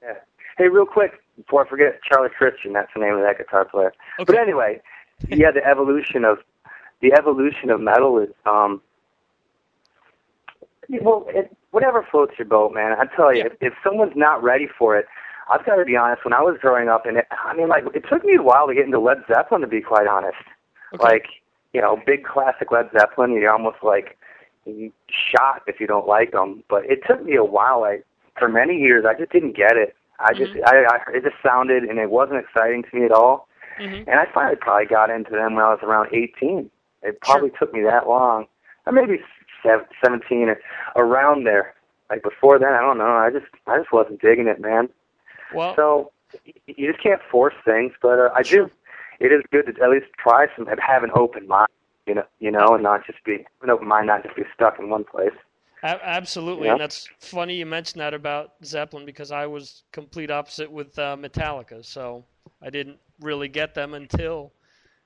Yeah. 0.02 0.14
Hey, 0.58 0.68
real 0.68 0.84
quick 0.84 1.12
before 1.36 1.64
I 1.64 1.68
forget, 1.68 2.00
Charlie 2.02 2.28
Christian. 2.36 2.72
That's 2.72 2.90
the 2.94 3.00
name 3.00 3.14
of 3.14 3.22
that 3.22 3.38
guitar 3.38 3.64
player. 3.64 3.92
Okay. 4.20 4.32
But 4.32 4.38
anyway, 4.38 4.80
yeah, 5.28 5.50
the 5.50 5.64
evolution 5.64 6.24
of 6.24 6.38
the 7.00 7.12
evolution 7.12 7.70
of 7.70 7.80
metal 7.80 8.18
is 8.18 8.30
um. 8.46 8.80
Well, 11.00 11.24
it, 11.28 11.56
whatever 11.70 12.06
floats 12.10 12.34
your 12.38 12.46
boat, 12.46 12.74
man. 12.74 12.92
I 12.92 13.06
tell 13.16 13.34
you, 13.34 13.44
if, 13.46 13.52
if 13.60 13.72
someone's 13.82 14.12
not 14.14 14.42
ready 14.42 14.68
for 14.78 14.96
it, 14.98 15.06
I've 15.50 15.64
got 15.64 15.76
to 15.76 15.84
be 15.84 15.96
honest. 15.96 16.24
When 16.24 16.34
I 16.34 16.42
was 16.42 16.58
growing 16.60 16.88
up, 16.88 17.06
and 17.06 17.18
it, 17.18 17.26
I 17.30 17.54
mean, 17.54 17.68
like, 17.68 17.84
it 17.94 18.04
took 18.10 18.24
me 18.24 18.34
a 18.34 18.42
while 18.42 18.66
to 18.66 18.74
get 18.74 18.84
into 18.84 19.00
Led 19.00 19.18
Zeppelin, 19.26 19.62
to 19.62 19.66
be 19.66 19.80
quite 19.80 20.06
honest. 20.06 20.36
Like, 21.00 21.24
you 21.72 21.80
know, 21.80 21.98
big 22.04 22.24
classic 22.24 22.70
Led 22.70 22.90
Zeppelin, 22.92 23.32
you're 23.32 23.50
almost 23.50 23.78
like 23.82 24.18
shot 24.66 25.62
if 25.66 25.80
you 25.80 25.86
don't 25.86 26.06
like 26.06 26.32
them. 26.32 26.62
But 26.68 26.84
it 26.84 27.00
took 27.06 27.24
me 27.24 27.36
a 27.36 27.44
while. 27.44 27.80
Like, 27.80 28.04
for 28.38 28.48
many 28.48 28.76
years, 28.76 29.06
I 29.08 29.14
just 29.18 29.32
didn't 29.32 29.56
get 29.56 29.76
it. 29.76 29.96
I 30.18 30.34
just, 30.34 30.52
I, 30.66 30.84
I, 30.84 30.98
it 31.14 31.24
just 31.24 31.36
sounded, 31.42 31.84
and 31.84 31.98
it 31.98 32.10
wasn't 32.10 32.40
exciting 32.40 32.82
to 32.82 32.96
me 32.96 33.04
at 33.06 33.12
all. 33.12 33.48
Mm-hmm. 33.82 34.08
And 34.10 34.20
I 34.20 34.26
finally 34.32 34.56
probably 34.56 34.86
got 34.86 35.10
into 35.10 35.30
them 35.32 35.54
when 35.54 35.64
I 35.64 35.70
was 35.70 35.80
around 35.82 36.08
18. 36.14 36.70
It 37.02 37.20
probably 37.20 37.50
took 37.58 37.72
me 37.74 37.82
that 37.82 38.06
long, 38.06 38.46
or 38.86 38.92
maybe 38.92 39.18
sev- 39.62 39.86
17 40.04 40.48
or 40.48 41.04
around 41.04 41.44
there. 41.44 41.74
Like 42.08 42.22
before 42.22 42.58
then, 42.58 42.72
I 42.72 42.80
don't 42.80 42.98
know. 42.98 43.16
I 43.16 43.30
just, 43.30 43.46
I 43.66 43.78
just 43.78 43.92
wasn't 43.92 44.20
digging 44.20 44.46
it, 44.46 44.60
man. 44.60 44.88
Well, 45.54 45.74
so 45.74 46.12
you 46.66 46.90
just 46.90 47.02
can't 47.02 47.20
force 47.30 47.54
things, 47.64 47.92
but 48.00 48.18
uh, 48.18 48.30
I 48.34 48.42
do. 48.42 48.70
It 49.18 49.32
is 49.32 49.42
good 49.50 49.66
to 49.66 49.82
at 49.82 49.90
least 49.90 50.06
try 50.18 50.46
some 50.56 50.68
and 50.68 50.78
have 50.80 51.02
an 51.04 51.10
open 51.14 51.46
mind, 51.46 51.68
you 52.06 52.14
know, 52.14 52.24
you 52.38 52.50
know, 52.50 52.68
and 52.74 52.82
not 52.82 53.06
just 53.06 53.22
be 53.24 53.44
an 53.62 53.70
open 53.70 53.88
mind, 53.88 54.06
not 54.06 54.22
just 54.22 54.36
be 54.36 54.42
stuck 54.54 54.78
in 54.78 54.88
one 54.88 55.04
place. 55.04 55.32
A- 55.82 56.04
absolutely, 56.06 56.66
Yeah. 56.66 56.72
and 56.72 56.80
that's 56.80 57.08
funny 57.18 57.54
you 57.54 57.66
mentioned 57.66 58.00
that 58.00 58.14
about 58.14 58.52
Zeppelin 58.64 59.04
because 59.04 59.30
I 59.32 59.46
was 59.46 59.82
complete 59.92 60.30
opposite 60.30 60.70
with 60.70 60.98
uh, 60.98 61.16
Metallica, 61.18 61.84
so 61.84 62.24
I 62.62 62.70
didn't 62.70 62.98
really 63.22 63.48
get 63.48 63.74
them 63.74 63.94
until, 63.94 64.52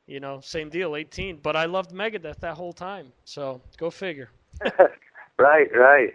you 0.07 0.21
know, 0.21 0.41
same 0.41 0.69
deal, 0.69 0.97
18. 0.97 1.41
But 1.43 1.57
I 1.57 1.67
loved 1.67 1.93
Megadeth 1.93 2.41
that 2.41 2.57
whole 2.57 2.73
time, 2.73 3.12
so 3.25 3.61
go 3.79 3.91
figure. 3.91 4.31
right, 5.39 5.69
right. 5.75 6.14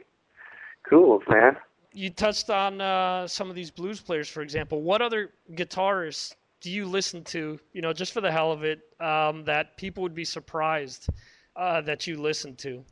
Cool, 0.89 1.21
man. 1.29 1.57
You 1.93 2.09
touched 2.09 2.49
on 2.49 2.81
uh, 2.81 3.27
some 3.27 3.49
of 3.49 3.55
these 3.55 3.69
blues 3.69 3.99
players, 3.99 4.29
for 4.29 4.41
example. 4.41 4.81
What 4.81 5.01
other 5.01 5.31
guitarists 5.51 6.35
do 6.61 6.71
you 6.71 6.85
listen 6.85 7.23
to, 7.25 7.59
you 7.73 7.81
know, 7.81 7.91
just 7.91 8.13
for 8.13 8.21
the 8.21 8.31
hell 8.31 8.51
of 8.51 8.63
it, 8.63 8.79
um, 8.99 9.43
that 9.45 9.77
people 9.77 10.03
would 10.03 10.15
be 10.15 10.25
surprised 10.25 11.09
uh, 11.55 11.81
that 11.81 12.07
you 12.07 12.19
listen 12.19 12.55
to? 12.57 12.83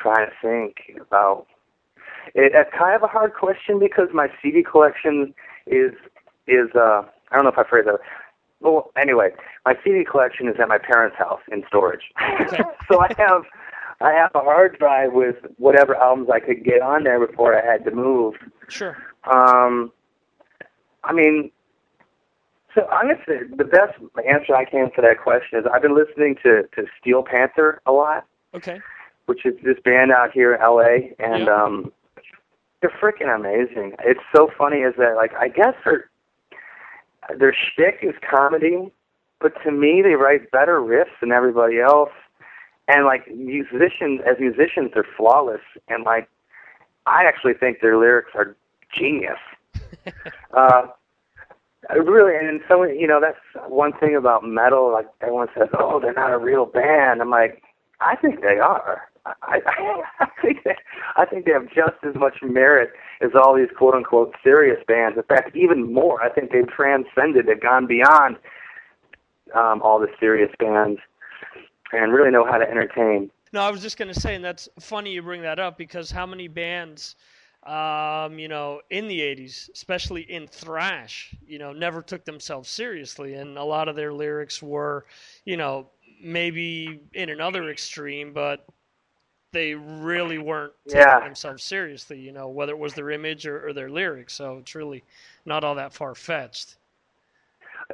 trying 0.00 0.28
to 0.28 0.32
think 0.40 1.00
about 1.00 1.46
it, 2.34 2.52
it's 2.54 2.70
kind 2.76 2.94
of 2.94 3.02
a 3.02 3.06
hard 3.06 3.34
question 3.34 3.78
because 3.78 4.08
my 4.12 4.28
CD 4.42 4.62
collection 4.62 5.34
is 5.66 5.92
is 6.46 6.68
uh 6.74 7.02
I 7.30 7.36
don't 7.36 7.44
know 7.44 7.50
if 7.50 7.58
I 7.58 7.64
phrased 7.68 7.88
that. 7.88 7.98
Well, 8.60 8.90
anyway, 8.96 9.30
my 9.66 9.74
CD 9.84 10.04
collection 10.04 10.48
is 10.48 10.54
at 10.60 10.68
my 10.68 10.78
parents' 10.78 11.16
house 11.18 11.40
in 11.52 11.62
storage. 11.68 12.02
so 12.88 13.00
I 13.00 13.08
have 13.18 13.42
I 14.00 14.12
have 14.12 14.30
a 14.34 14.40
hard 14.40 14.78
drive 14.78 15.12
with 15.12 15.36
whatever 15.58 15.94
albums 15.96 16.28
I 16.32 16.40
could 16.40 16.64
get 16.64 16.82
on 16.82 17.04
there 17.04 17.24
before 17.24 17.54
I 17.56 17.64
had 17.64 17.84
to 17.84 17.90
move. 17.90 18.34
Sure. 18.68 18.96
Um, 19.24 19.90
I 21.04 21.12
mean, 21.12 21.50
so 22.74 22.86
I'm 22.88 23.08
gonna 23.08 23.20
say 23.26 23.38
the 23.56 23.64
best 23.64 23.94
answer 24.28 24.54
I 24.54 24.64
can 24.64 24.90
for 24.94 25.02
that 25.02 25.18
question 25.22 25.58
is 25.58 25.66
I've 25.72 25.82
been 25.82 25.94
listening 25.96 26.36
to 26.42 26.62
to 26.74 26.84
Steel 27.00 27.22
Panther 27.22 27.80
a 27.86 27.92
lot 27.92 28.26
Okay. 28.54 28.80
which 29.26 29.44
is 29.44 29.54
this 29.64 29.76
band 29.84 30.12
out 30.12 30.30
here 30.32 30.54
in 30.54 30.60
LA, 30.60 31.12
and 31.18 31.48
um, 31.48 31.92
they're 32.80 32.92
freaking 33.02 33.34
amazing. 33.34 33.94
It's 34.04 34.20
so 34.34 34.48
funny 34.56 34.78
is 34.78 34.94
that 34.98 35.16
like 35.16 35.32
I 35.34 35.48
guess 35.48 35.74
their 35.84 36.10
their 37.38 37.54
shtick 37.54 38.00
is 38.02 38.14
comedy, 38.28 38.90
but 39.40 39.52
to 39.64 39.70
me 39.70 40.02
they 40.02 40.14
write 40.14 40.50
better 40.50 40.80
riffs 40.80 41.18
than 41.20 41.32
everybody 41.32 41.80
else, 41.80 42.10
and 42.88 43.04
like 43.04 43.26
musicians 43.34 44.20
as 44.26 44.36
musicians 44.38 44.90
they're 44.94 45.06
flawless, 45.16 45.60
and 45.88 46.04
like 46.04 46.28
I 47.06 47.24
actually 47.24 47.54
think 47.54 47.80
their 47.80 47.96
lyrics 47.96 48.30
are 48.34 48.56
genius. 48.92 49.38
uh, 50.54 50.86
really, 51.94 52.36
and 52.36 52.60
so 52.68 52.82
you 52.84 53.06
know 53.06 53.20
that's 53.20 53.38
one 53.68 53.92
thing 53.92 54.16
about 54.16 54.44
metal. 54.44 54.92
Like 54.92 55.06
everyone 55.20 55.48
says, 55.56 55.68
"Oh, 55.78 56.00
they're 56.00 56.12
not 56.12 56.32
a 56.32 56.38
real 56.38 56.66
band." 56.66 57.20
I'm 57.20 57.30
like, 57.30 57.62
I 58.00 58.16
think 58.16 58.40
they 58.40 58.58
are. 58.58 59.08
I, 59.42 59.60
I, 60.20 60.26
think 60.42 60.64
they, 60.64 60.76
I 61.16 61.24
think 61.26 61.46
they 61.46 61.52
have 61.52 61.66
just 61.66 62.02
as 62.06 62.14
much 62.14 62.36
merit 62.42 62.90
as 63.20 63.30
all 63.34 63.56
these 63.56 63.68
quote 63.76 63.94
unquote 63.94 64.34
serious 64.42 64.82
bands. 64.86 65.16
In 65.16 65.24
fact, 65.24 65.56
even 65.56 65.92
more. 65.92 66.22
I 66.22 66.30
think 66.30 66.52
they've 66.52 66.68
transcended, 66.68 67.46
they've 67.46 67.60
gone 67.60 67.86
beyond 67.86 68.36
um, 69.54 69.82
all 69.82 69.98
the 69.98 70.08
serious 70.18 70.50
bands, 70.58 71.00
and 71.92 72.12
really 72.12 72.30
know 72.30 72.44
how 72.44 72.58
to 72.58 72.68
entertain. 72.68 73.30
No, 73.52 73.62
I 73.62 73.70
was 73.70 73.80
just 73.80 73.96
going 73.96 74.12
to 74.12 74.20
say, 74.20 74.34
and 74.34 74.44
that's 74.44 74.68
funny 74.80 75.12
you 75.12 75.22
bring 75.22 75.42
that 75.42 75.58
up 75.58 75.78
because 75.78 76.10
how 76.10 76.26
many 76.26 76.48
bands, 76.48 77.16
um, 77.64 78.38
you 78.38 78.48
know, 78.48 78.80
in 78.90 79.06
the 79.06 79.20
80s, 79.20 79.70
especially 79.72 80.22
in 80.22 80.46
thrash, 80.46 81.34
you 81.46 81.58
know, 81.58 81.72
never 81.72 82.02
took 82.02 82.24
themselves 82.24 82.68
seriously. 82.68 83.34
And 83.34 83.56
a 83.56 83.64
lot 83.64 83.88
of 83.88 83.96
their 83.96 84.12
lyrics 84.12 84.60
were, 84.62 85.06
you 85.44 85.56
know, 85.56 85.88
maybe 86.20 87.00
in 87.14 87.30
another 87.30 87.70
extreme, 87.70 88.32
but 88.32 88.66
they 89.56 89.74
really 89.74 90.36
weren't 90.38 90.74
taking 90.86 91.00
Yeah. 91.00 91.20
themselves 91.20 91.64
seriously, 91.64 92.20
you 92.20 92.30
know, 92.30 92.46
whether 92.48 92.72
it 92.72 92.78
was 92.78 92.92
their 92.92 93.10
image 93.10 93.46
or, 93.46 93.66
or 93.66 93.72
their 93.72 93.88
lyrics. 93.88 94.34
So 94.34 94.58
it's 94.58 94.74
really 94.74 95.02
not 95.46 95.64
all 95.64 95.74
that 95.76 95.94
far 95.94 96.14
fetched. 96.14 96.76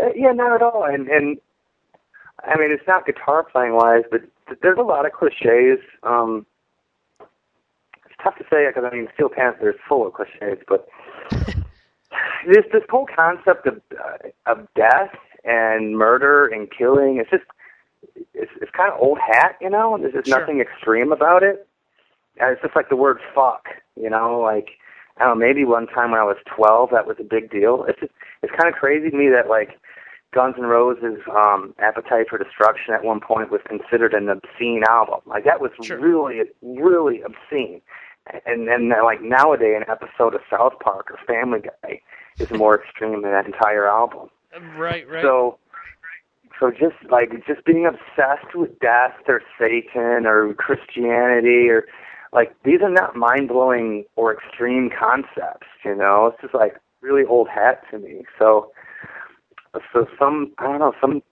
Uh, 0.01 0.09
yeah, 0.17 0.33
not 0.33 0.53
at 0.53 0.63
all. 0.63 0.85
And 0.85 1.09
and 1.09 1.39
I 2.45 2.59
mean, 2.59 2.73
it's 2.73 2.87
not 2.89 3.07
guitar 3.07 3.45
playing 3.45 3.75
wise, 3.75 4.03
but 4.11 4.23
th- 4.49 4.59
there's 4.61 4.79
a 4.79 4.83
lot 4.83 5.07
of 5.07 5.13
cliches. 5.13 5.79
Um, 6.03 6.47
it's 7.21 8.17
tough 8.25 8.37
to 8.39 8.45
say 8.51 8.67
because 8.67 8.85
I 8.91 8.95
mean, 8.95 9.09
Steel 9.15 9.29
Panther 9.29 9.71
is 9.71 9.77
full 9.89 10.07
of 10.07 10.15
cliches, 10.15 10.59
but 10.69 10.89
this 11.31 12.65
this 12.73 12.83
whole 12.91 13.07
concept 13.15 13.67
of 13.69 13.81
uh, 13.93 14.29
of 14.47 14.67
death 14.75 15.15
and 15.45 15.97
murder 15.97 16.47
and 16.47 16.69
killing, 16.77 17.19
it's 17.19 17.31
just 17.31 17.45
it's 18.35 18.51
it's 18.61 18.71
kind 18.77 18.93
of 18.93 19.01
old 19.01 19.19
hat, 19.19 19.57
you 19.61 19.71
know. 19.71 19.97
There's 19.99 20.13
just 20.13 20.29
Sure. 20.29 20.41
nothing 20.41 20.61
extreme 20.61 21.13
about 21.13 21.43
it. 21.43 21.67
And 22.41 22.51
it's 22.53 22.63
just 22.63 22.75
like 22.77 22.89
the 22.89 22.97
word 22.97 23.19
fuck, 23.35 23.69
you 23.97 24.09
know, 24.11 24.41
like 24.41 24.71
I 25.19 25.25
don't 25.25 25.39
know, 25.39 25.47
maybe 25.47 25.65
one 25.65 25.87
time 25.87 26.11
when 26.11 26.21
I 26.21 26.25
was 26.25 26.39
12 26.47 26.91
that 26.93 27.07
was 27.07 27.17
a 27.21 27.25
big 27.25 27.51
deal. 27.51 27.85
It's 27.89 28.01
just, 28.01 28.13
it's 28.43 28.53
kind 28.59 28.73
of 28.73 28.79
crazy 28.81 29.11
to 29.11 29.17
me 29.17 29.29
that 29.29 29.49
like 29.49 29.79
Guns 30.35 30.55
N' 30.57 30.65
Roses' 30.65 31.21
um, 31.31 31.75
"Appetite 31.79 32.27
for 32.31 32.39
Destruction" 32.39 32.95
at 32.95 33.05
one 33.05 33.21
point 33.21 33.51
was 33.51 33.61
considered 33.69 34.15
an 34.15 34.29
obscene 34.31 34.83
album. 34.89 35.21
Like 35.27 35.45
that 35.45 35.61
was 35.61 35.71
Sure. 35.83 35.99
really, 35.99 36.41
really 36.63 37.21
obscene. 37.23 37.83
And 38.47 38.67
then, 38.69 38.89
like 39.05 39.21
nowadays, 39.21 39.77
an 39.77 39.85
episode 39.91 40.35
of 40.35 40.41
South 40.49 40.75
Park 40.81 41.11
or 41.11 41.19
Family 41.27 41.61
Guy 41.61 42.01
is 42.39 42.51
more 42.53 42.81
extreme 42.81 43.21
than 43.23 43.33
that 43.33 43.47
entire 43.47 43.87
album. 43.87 44.31
Right, 44.77 45.07
right. 45.09 45.23
So, 45.23 45.59
so 46.59 46.71
just 46.71 46.97
like 47.11 47.31
just 47.47 47.65
being 47.65 47.87
obsessed 47.87 48.55
with 48.55 48.79
death 48.81 49.15
or 49.29 49.43
Satan 49.59 50.27
or 50.27 50.55
Christianity 50.55 51.69
or 51.69 51.87
like 52.33 52.55
these 52.65 52.81
are 52.81 52.91
not 52.91 53.17
mind 53.17 53.49
blowing 53.49 54.05
or 54.17 54.33
extreme 54.35 54.91
concepts. 54.91 55.67
You 55.85 55.95
know, 55.95 56.27
it's 56.33 56.41
just 56.41 56.55
like 56.55 56.77
really 57.01 57.25
old 57.25 57.49
hat 57.49 57.83
to 57.91 57.99
me. 57.99 58.25
So, 58.39 58.73
so 59.93 60.07
some 60.19 60.53
I 60.59 60.65
don't 60.65 60.79
know 60.79 60.93
some 61.01 61.23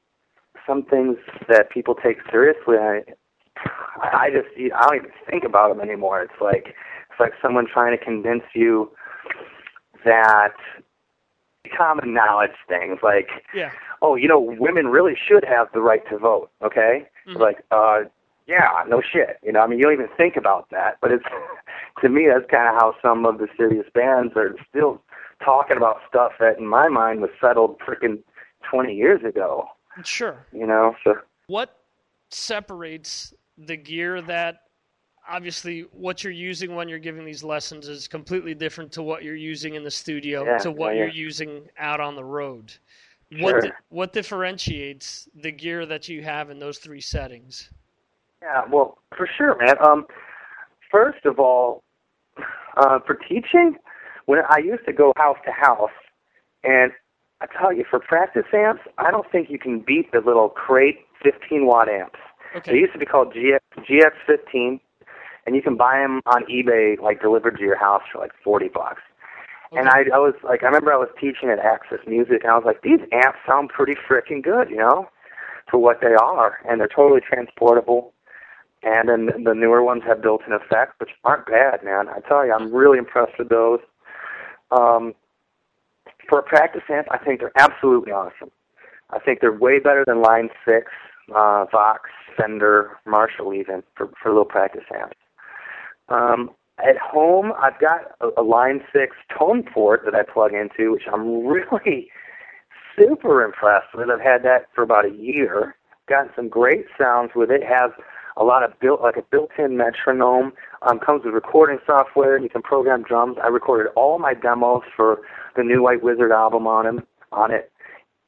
some 0.67 0.85
things 0.85 1.17
that 1.49 1.71
people 1.71 1.95
take 1.95 2.19
seriously. 2.31 2.77
I 2.77 3.03
I 4.03 4.31
just 4.31 4.49
I 4.57 4.87
don't 4.87 4.97
even 4.97 5.11
think 5.29 5.45
about 5.45 5.69
them 5.69 5.81
anymore. 5.81 6.23
It's 6.23 6.41
like 6.41 6.75
it's 7.11 7.21
like 7.21 7.33
someone 7.41 7.67
trying 7.67 7.97
to 7.97 8.03
convince 8.03 8.45
you 8.55 8.91
that 10.05 10.55
common 11.77 12.15
knowledge 12.15 12.53
things 12.69 12.99
like 13.03 13.29
yeah. 13.55 13.71
Oh, 14.03 14.15
you 14.17 14.29
know, 14.29 14.41
women 14.41 14.89
really 14.89 15.15
should 15.29 15.45
have 15.45 15.69
the 15.73 15.81
right 15.81 16.03
to 16.09 16.19
vote, 16.19 16.51
okay? 16.63 17.07
Mhm. 17.27 17.37
Like, 17.39 17.63
uh, 17.71 18.05
yeah, 18.47 18.85
no 18.89 19.01
shit. 19.01 19.39
You 19.43 19.53
know, 19.53 19.61
I 19.61 19.67
mean, 19.67 19.79
you 19.79 19.85
don't 19.85 19.93
even 19.93 20.09
think 20.17 20.37
about 20.37 20.71
that, 20.71 20.97
but 21.01 21.13
it's 21.13 21.25
to 22.01 22.09
me 22.09 22.27
that's 22.29 22.51
kind 22.51 22.69
of 22.69 22.75
how 22.81 22.95
some 23.03 23.27
of 23.27 23.39
the 23.39 23.49
serious 23.57 23.87
bands 23.95 24.33
are 24.37 24.57
still 24.69 25.03
talking 25.45 25.77
about 25.77 25.99
stuff 26.09 26.33
that, 26.41 26.59
in 26.59 26.67
my 26.67 26.89
mind, 26.89 27.21
was 27.21 27.31
settled 27.41 27.79
freaking 27.81 28.23
twenty 28.69 28.95
years 28.95 29.23
ago. 29.25 29.67
Sure. 30.05 30.47
You 30.53 30.67
know, 30.67 30.95
so 31.05 31.15
What 31.47 31.77
separates 32.31 33.35
the 33.59 33.77
gear 33.77 34.23
that 34.23 34.63
obviously 35.29 35.83
what 35.93 36.25
you're 36.25 36.33
using 36.33 36.75
when 36.75 36.89
you're 36.89 36.99
giving 36.99 37.25
these 37.25 37.45
lessons 37.45 37.89
is 37.89 38.09
completely 38.09 38.55
different 38.55 38.91
to 38.93 39.03
what 39.03 39.23
you're 39.23 39.35
using 39.37 39.75
in 39.75 39.85
the 39.85 39.91
studio 39.91 40.45
Yeah, 40.45 40.59
to 40.59 40.71
what 40.71 40.95
yeah, 40.95 41.01
you're 41.03 41.09
using 41.13 41.69
out 41.79 42.01
on 42.01 42.15
the 42.17 42.25
road. 42.25 42.73
Sure. 43.33 43.43
What 43.43 43.63
di- 43.63 43.73
what 43.91 44.13
differentiates 44.13 45.29
the 45.35 45.53
gear 45.53 45.87
that 45.87 46.09
you 46.09 46.23
have 46.23 46.51
in 46.51 46.59
those 46.59 46.79
three 46.79 47.01
settings? 47.01 47.71
Yeah, 48.43 48.63
well, 48.71 48.99
for 49.17 49.29
sure, 49.39 49.57
man. 49.59 49.77
Um, 49.85 50.07
first 50.91 51.25
of 51.25 51.39
all, 51.39 51.85
uh, 52.77 52.99
for 53.07 53.15
teaching, 53.15 53.77
when 54.27 54.41
I 54.49 54.59
used 54.59 54.85
to 54.87 54.93
go 54.93 55.13
house 55.17 55.37
to 55.45 55.53
house, 55.53 55.91
and 56.65 56.93
I 57.41 57.47
tell 57.59 57.73
you, 57.73 57.85
for 57.89 58.01
practice 58.01 58.47
amps, 58.53 58.83
I 58.99 59.11
don't 59.11 59.31
think 59.31 59.49
you 59.51 59.59
can 59.59 59.81
beat 59.81 60.11
the 60.13 60.21
little 60.21 60.49
crate 60.49 60.99
15 61.23 61.67
watt 61.67 61.89
amps. 61.89 62.19
Okay. 62.57 62.73
They 62.73 62.79
used 62.79 62.93
to 62.95 62.99
be 62.99 63.07
called 63.07 63.33
GX 63.33 63.61
GX15, 63.79 64.81
and 65.47 65.55
you 65.55 65.63
can 65.63 65.77
buy 65.77 65.99
them 65.99 66.21
on 66.27 66.45
eBay, 66.47 66.99
like 67.01 67.21
delivered 67.21 67.57
to 67.59 67.63
your 67.63 67.79
house 67.79 68.03
for 68.13 68.19
like 68.19 68.33
40 68.43 68.69
bucks. 68.69 69.03
And 69.73 69.89
I, 69.89 70.01
I 70.13 70.19
was 70.19 70.35
like, 70.43 70.63
I 70.63 70.67
remember 70.67 70.93
I 70.93 70.97
was 70.97 71.11
teaching 71.21 71.49
at 71.49 71.61
Access 71.61 72.01
Music, 72.07 72.43
and 72.43 72.51
I 72.51 72.57
was 72.57 72.65
like, 72.67 72.83
these 72.83 73.01
amps 73.13 73.39
sound 73.47 73.69
pretty 73.69 73.95
freaking 73.95 74.43
good, 74.43 74.69
you 74.69 74.77
know, 74.77 75.09
for 75.71 75.79
what 75.79 76.01
they 76.01 76.15
are, 76.21 76.59
and 76.69 76.81
they're 76.81 76.89
totally 76.89 77.21
transportable. 77.21 78.13
And 78.83 79.09
then 79.09 79.45
the 79.45 79.55
newer 79.55 79.83
ones 79.83 80.03
have 80.07 80.23
built-in 80.23 80.53
effects, 80.53 80.95
which 80.99 81.11
aren't 81.25 81.47
bad, 81.47 81.85
man. 81.85 82.09
I 82.09 82.21
tell 82.27 82.45
you, 82.45 82.53
I'm 82.53 82.75
really 82.75 82.99
impressed 82.99 83.39
with 83.39 83.49
those. 83.49 83.81
Um, 84.73 85.15
for 86.29 86.39
a 86.39 86.43
practice 86.43 86.83
amp, 86.89 87.07
I 87.11 87.19
think 87.19 87.41
they're 87.41 87.53
absolutely 87.57 88.13
awesome. 88.13 88.51
I 89.11 89.19
think 89.19 89.41
they're 89.41 89.53
way 89.53 89.79
better 89.79 90.05
than 90.07 90.23
Line 90.23 90.49
Six, 90.65 90.91
uh, 91.35 91.67
Vox, 91.71 92.11
Fender, 92.37 92.99
Marshall, 93.07 93.53
even 93.53 93.83
for 93.97 94.09
for 94.23 94.31
little 94.31 94.45
practice 94.45 94.85
amps. 94.95 95.17
Um, 96.09 96.51
at 96.89 96.97
home, 96.99 97.53
I've 97.61 97.79
got 97.81 98.13
a, 98.21 98.41
a 98.41 98.43
Line 98.43 98.81
6 98.93 99.17
TonePort 99.31 100.05
that 100.05 100.15
I 100.15 100.23
plug 100.23 100.53
into, 100.53 100.93
which 100.93 101.05
I'm 101.13 101.47
really 101.47 102.11
super 102.97 103.43
impressed 103.43 103.95
with. 103.95 104.09
I've 104.11 104.21
had 104.21 104.43
that 104.45 104.67
for 104.75 104.83
about 104.83 105.07
a 105.07 105.11
year. 105.11 105.75
Got 106.09 106.29
some 106.35 106.49
great 106.49 106.87
sounds 106.99 107.31
with 107.35 107.51
it. 107.51 107.63
Has 107.63 107.91
a 108.37 108.45
lot 108.45 108.63
of 108.63 108.79
built 108.81 109.01
like 109.01 109.17
a 109.17 109.23
built-in 109.23 109.77
metronome. 109.77 110.53
Um, 110.83 110.99
comes 110.99 111.25
with 111.25 111.35
recording 111.35 111.79
software. 111.87 112.39
You 112.39 112.49
can 112.49 112.63
program 112.63 113.03
drums. 113.03 113.37
I 113.43 113.49
recorded 113.49 113.91
all 113.97 114.19
my 114.19 114.35
demos 114.35 114.83
for 114.97 115.21
the 115.57 115.63
new 115.63 115.83
White 115.83 116.03
Wizzard 116.03 116.33
album 116.33 116.67
on 116.67 116.87
him 116.87 117.03
on 117.33 117.53
it. 117.53 117.71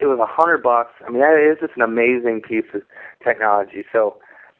It 0.01 0.07
was 0.07 0.19
a 0.21 0.27
hundred 0.27 0.63
bucks. 0.63 0.91
I 1.07 1.11
mean, 1.11 1.21
that 1.21 1.39
is 1.39 1.59
just 1.61 1.77
an 1.77 1.83
amazing 1.83 2.43
piece 2.47 2.65
of 2.75 2.83
technology. 3.25 3.85
So 3.93 4.19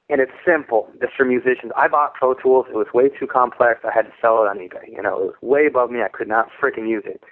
and 0.09 0.21
it's 0.21 0.33
simple. 0.47 0.89
Just 1.01 1.15
for 1.17 1.25
musicians. 1.25 1.73
I 1.77 1.89
bought 1.89 2.15
Pro 2.15 2.35
Tools. 2.35 2.67
It 2.69 2.77
was 2.77 2.89
way 2.93 3.09
too 3.09 3.27
complex. 3.27 3.81
I 3.85 3.91
had 3.95 4.03
to 4.03 4.13
sell 4.21 4.43
it 4.43 4.49
on 4.49 4.59
eBay. 4.59 4.89
You 4.91 5.03
know, 5.03 5.19
it 5.19 5.25
was 5.27 5.35
way 5.41 5.67
above 5.67 5.91
me. 5.91 6.01
I 6.03 6.09
could 6.09 6.29
not 6.29 6.49
freaking 6.61 6.89
use 6.89 7.05
it. 7.07 7.23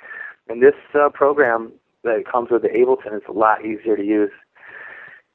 And 0.49 0.63
this 0.63 0.75
uh, 0.95 1.09
program 1.13 1.73
that 2.05 2.25
comes 2.31 2.51
with 2.51 2.63
the 2.63 2.69
Ableton 2.69 3.17
is 3.17 3.23
a 3.29 3.33
lot 3.33 3.65
easier 3.65 3.97
to 3.97 4.05
use. 4.05 4.31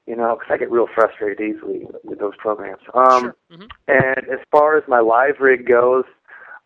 You 0.07 0.15
know, 0.15 0.35
because 0.39 0.53
I 0.53 0.57
get 0.57 0.69
real 0.69 0.87
frustrated 0.93 1.39
easily 1.41 1.87
with, 2.03 2.19
those 2.19 2.35
programs. 2.37 2.81
Um, 2.93 3.21
Sure. 3.21 3.35
Mhm. 3.51 3.69
And 3.87 4.29
as 4.29 4.39
far 4.51 4.77
as 4.77 4.83
my 4.87 4.99
live 4.99 5.39
rig 5.39 5.67
goes, 5.67 6.05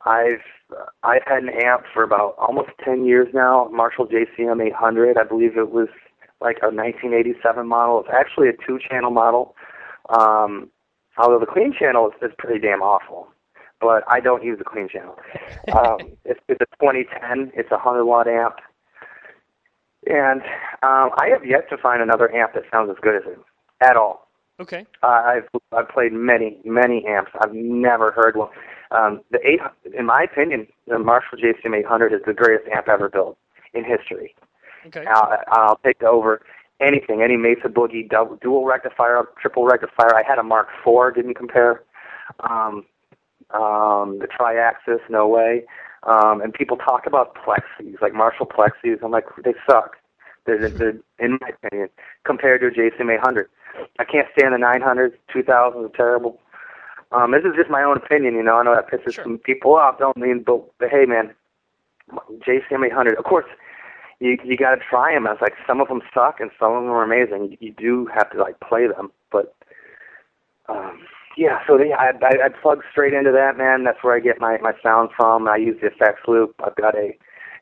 I've 0.05 0.41
uh, 0.72 0.86
I've 1.03 1.24
had 1.26 1.43
an 1.43 1.49
amp 1.49 1.84
for 1.93 2.03
about 2.03 2.36
almost 2.38 2.70
10 2.84 3.05
years 3.05 3.28
now. 3.34 3.70
Marshall 3.72 4.07
JCM 4.07 4.61
800. 4.61 5.17
I 5.17 5.24
believe 5.24 5.57
it 5.57 5.72
was 5.72 5.88
like 6.41 6.57
a 6.61 6.67
1987 6.70 7.67
model. 7.67 7.99
It's 8.01 8.09
actually 8.13 8.49
a 8.49 8.53
two-channel 8.65 9.11
model. 9.11 9.55
Um, 10.10 10.70
although 11.18 11.39
the 11.39 11.45
clean 11.45 11.74
channel 11.78 12.10
is, 12.10 12.30
is 12.30 12.36
pretty 12.38 12.60
damn 12.60 12.82
awful, 12.82 13.28
but 13.80 14.03
I 14.07 14.20
don't 14.20 14.43
use 14.43 14.57
the 14.57 14.66
clean 14.66 14.89
channel. 14.89 15.18
Um, 15.70 16.14
it's, 16.26 16.39
it's 16.47 16.60
a 16.62 16.66
2010. 16.82 17.51
It's 17.55 17.70
a 17.70 17.76
100 17.76 18.03
watt 18.03 18.28
amp, 18.28 18.55
and 20.07 20.41
um, 20.82 21.12
I 21.22 21.30
have 21.32 21.45
yet 21.45 21.70
to 21.70 21.78
find 21.78 22.01
another 22.01 22.34
amp 22.34 22.53
that 22.53 22.64
sounds 22.72 22.89
as 22.89 22.95
good 23.01 23.16
as 23.18 23.22
it 23.28 23.38
at 23.82 23.95
all. 23.95 24.28
Okay. 24.60 24.86
Uh, 25.03 25.07
I've 25.07 25.62
I've 25.72 25.89
played 25.89 26.12
many 26.12 26.57
many 26.66 27.05
amps. 27.07 27.32
I've 27.39 27.53
never 27.53 28.12
heard 28.12 28.36
one. 28.36 28.49
Um, 28.91 29.22
the 29.32 29.39
eight, 29.45 29.60
in 29.97 30.07
my 30.07 30.24
opinion, 30.24 30.68
the 30.88 30.97
Marshall 30.97 31.38
JCM 31.38 31.78
800 31.78 32.14
is 32.14 32.22
the 32.26 32.34
greatest 32.34 32.68
amp 32.76 32.88
ever 32.88 33.10
built 33.10 33.38
in 33.74 33.84
history. 33.86 34.36
Okay. 34.88 35.05
I'll, 35.05 35.38
I'll 35.49 35.80
take 35.86 36.01
over 36.01 36.41
anything, 36.80 37.21
any 37.21 37.38
Mesa 37.38 37.67
Boogie, 37.67 38.07
double, 38.07 38.38
dual 38.38 38.65
rectifier, 38.65 39.23
triple 39.41 39.65
rectifier. 39.65 40.15
I 40.15 40.23
had 40.27 40.39
a 40.39 40.43
Mark 40.43 40.67
IV, 40.86 41.15
didn't 41.15 41.36
compare. 41.36 41.84
Um, 42.41 42.86
um, 43.51 44.19
the 44.19 44.27
Triaxis, 44.27 44.99
no 45.09 45.27
way. 45.27 45.65
Um, 46.03 46.41
and 46.41 46.53
people 46.53 46.77
talk 46.77 47.05
about 47.05 47.36
plexis, 47.36 48.01
like 48.01 48.13
Marshall 48.13 48.45
plexis. 48.45 49.03
I'm 49.03 49.11
like, 49.11 49.25
they 49.43 49.53
suck. 49.69 49.97
They're, 50.45 50.69
they're, 50.69 50.97
in 51.19 51.38
my 51.41 51.49
opinion, 51.61 51.89
compared 52.23 52.61
to 52.61 52.67
a 52.67 52.71
JCM 52.71 53.13
800. 53.13 53.49
I 53.99 54.03
can't 54.05 54.27
stand 54.38 54.53
the 54.53 54.57
900s. 54.57 55.13
2000s 55.34 55.86
are 55.86 55.89
terrible. 55.95 56.39
Um, 57.11 57.32
this 57.32 57.43
is 57.43 57.55
just 57.55 57.69
my 57.69 57.84
own 57.84 57.97
opinion, 57.97 58.36
you 58.36 58.43
know. 58.43 58.57
I 58.57 58.63
know 58.63 58.75
that 58.75 58.89
pisses 58.89 59.21
some 59.21 59.39
people 59.39 59.75
off, 59.75 59.99
don't 59.99 60.15
mean, 60.15 60.43
but, 60.45 60.61
but 60.80 60.89
hey, 60.89 61.05
man, 61.05 61.34
JCM 62.47 62.86
800. 62.86 63.17
Of 63.17 63.25
course, 63.25 63.45
you 64.20 64.38
you 64.43 64.57
got 64.57 64.76
to 64.76 64.82
try 64.89 65.13
them. 65.13 65.28
I 65.28 65.32
was 65.32 65.41
like, 65.41 65.53
some 65.67 65.82
of 65.82 65.88
them 65.88 66.01
suck 66.13 66.39
and 66.39 66.51
some 66.59 66.74
of 66.74 66.84
them 66.84 66.91
are 66.91 67.03
amazing. 67.03 67.51
You, 67.51 67.57
you 67.59 67.74
do 67.74 68.07
have 68.13 68.30
to 68.32 68.38
like 68.39 68.59
play 68.59 68.88
them, 68.88 69.11
but 69.32 69.55
um, 70.67 71.01
yeah. 71.38 71.59
So 71.67 71.78
they, 71.78 71.91
I, 71.93 72.11
I 72.22 72.45
I 72.45 72.49
plug 72.61 72.82
straight 72.91 73.13
into 73.13 73.32
that, 73.32 73.57
man. 73.57 73.84
That's 73.84 74.03
where 74.03 74.15
I 74.15 74.20
get 74.20 74.39
my 74.39 74.57
my 74.61 74.74
sound 74.84 75.09
from. 75.15 75.47
I 75.47 75.57
use 75.57 75.78
the 75.82 75.88
effects 75.88 76.22
loop. 76.28 76.55
I've 76.63 76.76
got 76.76 76.95
a 76.95 77.11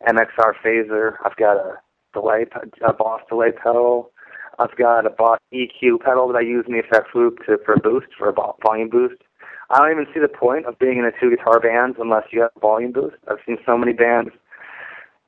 MXR 0.08 0.54
phaser. 0.64 1.16
I've 1.24 1.36
got 1.38 1.58
a 1.58 1.76
delay, 2.14 2.46
a 2.86 2.94
Boss 2.94 3.22
delay 3.30 3.52
pedal. 3.52 4.12
I've 4.60 4.76
got 4.76 5.06
a 5.06 5.12
Boss 5.12 5.40
EQ 5.54 6.02
pedal 6.04 6.28
that 6.30 6.38
I 6.38 6.42
use 6.42 6.66
in 6.68 6.74
the 6.74 6.80
effects 6.80 7.12
loop 7.14 7.40
to 7.46 7.58
for 7.66 7.74
a 7.74 7.80
boost 7.80 8.08
for 8.18 8.30
a 8.30 8.34
vo- 8.34 8.58
volume 8.66 8.90
boost. 8.90 9.22
I 9.70 9.80
don't 9.80 9.92
even 9.92 10.08
see 10.14 10.20
the 10.22 10.30
point 10.30 10.66
of 10.66 10.80
being 10.80 10.98
in 10.98 11.06
a 11.06 11.12
two 11.20 11.30
guitar 11.30 11.60
band 11.60 11.98
unless 12.00 12.24
you 12.32 12.42
have 12.42 12.52
volume 12.62 12.94
boost. 12.94 13.18
I've 13.30 13.38
seen 13.46 13.58
so 13.66 13.78
many 13.78 13.94
bands 13.94 14.32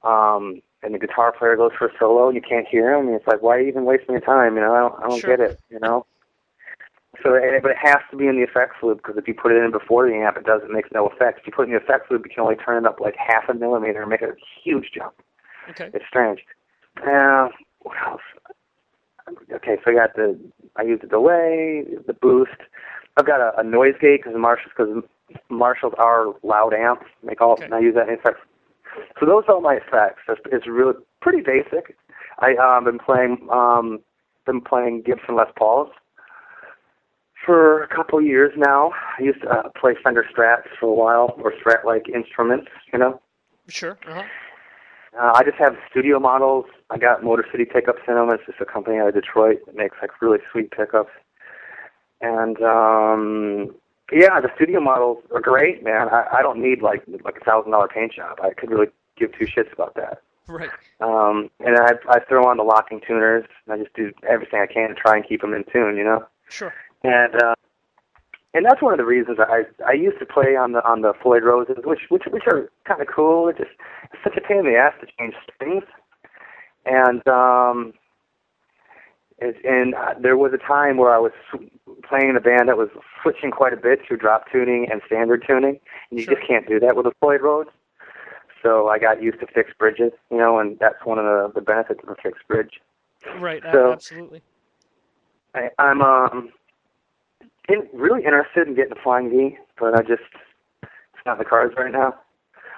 um, 0.04 0.62
and 0.84 0.94
the 0.94 1.00
guitar 1.00 1.32
player 1.38 1.56
goes 1.56 1.72
for 1.78 1.88
a 1.88 1.92
solo 2.00 2.28
and 2.28 2.36
you 2.36 2.42
can't 2.42 2.68
hear 2.68 2.94
him. 2.94 3.08
And 3.08 3.16
it's 3.16 3.28
like, 3.28 3.42
why 3.42 3.58
are 3.58 3.62
you 3.62 3.68
even 3.68 3.86
wasting 3.86 4.12
your 4.14 4.22
time? 4.22 4.56
You 4.56 4.62
know, 4.62 4.74
I 4.74 4.80
don't, 4.80 5.04
I 5.04 5.08
don't 5.10 5.20
Sure. 5.20 5.38
get 5.38 5.52
it. 5.52 5.60
You 5.70 5.80
know. 5.80 6.06
So, 7.24 7.38
but 7.62 7.72
it 7.72 7.78
has 7.82 7.98
to 8.12 8.18
be 8.18 8.28
in 8.28 8.38
the 8.38 8.44
effects 8.44 8.78
loop 8.82 9.00
because 9.00 9.18
if 9.18 9.28
you 9.28 9.34
put 9.34 9.52
it 9.52 9.62
in 9.62 9.72
before 9.72 10.08
the 10.08 10.16
amp, 10.16 10.38
it 10.38 10.46
does 10.46 10.62
it 10.64 10.72
makes 10.72 10.90
no 10.94 11.10
effects. 11.10 11.40
If 11.42 11.48
you 11.48 11.54
put 11.54 11.64
it 11.64 11.72
in 11.72 11.74
the 11.74 11.82
effects 11.82 12.10
loop, 12.10 12.24
you 12.26 12.32
can 12.34 12.44
only 12.44 12.56
turn 12.56 12.86
it 12.86 12.88
up 12.88 13.00
like 13.02 13.16
half 13.18 13.50
a 13.50 13.54
millimeter 13.54 14.02
and 14.02 14.10
make 14.10 14.22
a 14.22 14.34
huge 14.64 14.92
jump. 14.96 15.14
Okay. 15.70 15.90
It's 15.94 16.06
strange. 16.08 16.46
Uh, 17.06 17.50
what 17.80 17.98
else? 18.08 18.22
Okay, 19.54 19.78
so 19.84 19.92
I 19.92 19.94
got 19.94 20.16
the 20.16 20.40
I 20.76 20.84
use 20.84 21.00
the 21.02 21.08
delay, 21.08 21.84
the 22.08 22.14
boost. 22.14 22.52
I've 23.18 23.26
got 23.28 23.42
a, 23.42 23.60
a 23.60 23.64
noise 23.64 23.96
gate 24.00 24.22
because 24.24 24.38
Marshalls 24.40 24.72
because 24.76 25.04
Marshalls 25.50 25.94
are 25.98 26.28
loud 26.42 26.74
amps. 26.74 27.06
Make 27.24 27.42
all 27.42 27.62
and 27.62 27.74
I 27.74 27.80
use 27.80 27.96
that 27.96 28.08
in 28.08 28.16
effects. 28.16 28.40
So 29.20 29.26
those 29.26 29.44
are 29.48 29.56
all 29.56 29.62
my 29.62 29.76
effects. 29.76 30.22
It's, 30.28 30.42
it's 30.52 30.68
really 30.68 30.94
pretty 31.22 31.42
basic. 31.42 31.96
I 32.40 32.56
um 32.56 32.86
been 32.86 33.00
playing 33.00 33.48
um 33.52 34.00
been 34.46 34.62
playing 34.62 35.04
Gibson 35.06 35.36
Les 35.36 35.52
Pauls 35.58 35.90
for 37.46 37.84
a 37.84 37.88
couple 37.88 38.22
years 38.22 38.54
now. 38.58 38.92
I 39.18 39.24
used 39.24 39.42
to 39.42 39.50
uh, 39.50 39.70
play 39.80 39.96
Fender 40.04 40.26
Strats 40.32 40.68
for 40.80 40.88
a 40.88 40.94
while, 40.94 41.34
or 41.38 41.54
Strat-like 41.54 42.10
instruments, 42.10 42.68
you 42.92 43.00
know. 43.00 43.22
Sure. 43.68 43.98
Uh-huh. 44.08 44.24
Uh, 45.20 45.32
I 45.36 45.44
just 45.44 45.58
have 45.58 45.76
studio 45.90 46.20
models. 46.20 46.66
I 46.90 46.98
got 46.98 47.24
Motor 47.24 47.46
City 47.52 47.66
pickups 47.66 48.02
in 48.08 48.16
them. 48.16 48.30
It's 48.32 48.46
just 48.46 48.62
a 48.62 48.66
company 48.66 48.98
out 48.98 49.08
of 49.10 49.14
Detroit 49.14 49.60
that 49.66 49.76
makes 49.76 49.98
like 50.02 50.22
really 50.22 50.40
sweet 50.52 50.72
pickups. 50.72 51.12
And 52.22 52.62
um 52.62 53.76
yeah, 54.12 54.40
the 54.42 54.50
studio 54.56 54.80
models 54.80 55.24
are 55.34 55.42
great, 55.42 55.84
man. 55.84 56.10
I, 56.10 56.26
I 56.40 56.42
don't 56.42 56.62
need 56.62 56.82
like 56.82 57.04
like 57.24 57.38
a 57.42 57.44
thousand 57.44 57.72
dollar 57.72 57.88
paint 57.88 58.14
job. 58.14 58.40
I 58.42 58.52
could 58.54 58.70
really 58.70 58.88
give 59.18 59.32
two 59.38 59.46
shits 59.46 59.72
about 59.74 59.96
that. 59.96 60.22
Right. 60.50 60.72
Um, 61.00 61.52
and 61.60 61.78
I 61.78 61.92
I 62.10 62.20
throw 62.28 62.48
on 62.48 62.58
the 62.58 62.64
locking 62.64 63.02
tuners. 63.06 63.46
And 63.68 63.74
I 63.76 63.84
just 63.84 63.96
do 63.96 64.12
everything 64.28 64.60
I 64.60 64.66
can 64.66 64.90
to 64.90 64.96
try 64.96 65.16
and 65.16 65.24
keep 65.24 65.42
them 65.42 65.54
in 65.54 65.64
tune, 65.72 65.96
you 65.96 66.04
know. 66.04 66.26
Sure. 66.50 66.74
And 67.04 67.36
uh, 67.36 67.54
and 68.56 68.66
that's 68.66 68.82
one 68.82 68.92
of 68.92 68.98
the 68.98 69.06
reasons 69.06 69.38
I 69.40 69.66
I 69.88 69.94
used 69.94 70.18
to 70.18 70.26
play 70.26 70.56
on 70.56 70.72
the 70.72 70.84
on 70.84 71.02
the 71.02 71.14
Floyd 71.22 71.44
Roses, 71.44 71.78
which 71.84 72.00
which 72.10 72.24
which 72.32 72.48
are 72.48 72.72
kind 72.86 73.00
of 73.00 73.08
cool. 73.08 73.48
It 73.48 73.58
just 73.58 73.70
it's 74.12 74.24
such 74.24 74.38
a 74.38 74.42
pain 74.42 74.58
in 74.58 74.66
the 74.66 74.76
ass 74.76 74.94
to 75.02 75.08
change 75.20 75.36
strings. 75.56 75.84
And 76.86 77.26
um, 77.28 77.94
it, 79.38 79.56
and 79.64 79.94
uh, 79.94 80.16
there 80.20 80.36
was 80.36 80.52
a 80.54 80.58
time 80.58 80.98
where 80.98 81.14
I 81.14 81.20
was 81.20 81.32
playing 82.08 82.30
in 82.30 82.36
a 82.38 82.42
band 82.42 82.70
that 82.70 82.78
was 82.78 82.90
switching 83.22 83.52
quite 83.52 83.74
a 83.74 83.78
bit 83.78 84.00
to 84.10 84.18
drop 84.18 84.52
tuning 84.52 84.88
and 84.92 85.02
standard 85.06 85.44
tuning, 85.48 85.80
and 86.10 86.20
you 86.20 86.26
Sure. 86.26 86.36
just 86.36 86.48
can't 86.48 86.68
do 86.68 86.80
that 86.80 86.96
with 86.96 87.06
a 87.06 87.12
Floyd 87.20 87.42
Rose. 87.42 87.68
So 88.62 88.90
I 88.90 89.00
got 89.00 89.22
used 89.22 89.40
to 89.40 89.48
fixed 89.48 89.78
bridges, 89.78 90.12
you 90.30 90.38
know, 90.38 90.60
and 90.60 90.78
that's 90.80 91.06
one 91.06 91.18
of 91.18 91.26
the, 91.26 91.60
the 91.60 91.62
benefits 91.62 92.02
of 92.04 92.10
a 92.10 92.16
fixed 92.16 92.46
bridge. 92.48 92.82
Right. 93.40 93.64
So- 93.72 93.94
absolutely. 93.94 94.42
I, 95.56 95.70
I'm 95.80 96.02
um 96.02 96.52
in, 97.68 97.88
really 97.94 98.24
interested 98.24 98.68
in 98.68 98.76
getting 98.76 98.92
a 98.92 99.02
Flying 99.02 99.30
V, 99.30 99.58
but 99.80 99.96
I 99.96 100.02
just 100.02 100.22
it's 100.84 101.26
not 101.26 101.34
in 101.34 101.40
the 101.40 101.46
cards 101.46 101.74
right 101.78 101.92
now. 101.92 102.16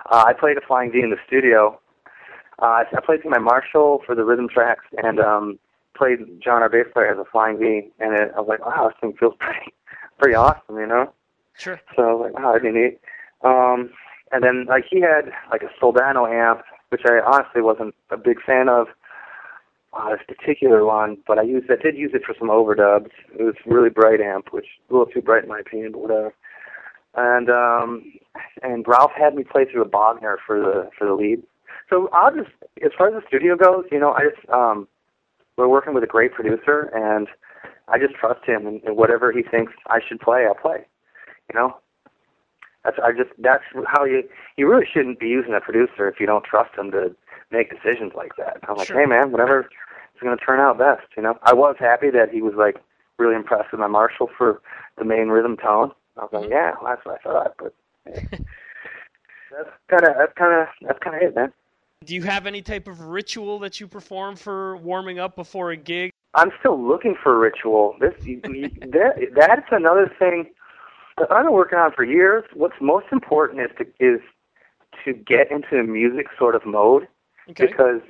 Uh, 0.10 0.24
I 0.28 0.34
played 0.34 0.58
a 0.58 0.62
Flying 0.62 0.92
V 0.92 1.02
in 1.02 1.10
the 1.10 1.18
studio. 1.28 1.80
Uh, 2.62 2.66
I, 2.66 2.84
I 2.96 3.02
played 3.06 3.22
through 3.22 3.32
my 3.32 3.40
Marshall 3.40 4.02
for 4.06 4.16
the 4.16 4.24
rhythm 4.24 4.48
tracks, 4.48 4.86
and 5.04 5.20
um, 5.20 5.60
played 5.96 6.20
John, 6.44 6.62
our 6.62 6.70
bass 6.70 6.88
player, 6.94 7.12
as 7.12 7.18
a 7.18 7.26
Flying 7.26 7.60
V, 7.60 7.92
and 8.00 8.14
it, 8.14 8.32
I 8.36 8.40
was 8.40 8.48
like, 8.48 8.66
wow, 8.66 8.88
this 8.88 8.98
thing 9.02 9.14
feels 9.20 9.36
pretty 9.40 9.74
pretty 10.20 10.36
awesome, 10.36 10.78
you 10.78 10.88
know. 10.88 11.12
Sure. 11.58 11.80
So 11.96 12.02
I 12.04 12.14
was 12.14 12.22
like, 12.26 12.40
wow, 12.40 12.54
that'd 12.54 12.64
be 12.64 12.80
neat. 12.80 13.00
Um, 13.44 13.92
and 14.32 14.44
then 14.44 14.66
like 14.68 14.86
he 14.90 15.02
had 15.02 15.32
like 15.52 15.64
a 15.64 15.84
Soldano 15.84 16.30
amp, 16.30 16.62
which 16.90 17.02
I 17.06 17.20
honestly 17.26 17.62
wasn't 17.62 17.96
a 18.10 18.18
big 18.18 18.42
fan 18.42 18.70
of. 18.70 18.88
Uh, 19.94 20.12
this 20.12 20.38
particular 20.38 20.86
one, 20.86 21.18
but 21.28 21.38
I 21.38 21.42
used 21.42 21.70
I 21.70 21.76
did 21.76 21.98
use 21.98 22.12
it 22.14 22.24
for 22.26 22.34
some 22.40 22.48
overdubs. 22.48 23.10
It 23.38 23.44
was 23.44 23.56
a 23.66 23.74
really 23.74 23.90
bright 23.90 24.22
amp, 24.22 24.54
which 24.54 24.68
a 24.90 24.94
little 24.94 25.06
too 25.06 25.22
bright 25.22 25.44
in 25.44 25.50
my 25.50 25.60
opinion, 25.60 25.92
but 25.92 26.00
whatever. 26.00 26.34
And 27.16 27.50
um, 27.50 28.14
and 28.64 28.86
Ralph 28.88 29.12
had 29.18 29.36
me 29.36 29.44
play 29.44 29.66
through 29.66 29.82
a 29.82 29.90
Bogner 29.90 30.38
for 30.48 30.62
the 30.62 30.90
for 30.98 31.06
the 31.06 31.14
lead. 31.14 31.44
So 31.90 32.10
I'll 32.14 32.34
just 32.34 32.52
as 32.86 32.92
far 32.98 33.10
as 33.10 33.16
the 33.16 33.28
studio 33.28 33.58
goes, 33.58 33.84
you 33.92 34.00
know, 34.00 34.14
I 34.14 34.30
just 34.30 34.48
um, 34.50 34.88
we're 35.58 35.68
working 35.68 35.94
with 35.94 36.04
a 36.04 36.08
great 36.08 36.34
producer, 36.34 36.90
and 36.94 37.28
I 37.88 37.98
just 38.00 38.16
trust 38.16 38.46
him, 38.46 38.66
and, 38.68 38.82
and 38.84 38.96
whatever 38.98 39.32
he 39.32 39.44
thinks 39.44 39.74
I 39.88 40.00
should 40.06 40.20
play, 40.20 40.46
I'll 40.46 40.56
play. 40.56 40.86
You 41.54 41.60
know, 41.60 41.78
that's 42.84 42.98
I 43.04 43.12
just 43.12 43.32
that's 43.40 43.64
how 43.88 44.06
you 44.06 44.24
you 44.58 44.70
really 44.70 44.86
shouldn't 44.92 45.20
be 45.20 45.28
using 45.28 45.54
a 45.54 45.60
producer 45.62 46.08
if 46.08 46.20
you 46.20 46.26
don't 46.26 46.46
trust 46.46 46.78
him 46.78 46.92
to 46.92 47.14
make 47.52 47.70
decisions 47.70 48.14
like 48.16 48.36
that. 48.38 48.58
I'm 48.68 48.78
like, 48.78 48.88
Sure. 48.88 49.00
hey 49.00 49.06
man, 49.06 49.32
whatever 49.32 49.62
is 49.62 50.22
going 50.22 50.38
to 50.38 50.44
turn 50.44 50.60
out 50.60 50.78
best. 50.78 51.08
You 51.18 51.24
know, 51.24 51.38
I 51.44 51.54
was 51.54 51.76
happy 51.80 52.10
that 52.12 52.30
he 52.32 52.42
was 52.42 52.54
like 52.56 52.78
really 53.18 53.36
impressed 53.36 53.72
with 53.72 53.82
my 53.82 53.88
Marshall 53.88 54.30
for 54.38 54.62
the 54.98 55.06
main 55.06 55.28
rhythm 55.28 55.58
tone. 55.58 55.92
I 56.18 56.22
was 56.22 56.30
like, 56.34 56.44
Mhm. 56.46 56.50
yeah, 56.52 56.72
that's 56.84 57.06
what 57.06 57.20
I 57.20 57.24
thought, 57.24 57.56
but. 57.58 57.74
That's 59.52 59.70
kind 59.90 60.04
of 60.06 60.16
that's 60.18 60.32
kind 60.38 60.54
of 60.62 60.68
that's 60.82 61.00
kind 61.00 61.14
of 61.18 61.22
it, 61.22 61.36
man. 61.36 61.52
Do 62.04 62.16
you 62.16 62.24
have 62.24 62.48
any 62.48 62.64
type 62.64 62.88
of 62.88 63.00
ritual 63.02 63.60
that 63.60 63.80
you 63.80 63.88
perform 63.88 64.36
for 64.36 64.76
warming 64.78 65.20
up 65.20 65.36
before 65.36 65.70
a 65.70 65.78
gig? 65.78 66.12
I'm 66.34 66.52
still 66.60 66.82
looking 66.82 67.16
for 67.22 67.36
a 67.36 67.38
ritual. 67.38 67.96
This 68.00 68.14
that 68.24 69.30
that's 69.36 69.68
another 69.72 70.12
thing 70.18 70.50
that 71.18 71.32
I've 71.32 71.46
been 71.46 71.54
working 71.54 71.78
on 71.78 71.92
for 71.92 72.04
years. 72.04 72.44
What's 72.56 72.74
most 72.82 73.06
important 73.12 73.62
is 73.62 73.70
to 73.78 73.86
is 74.00 74.20
to 75.06 75.14
get 75.14 75.52
into 75.52 75.78
a 75.78 75.84
music 75.84 76.28
sort 76.38 76.56
of 76.56 76.66
mode 76.66 77.08
Okay. 77.50 77.68
because 77.68 78.02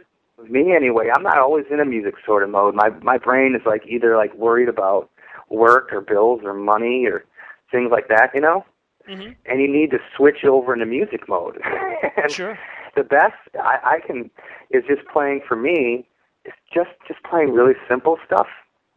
me 0.49 0.73
anyway, 0.73 1.09
I'm 1.13 1.23
not 1.23 1.37
always 1.37 1.65
in 1.69 1.79
a 1.79 1.85
music 1.85 2.15
sort 2.25 2.43
of 2.43 2.49
mode. 2.49 2.75
My 2.75 2.91
my 3.01 3.17
brain 3.17 3.55
is 3.55 3.65
like 3.65 3.83
either 3.87 4.15
like 4.15 4.33
worried 4.35 4.69
about 4.69 5.09
work 5.49 5.91
or 5.91 5.99
bills 5.99 6.41
or 6.45 6.53
money 6.53 7.05
or 7.07 7.25
things 7.71 7.91
like 7.91 8.07
that, 8.07 8.29
you 8.33 8.39
know. 8.39 8.63
hmm 9.05 9.31
And 9.45 9.59
you 9.61 9.67
need 9.67 9.91
to 9.91 9.97
switch 10.15 10.45
over 10.45 10.73
into 10.73 10.85
music 10.85 11.27
mode. 11.27 11.59
and 12.17 12.31
Sure. 12.31 12.57
The 12.95 13.03
best 13.03 13.35
I, 13.59 13.77
I 13.83 13.99
can 14.05 14.29
is 14.69 14.83
just 14.87 15.07
playing 15.11 15.41
for 15.47 15.55
me. 15.55 16.07
It's 16.45 16.55
just 16.73 16.89
just 17.07 17.23
playing 17.23 17.51
really 17.53 17.73
simple 17.89 18.17
stuff, 18.25 18.47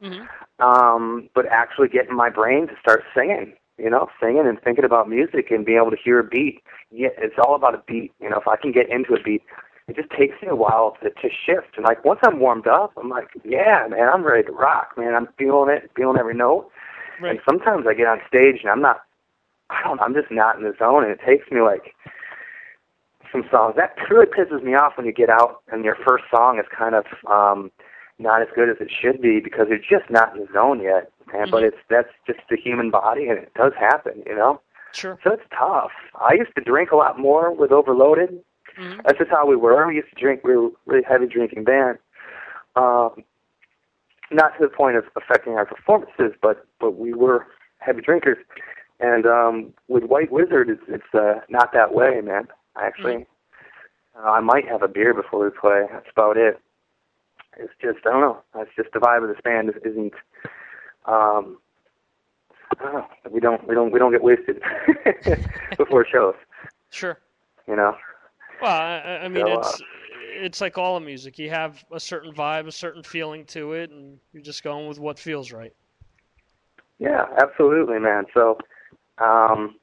hmm 0.03 0.23
um, 0.61 1.29
but 1.35 1.47
actually 1.47 1.89
getting 1.89 2.15
my 2.15 2.31
brain 2.31 2.69
to 2.69 2.75
start 2.81 3.03
singing. 3.15 3.55
You 3.77 3.91
know, 3.91 4.09
singing 4.23 4.47
and 4.47 4.61
thinking 4.63 4.85
about 4.85 5.09
music 5.09 5.51
and 5.51 5.67
being 5.67 5.79
able 5.79 5.91
to 5.91 5.97
hear 5.97 6.21
a 6.21 6.25
beat. 6.25 6.63
Yeah, 6.93 7.09
it's 7.19 7.35
all 7.45 7.57
about 7.57 7.75
a 7.75 7.83
beat. 7.89 8.13
You 8.21 8.31
know, 8.31 8.39
if 8.39 8.47
I 8.47 8.57
can 8.57 8.71
get 8.71 8.89
into 8.89 9.15
a 9.15 9.21
beat, 9.21 9.43
it 9.89 9.97
just 9.97 10.11
takes 10.11 10.41
me 10.41 10.49
a 10.49 10.55
while 10.55 10.97
to, 11.03 11.11
to 11.11 11.29
shift. 11.29 11.77
And 11.77 11.85
like 11.85 12.05
once 12.05 12.21
I'm 12.23 12.39
warmed 12.39 12.69
up, 12.69 12.93
I'm 12.97 13.09
like, 13.09 13.29
yeah, 13.45 13.87
man, 13.91 14.09
I'm 14.09 14.23
ready 14.23 14.45
to 14.45 14.53
rock, 14.53 14.93
man. 14.97 15.15
I'm 15.15 15.29
feeling 15.37 15.71
it, 15.71 15.91
feeling 15.97 16.19
every 16.19 16.35
note. 16.35 16.71
Right. 17.21 17.33
And 17.33 17.41
sometimes 17.49 17.85
I 17.89 17.95
get 17.95 18.07
on 18.07 18.21
stage 18.29 18.61
and 18.63 18.71
I'm 18.71 18.81
not, 18.81 19.03
I 19.71 19.83
don't, 19.83 20.01
I'm 20.01 20.15
just 20.15 20.31
not 20.31 20.57
in 20.57 20.63
the 20.63 20.75
zone, 20.79 21.05
and 21.05 21.13
it 21.13 21.21
takes 21.27 21.51
me 21.51 21.61
like 21.61 21.95
some 23.35 23.45
songs. 23.51 23.75
That 23.77 23.97
really 24.09 24.27
pisses 24.27 24.63
me 24.63 24.75
off 24.75 24.97
when 24.97 25.07
you 25.07 25.13
get 25.13 25.29
out 25.29 25.63
and 25.73 25.85
your 25.85 25.97
first 26.07 26.25
song 26.31 26.59
is 26.59 26.67
kind 26.77 26.95
of 26.95 27.05
um, 27.31 27.71
not 28.19 28.41
as 28.41 28.49
good 28.55 28.71
as 28.71 28.77
it 28.81 28.91
should 28.91 29.21
be 29.21 29.41
because 29.41 29.67
you're 29.69 29.79
just 29.79 30.09
not 30.11 30.35
in 30.35 30.43
the 30.43 30.49
zone 30.53 30.81
yet. 30.81 31.11
And, 31.35 31.51
But 31.51 31.65
it's 31.65 31.77
that's 31.91 32.09
just 32.27 32.41
the 32.49 32.57
human 32.57 32.91
body, 32.91 33.27
and 33.27 33.39
it 33.39 33.53
does 33.55 33.73
happen, 33.79 34.23
you 34.27 34.37
know. 34.37 34.61
Sure. 34.93 35.19
So 35.25 35.33
it's 35.33 35.43
tough. 35.59 35.91
I 36.21 36.35
used 36.35 36.55
to 36.57 36.63
drink 36.63 36.93
a 36.93 36.97
lot 36.97 37.19
more 37.19 37.53
with 37.53 37.73
Overloaded. 37.73 38.39
hmm 38.77 39.01
That's 39.05 39.19
just 39.19 39.31
how 39.31 39.45
we 39.47 39.57
were. 39.57 39.87
We 39.89 39.97
used 39.97 40.11
to 40.15 40.21
drink. 40.21 40.45
We 40.45 40.57
were 40.57 40.67
a 40.69 40.71
really 40.87 41.03
heavy 41.09 41.27
drinking 41.27 41.65
band. 41.65 41.99
Um, 42.77 43.25
not 44.31 44.57
to 44.59 44.61
the 44.61 44.69
point 44.69 44.97
of 44.97 45.05
affecting 45.17 45.55
our 45.55 45.67
performances, 45.67 46.33
but 46.41 46.67
but 46.81 46.93
we 46.97 47.13
were 47.13 47.47
heavy 47.79 48.01
drinkers. 48.01 48.39
And 49.01 49.27
um, 49.27 49.73
with 49.89 50.05
White 50.05 50.31
Wizzard, 50.31 50.69
it's 50.71 50.83
it's 50.89 51.15
uh, 51.15 51.41
not 51.49 51.73
that 51.73 51.95
way, 51.95 52.21
man. 52.23 52.47
Actually, 52.77 53.27
uh, 54.17 54.31
I 54.31 54.41
might 54.41 54.67
have 54.69 54.83
a 54.83 54.89
beer 54.89 55.15
before 55.15 55.45
we 55.45 55.51
play. 55.51 55.85
That's 55.93 56.09
about 56.11 56.37
it. 56.37 56.61
It's 57.57 57.73
just 57.81 57.99
I 58.07 58.11
don't 58.11 58.21
know. 58.21 58.39
That's 58.55 58.71
just 58.77 58.91
the 58.93 58.99
vibe 58.99 59.23
of 59.23 59.29
this 59.29 59.41
band 59.45 59.73
isn't. 59.85 60.13
Um, 61.07 61.59
I 62.79 62.83
don't 62.83 62.95
know. 62.95 63.07
We 63.31 63.41
don't 63.41 63.69
we 63.69 63.75
don't 63.75 63.93
we 63.93 63.99
don't 63.99 64.11
get 64.13 64.23
wasted 64.23 64.61
before 65.77 66.05
shows. 66.11 66.35
Sure. 66.91 67.19
You 67.69 67.77
know. 67.77 67.97
Well, 68.61 68.71
I, 68.73 69.21
I- 69.25 69.29
mean, 69.29 69.47
So, 69.47 69.53
uh, 69.53 69.59
it's 69.59 69.83
it's 70.37 70.61
like 70.61 70.79
all 70.79 70.97
of 70.97 71.03
music. 71.05 71.39
You 71.39 71.51
have 71.51 71.85
a 71.93 72.01
certain 72.01 72.33
vibe, 72.33 72.67
a 72.67 72.73
certain 72.73 73.03
feeling 73.03 73.45
to 73.47 73.73
it, 73.75 73.91
and 73.91 74.19
you're 74.33 74.43
just 74.43 74.65
going 74.65 74.89
with 74.89 74.99
what 74.99 75.19
feels 75.19 75.53
right. 75.53 75.73
Yeah, 76.99 77.27
absolutely, 77.41 77.99
man. 77.99 78.25
So, 78.35 78.59
um, 79.19 79.77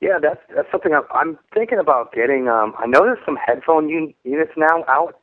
yeah, 0.00 0.18
that's 0.20 0.40
that's 0.54 0.70
something 0.70 0.92
I'm, 0.94 1.04
I'm 1.12 1.38
thinking 1.54 1.78
about 1.78 2.12
getting. 2.12 2.48
Um, 2.48 2.74
I 2.78 2.86
know 2.86 3.00
there's 3.04 3.24
some 3.24 3.36
headphone 3.36 3.84
un- 3.94 4.14
units 4.24 4.52
now 4.56 4.84
out. 4.88 5.16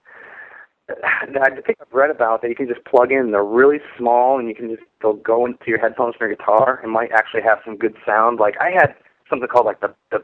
that 0.87 1.41
I 1.41 1.49
think 1.61 1.77
I've 1.81 1.91
read 1.91 2.09
about 2.11 2.41
that 2.41 2.49
you 2.49 2.55
can 2.55 2.67
just 2.67 2.83
plug 2.85 3.11
in. 3.11 3.31
They're 3.31 3.43
really 3.43 3.79
small, 3.97 4.39
and 4.39 4.47
you 4.47 4.55
can 4.55 4.69
just 4.69 4.83
they'll 5.01 5.13
go 5.13 5.45
into 5.45 5.65
your 5.67 5.79
headphones 5.79 6.15
from 6.15 6.27
your 6.29 6.35
guitar 6.37 6.79
and 6.81 6.91
might 6.91 7.11
actually 7.11 7.41
have 7.41 7.59
some 7.65 7.75
good 7.77 7.95
sound. 8.05 8.39
Like 8.39 8.55
I 8.61 8.71
had 8.71 8.95
something 9.29 9.47
called 9.47 9.65
like 9.65 9.81
the 9.81 9.93
the 10.11 10.19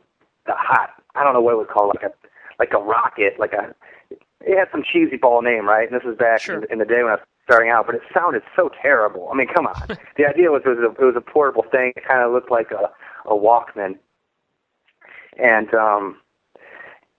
the 0.46 0.54
hot. 0.56 0.92
I 1.16 1.24
don't 1.24 1.34
know 1.34 1.42
what 1.42 1.54
it 1.54 1.58
was 1.58 1.68
called, 1.72 1.94
like 1.96 2.04
a 2.04 2.14
like 2.60 2.74
a 2.74 2.80
rocket, 2.84 3.36
like 3.40 3.54
a. 3.54 3.74
It 4.46 4.58
had 4.58 4.68
some 4.72 4.84
cheesy 4.84 5.16
ball 5.16 5.42
name, 5.42 5.68
right? 5.68 5.90
And 5.90 5.98
this 5.98 6.06
was 6.06 6.18
back 6.18 6.42
Sure. 6.42 6.58
in, 6.64 6.72
in 6.74 6.80
the 6.80 6.86
day 6.86 7.02
when 7.02 7.14
I 7.14 7.16
was 7.16 7.26
starting 7.46 7.72
out, 7.72 7.86
but 7.86 7.96
it 7.96 8.02
sounded 8.14 8.42
so 8.58 8.70
terrible. 8.82 9.30
I 9.32 9.36
mean, 9.38 9.48
come 9.48 9.66
on. 9.68 9.74
the 10.18 10.26
idea 10.26 10.52
was 10.52 10.64
it 10.66 10.70
was 10.70 10.80
a, 10.80 10.92
it 11.02 11.06
was 11.06 11.16
a 11.16 11.22
portable 11.22 11.64
thing. 11.72 11.94
It 11.96 12.06
kind 12.06 12.22
of 12.22 12.32
looked 12.32 12.52
like 12.52 12.72
a 12.72 12.92
a 13.30 13.34
Walkman, 13.36 13.98
and 15.38 15.74
um, 15.74 16.18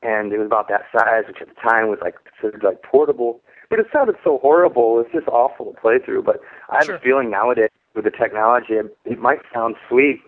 and 0.02 0.32
it 0.32 0.38
was 0.38 0.46
about 0.46 0.68
that 0.68 0.82
size, 0.92 1.24
which 1.26 1.38
at 1.40 1.48
the 1.48 1.54
time 1.60 1.88
was 1.88 1.98
like 2.02 2.14
considered 2.24 2.62
like 2.62 2.82
portable. 2.82 3.40
But 3.70 3.80
it 3.80 3.86
sounded 3.92 4.16
so 4.22 4.38
horrible. 4.38 5.00
It's 5.00 5.12
just 5.12 5.28
awful 5.28 5.72
to 5.72 5.80
play 5.80 5.98
through. 6.04 6.22
But 6.22 6.40
I 6.70 6.76
have 6.76 6.86
Sure. 6.86 6.96
a 6.96 7.00
feeling 7.00 7.30
nowadays 7.30 7.70
with 7.94 8.04
the 8.04 8.10
technology, 8.10 8.74
it, 8.74 8.96
it 9.04 9.18
might 9.18 9.40
sound 9.52 9.76
sweet, 9.88 10.20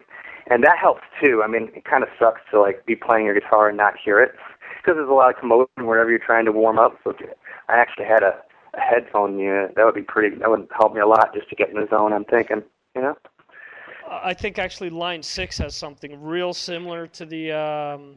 and 0.49 0.63
that 0.65 0.79
helps 0.81 1.03
too. 1.23 1.43
I 1.45 1.49
mean, 1.49 1.71
it 1.75 1.85
kind 1.85 2.03
of 2.03 2.09
sucks 2.19 2.41
to 2.53 2.61
like 2.61 2.87
be 2.87 2.97
playing 2.97 3.27
your 3.27 3.35
guitar 3.39 3.69
and 3.69 3.77
not 3.77 3.95
hear 4.03 4.21
it 4.21 4.33
because 4.79 4.97
there's 4.97 5.09
a 5.11 5.13
lot 5.13 5.31
of 5.31 5.37
commotion 5.41 5.87
wherever 5.87 6.11
you're 6.11 6.19
trying 6.19 6.45
to 6.47 6.53
warm 6.53 6.79
up. 6.79 6.97
So 7.05 7.13
I 7.69 7.77
actually 7.77 8.07
had 8.07 8.23
a 8.23 8.41
a 8.77 8.81
headphone 8.81 9.39
unit. 9.39 9.75
That 9.77 9.85
would 9.85 9.95
be 9.95 10.03
pretty. 10.03 10.37
That 10.37 10.51
would 10.51 10.69
help 10.79 10.95
me 10.95 11.01
a 11.01 11.07
lot 11.07 11.33
just 11.35 11.49
to 11.51 11.57
get 11.57 11.71
in 11.71 11.77
the 11.77 11.87
zone. 11.89 12.13
I'm 12.13 12.25
thinking, 12.25 12.63
you 12.95 13.03
know. 13.03 13.17
I 14.09 14.35
think 14.35 14.59
actually 14.59 14.91
Line 14.91 15.23
Six 15.23 15.59
has 15.59 15.75
something 15.75 16.21
real 16.23 16.53
similar 16.55 17.07
to 17.09 17.27
the 17.27 17.53
um, 17.53 18.17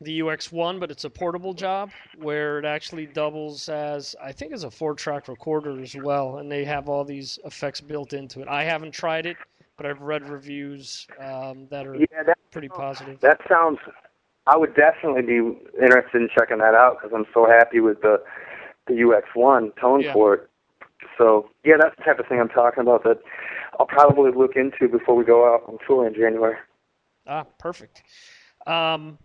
the 0.00 0.20
UX1, 0.20 0.80
but 0.80 0.90
it's 0.90 1.04
a 1.04 1.10
portable 1.10 1.52
job 1.52 1.90
where 2.18 2.58
it 2.58 2.64
actually 2.64 3.06
doubles 3.06 3.68
as 3.68 4.16
I 4.22 4.32
think 4.32 4.52
as 4.52 4.64
a 4.64 4.70
four-track 4.70 5.28
recorder 5.28 5.80
as 5.80 5.94
well, 5.94 6.38
and 6.38 6.50
they 6.50 6.64
have 6.64 6.88
all 6.88 7.04
these 7.04 7.38
effects 7.44 7.80
built 7.80 8.12
into 8.12 8.40
it. 8.40 8.48
I 8.48 8.64
haven't 8.64 8.92
tried 8.92 9.26
it, 9.26 9.36
but 9.76 9.86
I've 9.86 10.00
read 10.00 10.28
reviews 10.28 11.06
um, 11.18 11.66
that 11.70 11.86
are 11.86 11.96
yeah, 11.96 12.22
that, 12.24 12.38
pretty 12.50 12.68
positive. 12.68 13.20
That 13.20 13.40
sounds. 13.48 13.78
I 14.46 14.56
would 14.56 14.74
definitely 14.74 15.22
be 15.22 15.36
interested 15.80 16.22
in 16.22 16.28
checking 16.36 16.58
that 16.58 16.74
out 16.74 16.96
because 17.00 17.14
I'm 17.14 17.26
so 17.34 17.46
happy 17.46 17.80
with 17.80 18.00
the 18.00 18.22
the 18.86 18.94
UX1 18.94 19.76
tone 19.78 20.00
Yeah. 20.00 20.12
port. 20.12 20.50
So 21.18 21.50
yeah, 21.64 21.74
that's 21.78 21.94
the 21.96 22.04
type 22.04 22.18
of 22.18 22.26
thing 22.26 22.40
I'm 22.40 22.48
talking 22.48 22.80
about 22.80 23.04
that 23.04 23.20
I'll 23.80 23.86
probably 23.86 24.30
look 24.30 24.56
into 24.56 24.88
before 24.88 25.16
we 25.16 25.24
go 25.24 25.54
out 25.54 25.62
on 25.66 25.78
tour 25.86 26.06
in 26.06 26.12
January. 26.12 26.56
Ah, 27.26 27.44
perfect. 27.58 28.02
Um, 28.66 29.16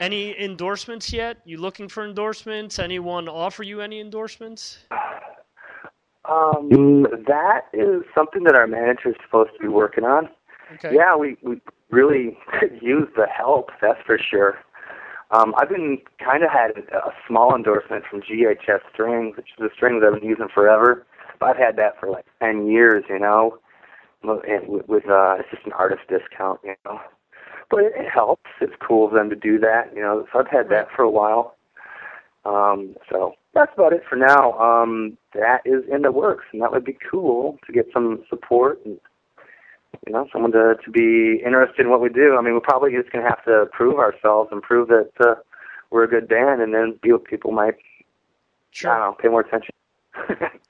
any 0.00 0.38
endorsements 0.38 1.10
yet? 1.14 1.38
You 1.46 1.56
looking 1.56 1.88
for 1.88 2.06
endorsements? 2.06 2.78
Anyone 2.78 3.26
offer 3.26 3.62
you 3.62 3.80
any 3.80 4.00
endorsements? 4.00 4.80
Um, 6.26 7.06
that 7.26 7.68
is 7.72 8.02
something 8.14 8.44
that 8.44 8.54
our 8.54 8.66
manager 8.66 9.08
is 9.08 9.16
supposed 9.24 9.52
to 9.56 9.62
be 9.62 9.68
working 9.68 10.04
on. 10.04 10.28
Okay. 10.74 10.94
Yeah, 10.94 11.16
we 11.16 11.38
we 11.42 11.62
really 11.90 12.36
could 12.60 12.78
use 12.82 13.08
the 13.16 13.26
help. 13.26 13.70
That's 13.80 14.00
for 14.04 14.18
sure. 14.18 14.58
Um, 15.30 15.54
I've 15.56 15.70
been 15.70 16.02
kind 16.22 16.44
of 16.44 16.50
had 16.50 16.72
a 16.92 17.12
small 17.26 17.56
endorsement 17.56 18.04
from 18.10 18.20
GHS 18.20 18.80
Strings, 18.92 19.38
which 19.38 19.48
is 19.58 19.64
a 19.64 19.74
strings 19.74 20.02
I've 20.06 20.20
been 20.20 20.28
using 20.28 20.48
forever. 20.54 21.06
I've 21.44 21.56
had 21.56 21.76
that 21.76 21.98
for 21.98 22.08
like 22.10 22.26
ten 22.40 22.66
years, 22.66 23.04
you 23.08 23.18
know, 23.18 23.58
and 24.22 24.68
with, 24.68 24.88
with 24.88 25.04
uh, 25.08 25.36
it's 25.38 25.50
just 25.50 25.66
an 25.66 25.72
artist 25.72 26.02
discount, 26.08 26.60
you 26.64 26.74
know. 26.84 27.00
But 27.70 27.80
it, 27.80 27.92
it 27.96 28.10
helps. 28.12 28.50
It's 28.60 28.74
cool 28.86 29.06
of 29.06 29.14
them 29.14 29.30
to 29.30 29.36
do 29.36 29.58
that, 29.60 29.92
you 29.94 30.02
know. 30.02 30.26
So 30.32 30.40
I've 30.40 30.48
had 30.48 30.68
that 30.70 30.88
for 30.94 31.02
a 31.02 31.10
while. 31.10 31.56
Um, 32.44 32.94
so 33.10 33.34
that's 33.54 33.72
about 33.74 33.92
it 33.92 34.02
for 34.08 34.16
now. 34.16 34.52
Um, 34.58 35.16
that 35.32 35.60
is 35.64 35.82
in 35.90 36.02
the 36.02 36.12
works, 36.12 36.44
and 36.52 36.60
that 36.62 36.72
would 36.72 36.84
be 36.84 36.96
cool 37.10 37.58
to 37.66 37.72
get 37.72 37.86
some 37.92 38.22
support 38.28 38.80
and 38.84 38.98
you 40.06 40.12
know 40.12 40.28
someone 40.32 40.52
to 40.52 40.74
to 40.84 40.90
be 40.90 41.42
interested 41.44 41.80
in 41.86 41.90
what 41.90 42.00
we 42.00 42.10
do. 42.10 42.36
I 42.38 42.42
mean, 42.42 42.54
we're 42.54 42.60
probably 42.60 42.92
just 42.92 43.10
gonna 43.12 43.28
have 43.28 43.44
to 43.44 43.66
prove 43.72 43.98
ourselves 43.98 44.50
and 44.52 44.62
prove 44.62 44.88
that 44.88 45.10
uh, 45.20 45.36
we're 45.90 46.04
a 46.04 46.08
good 46.08 46.28
band, 46.28 46.60
and 46.60 46.74
then 46.74 46.98
people 47.02 47.18
people 47.18 47.52
might 47.52 47.76
Sure. 48.70 48.90
I 48.90 48.98
don't 48.98 49.10
know 49.10 49.16
pay 49.22 49.28
more 49.28 49.40
attention. 49.40 49.70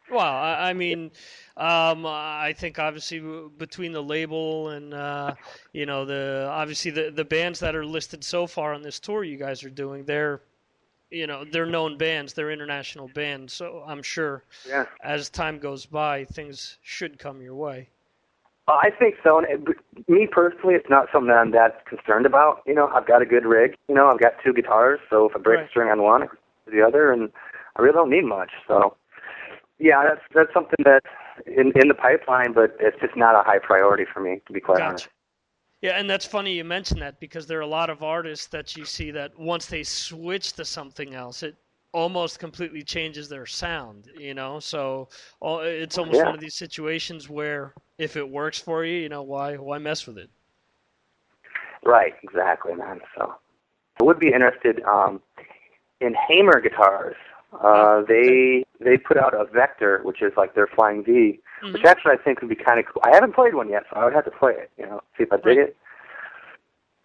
Well, 0.08 0.20
I, 0.20 0.70
I 0.70 0.72
mean, 0.74 1.10
um, 1.56 2.04
I 2.06 2.54
think 2.56 2.78
obviously 2.78 3.20
between 3.56 3.92
the 3.92 4.02
label 4.02 4.68
and 4.70 4.92
uh, 4.92 5.34
you 5.72 5.86
know 5.86 6.04
the 6.04 6.46
obviously 6.50 6.90
the 6.90 7.10
the 7.10 7.24
bands 7.24 7.60
that 7.60 7.74
are 7.74 7.86
listed 7.86 8.22
so 8.22 8.46
far 8.46 8.74
on 8.74 8.82
this 8.82 9.00
tour 9.00 9.24
you 9.24 9.38
guys 9.38 9.64
are 9.64 9.70
doing, 9.70 10.04
they're 10.04 10.42
you 11.10 11.26
know 11.26 11.44
they're 11.44 11.66
known 11.66 11.96
bands, 11.96 12.34
they're 12.34 12.50
international 12.50 13.08
bands. 13.08 13.54
So 13.54 13.82
I'm 13.86 14.02
sure 14.02 14.44
Yeah. 14.68 14.84
as 15.02 15.30
time 15.30 15.58
goes 15.58 15.86
by, 15.86 16.24
things 16.26 16.78
should 16.82 17.18
come 17.18 17.40
your 17.40 17.54
way. 17.54 17.88
Uh, 18.68 18.72
I 18.72 18.90
think 18.90 19.16
so. 19.22 19.38
And 19.38 19.46
it, 19.48 20.08
me 20.08 20.26
personally, 20.30 20.74
it's 20.74 20.88
not 20.88 21.08
something 21.12 21.28
that 21.28 21.36
I'm 21.38 21.50
that 21.52 21.86
concerned 21.86 22.26
about. 22.26 22.62
You 22.66 22.74
know, 22.74 22.88
I've 22.88 23.06
got 23.06 23.22
a 23.22 23.26
good 23.26 23.44
rig. 23.46 23.74
You 23.88 23.94
know, 23.94 24.08
I've 24.08 24.20
got 24.20 24.34
two 24.44 24.52
guitars, 24.52 25.00
so 25.10 25.28
if 25.28 25.36
I 25.36 25.38
break 25.38 25.60
Right. 25.60 25.66
a 25.66 25.70
string 25.70 25.90
on 25.90 26.02
one, 26.02 26.28
the 26.66 26.82
other, 26.82 27.12
and 27.12 27.30
I 27.76 27.82
really 27.82 27.94
don't 27.94 28.10
need 28.10 28.24
much. 28.24 28.50
So, 28.66 28.96
yeah, 29.78 30.04
that's 30.04 30.20
that's 30.34 30.52
something 30.52 30.84
that's 30.84 31.06
in 31.46 31.72
in 31.80 31.88
the 31.88 31.94
pipeline, 31.94 32.52
but 32.52 32.76
it's 32.80 32.98
just 33.00 33.16
not 33.16 33.34
a 33.34 33.42
high 33.42 33.58
priority 33.58 34.04
for 34.12 34.20
me, 34.20 34.40
to 34.46 34.52
be 34.52 34.60
quite 34.60 34.80
honest. 34.80 35.08
Yeah, 35.82 35.98
and 35.98 36.08
that's 36.08 36.24
funny 36.24 36.54
you 36.54 36.64
mention 36.64 36.98
that 37.00 37.20
because 37.20 37.46
there 37.46 37.58
are 37.58 37.62
a 37.62 37.66
lot 37.66 37.90
of 37.90 38.02
artists 38.02 38.46
that 38.46 38.74
you 38.76 38.86
see 38.86 39.10
that 39.10 39.38
once 39.38 39.66
they 39.66 39.82
switch 39.82 40.54
to 40.54 40.64
something 40.64 41.14
else, 41.14 41.42
it 41.42 41.56
almost 41.92 42.38
completely 42.38 42.82
changes 42.82 43.28
their 43.28 43.46
sound. 43.46 44.08
You 44.16 44.34
know, 44.34 44.60
so 44.60 45.08
it's 45.42 45.98
almost 45.98 46.18
Yeah. 46.18 46.24
one 46.24 46.34
of 46.34 46.40
these 46.40 46.54
situations 46.54 47.28
where 47.28 47.74
if 47.98 48.16
it 48.16 48.28
works 48.28 48.58
for 48.58 48.84
you, 48.84 48.96
you 48.96 49.08
know, 49.08 49.22
why 49.22 49.56
why 49.56 49.78
mess 49.78 50.06
with 50.06 50.18
it? 50.18 50.30
Right, 51.84 52.14
exactly, 52.22 52.74
man. 52.74 53.00
So, 53.16 53.34
I 54.00 54.04
would 54.04 54.18
be 54.18 54.28
interested 54.32 54.82
um, 54.84 55.20
in 56.00 56.14
Hamer 56.14 56.60
guitars. 56.60 57.16
Uh, 57.62 58.02
they 58.06 58.64
they 58.80 58.96
put 58.96 59.16
out 59.16 59.34
a 59.34 59.44
Vector, 59.44 60.00
which 60.02 60.22
is 60.22 60.32
like 60.36 60.54
their 60.54 60.66
Flying 60.66 61.04
V, 61.04 61.40
which 61.72 61.84
actually 61.84 62.12
I 62.12 62.16
think 62.22 62.40
would 62.40 62.48
be 62.50 62.56
kind 62.56 62.78
of 62.80 62.86
cool. 62.86 63.02
I 63.04 63.14
haven't 63.14 63.34
played 63.34 63.54
one 63.54 63.68
yet, 63.68 63.84
so 63.90 63.96
I 64.00 64.04
would 64.04 64.12
have 64.14 64.24
to 64.24 64.30
play 64.30 64.52
it. 64.52 64.70
You 64.76 64.86
know, 64.86 65.00
see 65.16 65.24
if 65.24 65.32
I 65.32 65.36
dig 65.36 65.58
it. 65.58 65.76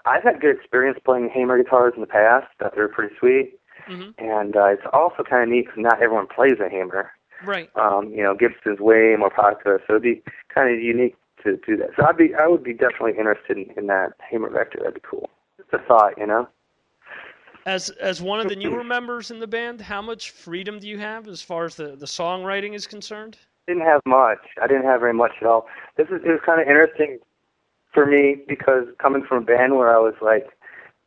I've 0.06 0.24
had 0.24 0.42
good 0.42 0.56
experience 0.56 0.98
playing 1.04 1.30
Hamer 1.30 1.62
guitars 1.62 1.94
in 1.96 2.02
the 2.02 2.08
past. 2.08 2.48
That 2.60 2.74
they're 2.76 2.88
pretty 2.88 3.14
sweet, 3.20 3.60
Mhm. 3.88 4.14
and 4.18 4.56
uh, 4.56 4.66
it's 4.66 4.86
also 4.94 5.24
kind 5.24 5.44
of 5.44 5.50
neat 5.50 5.66
because 5.66 5.80
not 5.82 6.02
everyone 6.02 6.28
plays 6.28 6.60
a 6.60 6.70
Hamer. 6.70 7.12
Right. 7.46 7.70
Um, 7.76 8.10
you 8.10 8.24
know, 8.24 8.34
Gibson's 8.34 8.80
way 8.80 9.16
more 9.18 9.30
popular, 9.30 9.82
so 9.88 9.94
it'd 9.94 10.04
be 10.04 10.22
kind 10.54 10.74
of 10.74 10.82
unique 10.82 11.16
to 11.44 11.58
do 11.66 11.78
that. 11.78 11.92
So 11.96 12.06
I'd 12.06 12.18
be, 12.18 12.34
I 12.36 12.48
would 12.48 12.64
be 12.64 12.74
definitely 12.74 13.18
interested 13.18 13.58
in, 13.58 13.72
in 13.78 13.88
that 13.88 14.14
Hamer 14.30 14.50
Vector. 14.50 14.80
That'd 14.80 14.96
be 14.96 15.02
cool. 15.10 15.30
Just 15.58 15.72
a 15.74 15.80
thought, 15.80 16.18
you 16.18 16.26
know. 16.28 16.50
As 17.66 17.90
as 17.90 18.22
one 18.22 18.40
of 18.40 18.48
the 18.48 18.56
newer 18.56 18.84
members 18.84 19.32
in 19.32 19.40
the 19.40 19.48
band, 19.48 19.82
how 19.82 20.02
much 20.02 20.32
freedom 20.32 20.80
do 20.80 20.88
you 20.88 20.98
have 20.98 21.28
as 21.28 21.42
far 21.42 21.66
as 21.66 21.76
the 21.76 21.96
the 21.96 22.06
songwriting 22.06 22.74
is 22.74 22.88
concerned? 22.88 23.38
Didn't 23.68 23.84
have 23.84 24.02
much. 24.06 24.40
I 24.62 24.68
didn't 24.68 24.86
have 24.86 25.02
very 25.02 25.14
much 25.14 25.34
at 25.42 25.48
all. 25.48 25.68
This 25.98 26.08
is 26.08 26.22
it 26.26 26.30
was 26.30 26.40
kind 26.46 26.62
of 26.62 26.68
interesting 26.68 27.20
for 27.94 28.06
me 28.06 28.38
because 28.48 28.86
coming 29.00 29.24
from 29.28 29.44
a 29.44 29.46
band 29.46 29.76
where 29.76 29.96
I 29.96 30.00
was 30.00 30.16
like 30.22 30.48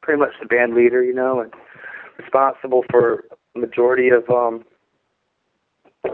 pretty 0.02 0.20
much 0.20 0.32
the 0.40 0.46
band 0.46 0.74
leader, 0.74 1.02
you 1.02 1.14
know, 1.14 1.40
and 1.40 1.52
responsible 2.18 2.84
for 2.90 3.24
the 3.54 3.60
majority 3.60 4.08
of 4.10 4.28
um 4.30 4.64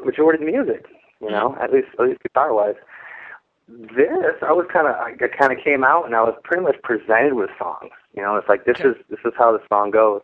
majority 0.05 0.43
of 0.43 0.47
the 0.47 0.53
music, 0.53 0.86
you 1.20 1.30
know, 1.30 1.57
at 1.61 1.72
least 1.72 1.89
at 1.99 2.07
least 2.07 2.22
guitar 2.22 2.55
wise. 2.55 2.76
This 3.69 4.35
I 4.41 4.53
was 4.53 4.66
kind 4.73 4.87
of 4.87 4.95
I 4.95 5.12
kind 5.29 5.53
of 5.53 5.62
came 5.62 5.85
out 5.85 6.07
and 6.07 6.14
I 6.14 6.23
was 6.23 6.35
pretty 6.43 6.62
much 6.62 6.77
presented 6.83 7.35
with 7.35 7.51
songs. 7.59 7.93
You 8.16 8.23
know, 8.23 8.37
it's 8.37 8.49
like 8.49 8.64
this 8.64 8.81
is 8.81 8.97
this 9.11 9.21
is 9.27 9.33
how 9.37 9.53
the 9.53 9.61
song 9.69 9.91
goes. 9.91 10.23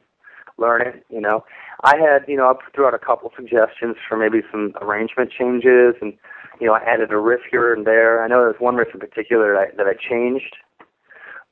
Learn 0.56 0.80
it. 0.82 1.04
You 1.10 1.20
know, 1.20 1.44
I 1.82 1.96
had 1.98 2.24
you 2.26 2.36
know 2.36 2.48
I 2.48 2.54
threw 2.74 2.86
out 2.86 2.94
a 2.94 2.98
couple 2.98 3.30
suggestions 3.36 3.96
for 4.08 4.16
maybe 4.16 4.40
some 4.50 4.72
arrangement 4.80 5.30
changes 5.30 5.94
and 6.00 6.14
you 6.58 6.66
know 6.66 6.72
I 6.72 6.80
added 6.80 7.12
a 7.12 7.18
riff 7.18 7.42
here 7.50 7.74
and 7.74 7.86
there. 7.86 8.22
I 8.22 8.28
know 8.28 8.40
there's 8.40 8.60
one 8.60 8.76
riff 8.76 8.94
in 8.94 9.00
particular 9.00 9.52
that 9.52 9.60
I, 9.60 9.76
that 9.76 9.86
I 9.86 9.94
changed, 9.94 10.56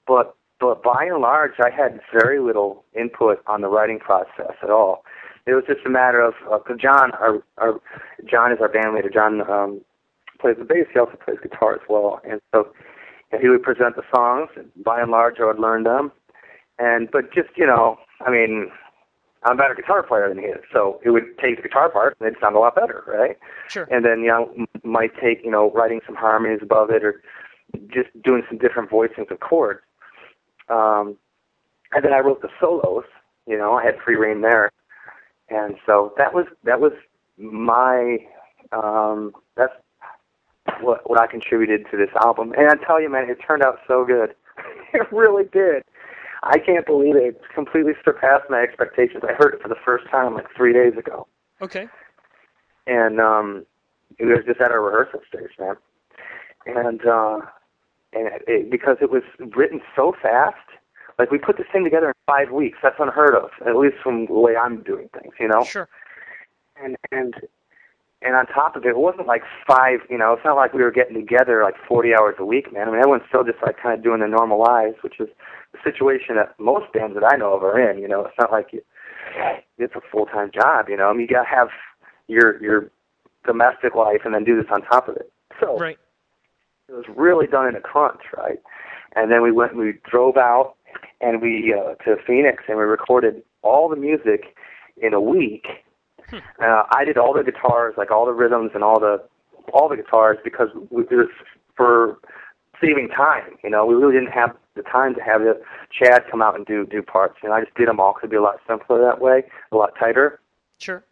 but 0.07 0.35
but 0.61 0.83
by 0.83 1.05
and 1.05 1.21
large 1.21 1.61
I 1.61 1.69
had 1.69 2.01
very 2.11 2.41
little 2.41 2.85
input 2.99 3.43
on 3.47 3.61
the 3.61 3.69
writing 3.69 3.99
process 3.99 4.57
at 4.63 4.71
all. 4.71 5.05
It 5.45 5.53
was 5.53 5.65
just 5.67 5.85
a 5.85 5.91
matter 5.91 6.21
of 6.21 6.35
uh, 6.51 6.59
John, 6.81 7.11
our, 7.13 7.43
our 7.59 7.81
John 8.31 8.53
is 8.53 8.59
our 8.61 8.69
band 8.69 8.95
leader. 8.95 9.11
John 9.11 9.43
um, 9.51 9.81
plays 10.43 10.57
the 10.59 10.65
bass. 10.65 10.87
He 10.93 10.99
also 10.99 11.17
plays 11.25 11.39
guitar 11.43 11.75
as 11.75 11.81
well, 11.89 12.21
and 12.29 12.41
so 12.53 12.73
he 13.41 13.49
would 13.49 13.63
present 13.63 13.97
the 13.97 14.03
songs. 14.15 14.51
And 14.57 14.69
by 14.85 15.01
and 15.01 15.11
large, 15.11 15.37
I 15.41 15.47
would 15.47 15.59
learn 15.59 15.85
them. 15.85 16.13
And 16.79 17.11
but 17.11 17.33
just 17.33 17.51
you 17.57 17.67
know, 17.67 17.97
I 18.21 18.31
mean, 18.31 18.71
I'm 19.45 19.55
a 19.55 19.57
better 19.57 19.75
guitar 19.75 20.03
player 20.03 20.29
than 20.29 20.39
he 20.39 20.45
is, 20.45 20.61
so 20.73 21.01
it 21.05 21.11
would 21.11 21.39
take 21.39 21.57
the 21.57 21.63
guitar 21.63 21.89
part 21.89 22.17
and 22.19 22.27
they'd 22.27 22.41
sound 22.41 22.57
a 22.57 22.59
lot 22.59 22.75
better, 22.75 23.05
right? 23.07 23.39
Sure. 23.69 23.89
And 23.91 24.05
then 24.05 24.21
you 24.21 24.29
know, 24.29 24.53
might 24.83 25.13
take 25.21 25.45
you 25.45 25.51
know 25.51 25.71
writing 25.73 26.01
some 26.05 26.17
harmonies 26.17 26.61
above 26.61 26.91
it 26.91 27.05
or 27.05 27.23
just 27.89 28.09
doing 28.23 28.43
some 28.49 28.59
different 28.59 28.91
voicings 28.91 29.31
of 29.31 29.41
chords. 29.41 29.81
Um, 30.69 31.17
and 31.93 32.05
then 32.05 32.13
I 32.13 32.19
wrote 32.19 32.43
the 32.43 32.49
solos. 32.61 33.05
You 33.47 33.57
know, 33.59 33.75
I 33.75 33.85
had 33.85 33.95
free 34.05 34.17
reign 34.17 34.41
there, 34.41 34.71
and 35.49 35.77
so 35.87 36.13
that 36.19 36.35
was 36.35 36.47
that 36.65 36.81
was 36.81 36.93
my 37.39 38.19
um, 38.73 39.33
that's 39.57 39.73
what 40.83 41.09
what 41.09 41.21
I 41.21 41.27
contributed 41.27 41.87
to 41.91 41.97
this 41.97 42.11
album. 42.25 42.53
And 42.57 42.69
I 42.71 42.75
tell 42.85 43.01
you, 43.01 43.09
man, 43.11 43.29
it 43.31 43.39
turned 43.47 43.63
out 43.63 43.79
so 43.87 44.05
good. 44.05 44.35
it 44.95 45.11
really 45.13 45.45
did. 45.53 45.83
I 46.45 46.59
can't 46.59 46.85
believe 46.85 47.15
it. 47.17 47.23
It 47.23 47.41
completely 47.55 47.93
surpassed 48.05 48.51
my 48.51 48.61
expectations. 48.61 49.23
I 49.29 49.33
heard 49.35 49.55
it 49.55 49.63
for 49.63 49.69
the 49.69 49.77
first 49.85 50.09
time 50.11 50.35
like 50.35 50.47
three 50.57 50.73
days 50.73 50.95
ago, 50.99 51.27
Okay. 51.61 51.87
and 52.89 53.21
um, 53.21 53.65
it 54.19 54.25
was 54.25 54.45
just 54.45 54.61
at 54.61 54.73
a 54.73 54.79
rehearsal 54.79 55.21
stage, 55.29 55.51
man. 55.59 55.77
And 56.67 57.07
uh, 57.07 57.41
and 58.13 58.29
it, 58.47 58.71
because 58.71 58.97
it 59.01 59.11
was 59.11 59.23
written 59.57 59.81
so 59.97 60.15
fast, 60.21 60.57
like 61.19 61.31
we 61.31 61.39
put 61.39 61.57
this 61.59 61.67
thing 61.73 61.85
together 61.85 62.09
in 62.09 62.13
five 62.27 62.51
weeks. 62.51 62.79
That's 62.83 62.97
unheard 62.99 63.35
of, 63.37 63.51
at 63.67 63.77
least 63.77 63.97
from 64.03 64.27
the 64.27 64.33
way 64.33 64.57
I'm 64.57 64.83
doing 64.83 65.09
things, 65.13 65.35
you 65.39 65.49
know. 65.49 65.63
Sure. 65.65 65.89
And 66.83 66.97
and 67.13 67.35
and 68.25 68.35
on 68.37 68.47
top 68.47 68.77
of 68.77 68.85
it, 68.85 68.91
it 68.91 68.97
wasn't 68.97 69.27
like 69.27 69.43
five. 69.67 70.01
You 70.09 70.19
know, 70.19 70.33
it's 70.33 70.45
not 70.45 70.57
like 70.57 70.73
we 70.73 70.83
were 70.83 70.91
getting 70.91 71.15
together 71.15 71.63
like 71.63 71.75
40 71.89 72.15
hours 72.15 72.37
a 72.39 72.45
week, 72.45 72.73
man. 72.73 72.89
I 72.89 72.91
mean, 72.91 73.01
everyone's 73.01 73.25
still 73.29 73.45
just 73.45 73.63
like 73.63 73.77
kind 73.83 73.97
of 73.97 74.05
doing 74.05 74.21
their 74.21 74.29
normal 74.29 74.59
lives, 74.59 74.97
which 75.03 75.21
is 75.21 75.29
the 75.73 75.79
situation 75.85 76.37
that 76.37 76.55
most 76.59 76.93
bands 76.93 77.15
that 77.15 77.25
I 77.25 77.37
know 77.37 77.55
of 77.55 77.63
are 77.63 77.79
in. 77.79 77.99
You 77.99 78.09
know, 78.09 78.25
it's 78.25 78.39
not 78.39 78.53
like 78.53 78.69
you, 78.73 78.83
it's 79.79 79.95
a 79.95 80.01
full 80.11 80.27
time 80.27 80.51
job. 80.53 80.89
You 80.89 80.97
know, 80.97 81.09
I 81.09 81.13
mean, 81.13 81.23
you 81.23 81.35
gotta 81.35 81.49
have 81.49 81.69
your 82.29 82.63
your 82.63 82.91
domestic 83.45 83.95
life 83.95 84.21
and 84.25 84.35
then 84.35 84.45
do 84.45 84.57
this 84.57 84.71
on 84.71 84.83
top 84.83 85.09
of 85.09 85.17
it. 85.17 85.33
So 85.61 85.77
right. 85.79 85.99
it 86.89 86.93
was 86.93 87.05
really 87.15 87.47
done 87.47 87.69
in 87.69 87.77
a 87.77 87.81
crunch, 87.81 88.23
right? 88.37 88.59
And 89.15 89.31
then 89.31 89.43
we 89.43 89.53
went, 89.53 89.77
we 89.77 89.95
drove 90.11 90.37
out, 90.37 90.75
and 91.21 91.43
we 91.43 91.75
uh, 91.75 91.95
to 92.05 92.17
Phoenix, 92.27 92.65
and 92.69 92.79
we 92.79 92.85
recorded 92.85 93.43
all 93.63 93.89
the 93.89 93.97
music 93.97 94.57
in 94.97 95.13
a 95.13 95.21
week. 95.21 95.67
Hmm. 96.33 96.39
Uh, 96.63 96.85
I 96.91 97.05
did 97.05 97.19
all 97.19 97.35
the 97.35 97.45
guitars, 97.45 97.95
like 97.99 98.11
all 98.11 98.25
the 98.25 98.33
rhythms 98.33 98.71
and 98.75 98.83
all 98.83 98.99
the 98.99 99.23
all 99.73 99.89
the 99.89 99.97
guitars, 99.97 100.39
because 100.43 100.69
we, 100.91 101.03
it 101.03 101.29
for 101.77 102.19
saving 102.81 103.09
time. 103.09 103.57
You 103.63 103.71
know, 103.71 103.85
we 103.85 103.95
really 103.95 104.15
didn't 104.15 104.33
have 104.33 104.57
the 104.75 104.83
time 104.83 105.15
to 105.15 105.21
have 105.21 105.43
the 105.43 105.61
Chad 105.93 106.25
come 106.31 106.41
out 106.41 106.57
and 106.57 106.65
do 106.65 106.87
do 106.87 107.03
parts. 107.03 107.37
You 107.43 107.51
know, 107.51 107.55
I 107.55 107.61
just 107.65 107.75
did 107.77 107.89
them 107.89 108.01
all 108.01 108.15
because 108.15 108.29
It'd 108.29 108.31
be 108.31 108.37
a 108.37 108.43
lot 108.43 108.57
simpler 108.67 109.01
that 109.03 109.21
way, 109.21 109.45
a 109.71 109.77
lot 109.77 109.93
tighter. 109.99 110.41
Sure. 110.79 111.05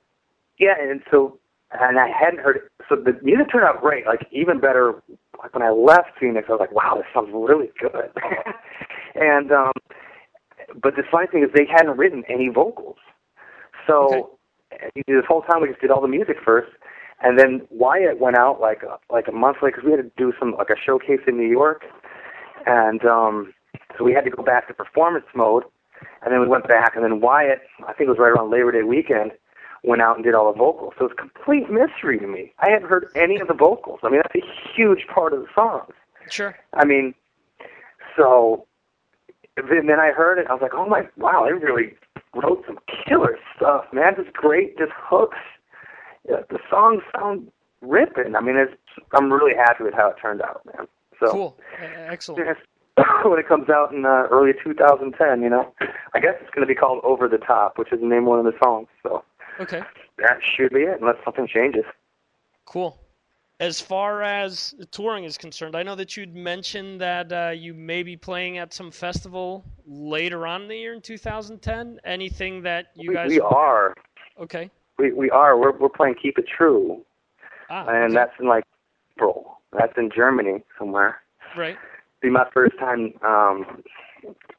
Yeah, 0.58 0.74
and 0.80 1.02
so 1.10 1.38
and 1.72 1.98
I 1.98 2.08
hadn't 2.08 2.40
heard 2.40 2.56
it. 2.56 2.62
So 2.88 2.96
the 2.96 3.18
music 3.22 3.52
turned 3.52 3.64
out 3.64 3.80
great. 3.80 4.06
Like 4.06 4.26
even 4.32 4.58
better. 4.58 5.02
Like 5.38 5.54
when 5.54 5.62
I 5.62 5.70
left 5.70 6.18
Phoenix, 6.18 6.46
I 6.48 6.52
was 6.52 6.60
like, 6.60 6.72
wow, 6.72 6.96
this 6.96 7.06
sounds 7.14 7.30
really 7.32 7.70
good. 7.78 8.10
and 9.14 9.52
um, 9.52 9.72
but 10.82 10.96
the 10.96 11.02
funny 11.10 11.26
thing 11.28 11.42
is, 11.42 11.50
they 11.54 11.66
hadn't 11.70 11.96
written 11.96 12.24
any 12.28 12.48
vocals. 12.48 12.98
So 13.86 14.06
okay. 14.06 14.22
This 14.94 15.24
whole 15.26 15.42
time 15.42 15.62
we 15.62 15.68
just 15.68 15.80
did 15.80 15.90
all 15.90 16.00
the 16.00 16.08
music 16.08 16.36
first, 16.44 16.70
and 17.22 17.38
then 17.38 17.66
Wyatt 17.70 18.20
went 18.20 18.36
out 18.36 18.60
like 18.60 18.82
a, 18.82 18.98
like 19.12 19.28
a 19.28 19.32
month 19.32 19.58
later 19.62 19.76
because 19.76 19.84
we 19.84 19.92
had 19.92 20.02
to 20.02 20.10
do 20.16 20.32
some 20.38 20.54
like 20.56 20.70
a 20.70 20.76
showcase 20.78 21.20
in 21.26 21.36
New 21.36 21.48
York, 21.48 21.84
and 22.66 23.04
um, 23.04 23.52
so 23.96 24.04
we 24.04 24.12
had 24.12 24.24
to 24.24 24.30
go 24.30 24.42
back 24.42 24.68
to 24.68 24.74
performance 24.74 25.26
mode, 25.34 25.64
and 26.22 26.32
then 26.32 26.40
we 26.40 26.46
went 26.46 26.66
back, 26.68 26.94
and 26.94 27.04
then 27.04 27.20
Wyatt, 27.20 27.60
I 27.86 27.92
think 27.92 28.08
it 28.08 28.10
was 28.10 28.18
right 28.18 28.30
around 28.30 28.50
Labor 28.50 28.72
Day 28.72 28.82
weekend, 28.82 29.32
went 29.82 30.02
out 30.02 30.16
and 30.16 30.24
did 30.24 30.34
all 30.34 30.52
the 30.52 30.58
vocals. 30.58 30.94
So 30.98 31.06
it's 31.06 31.14
a 31.18 31.20
complete 31.20 31.70
mystery 31.70 32.18
to 32.18 32.26
me. 32.26 32.52
I 32.58 32.70
hadn't 32.70 32.88
heard 32.88 33.10
any 33.14 33.40
of 33.40 33.48
the 33.48 33.54
vocals. 33.54 34.00
I 34.02 34.10
mean, 34.10 34.20
that's 34.22 34.44
a 34.44 34.74
huge 34.76 35.06
part 35.12 35.32
of 35.32 35.40
the 35.40 35.48
songs. 35.54 35.92
Sure. 36.28 36.56
I 36.74 36.84
mean, 36.84 37.14
so 38.16 38.66
then, 39.56 39.86
then 39.86 39.98
I 40.00 40.12
heard 40.12 40.38
it. 40.38 40.46
I 40.48 40.52
was 40.52 40.62
like, 40.62 40.74
oh 40.74 40.86
my, 40.86 41.02
wow, 41.16 41.46
they 41.46 41.52
really 41.52 41.94
wrote 42.34 42.64
some 42.66 42.78
killer 43.06 43.38
stuff, 43.56 43.84
man. 43.92 44.14
Just 44.16 44.32
great, 44.32 44.78
just 44.78 44.92
hooks. 44.94 45.38
Yeah, 46.28 46.42
the 46.48 46.58
songs 46.70 47.02
sound 47.14 47.50
ripping. 47.80 48.36
I 48.36 48.40
mean, 48.40 48.56
it's, 48.56 48.74
I'm 49.12 49.32
really 49.32 49.54
happy 49.54 49.84
with 49.84 49.94
how 49.94 50.10
it 50.10 50.16
turned 50.20 50.42
out, 50.42 50.62
man. 50.66 50.86
So 51.18 51.30
cool, 51.30 51.58
excellent. 51.80 52.58
when 53.24 53.38
it 53.38 53.48
comes 53.48 53.68
out 53.68 53.92
in 53.92 54.04
uh, 54.04 54.26
early 54.30 54.52
2010, 54.62 55.42
you 55.42 55.48
know, 55.48 55.72
I 56.14 56.20
guess 56.20 56.34
it's 56.40 56.50
going 56.50 56.66
to 56.66 56.72
be 56.72 56.74
called 56.74 57.00
Over 57.04 57.28
the 57.28 57.38
Top, 57.38 57.78
which 57.78 57.92
is 57.92 58.00
the 58.00 58.06
name 58.06 58.22
of 58.22 58.28
one 58.28 58.38
of 58.38 58.44
the 58.44 58.58
songs. 58.62 58.88
So 59.02 59.24
okay, 59.58 59.82
that 60.18 60.38
should 60.42 60.72
be 60.72 60.80
it, 60.80 61.00
unless 61.00 61.16
something 61.24 61.46
changes. 61.46 61.84
Cool. 62.66 62.98
As 63.60 63.78
far 63.78 64.22
as 64.22 64.74
touring 64.90 65.24
is 65.24 65.36
concerned, 65.36 65.76
I 65.76 65.82
know 65.82 65.94
that 65.94 66.16
you'd 66.16 66.34
mentioned 66.34 66.98
that 67.02 67.30
uh, 67.30 67.50
you 67.50 67.74
may 67.74 68.02
be 68.02 68.16
playing 68.16 68.56
at 68.56 68.72
some 68.72 68.90
festival 68.90 69.66
later 69.86 70.46
on 70.46 70.62
in 70.62 70.68
the 70.68 70.76
year 70.76 70.94
in 70.94 71.02
2010. 71.02 72.00
Anything 72.04 72.62
that 72.62 72.86
you 72.94 73.10
we, 73.10 73.14
guys? 73.14 73.28
We 73.28 73.38
are. 73.40 73.94
Okay. 74.40 74.70
We 74.98 75.12
we 75.12 75.30
are. 75.30 75.58
We're 75.58 75.76
we're 75.76 75.90
playing 75.90 76.14
Keep 76.22 76.38
It 76.38 76.46
True, 76.48 77.04
ah, 77.68 77.86
and 77.86 78.04
okay. 78.04 78.14
that's 78.14 78.32
in 78.40 78.48
like 78.48 78.64
April. 79.18 79.58
That's 79.78 79.92
in 79.98 80.10
Germany 80.14 80.64
somewhere. 80.78 81.20
Right. 81.54 81.76
Be 82.22 82.30
my 82.30 82.46
first 82.54 82.78
time 82.78 83.12
um 83.22 83.82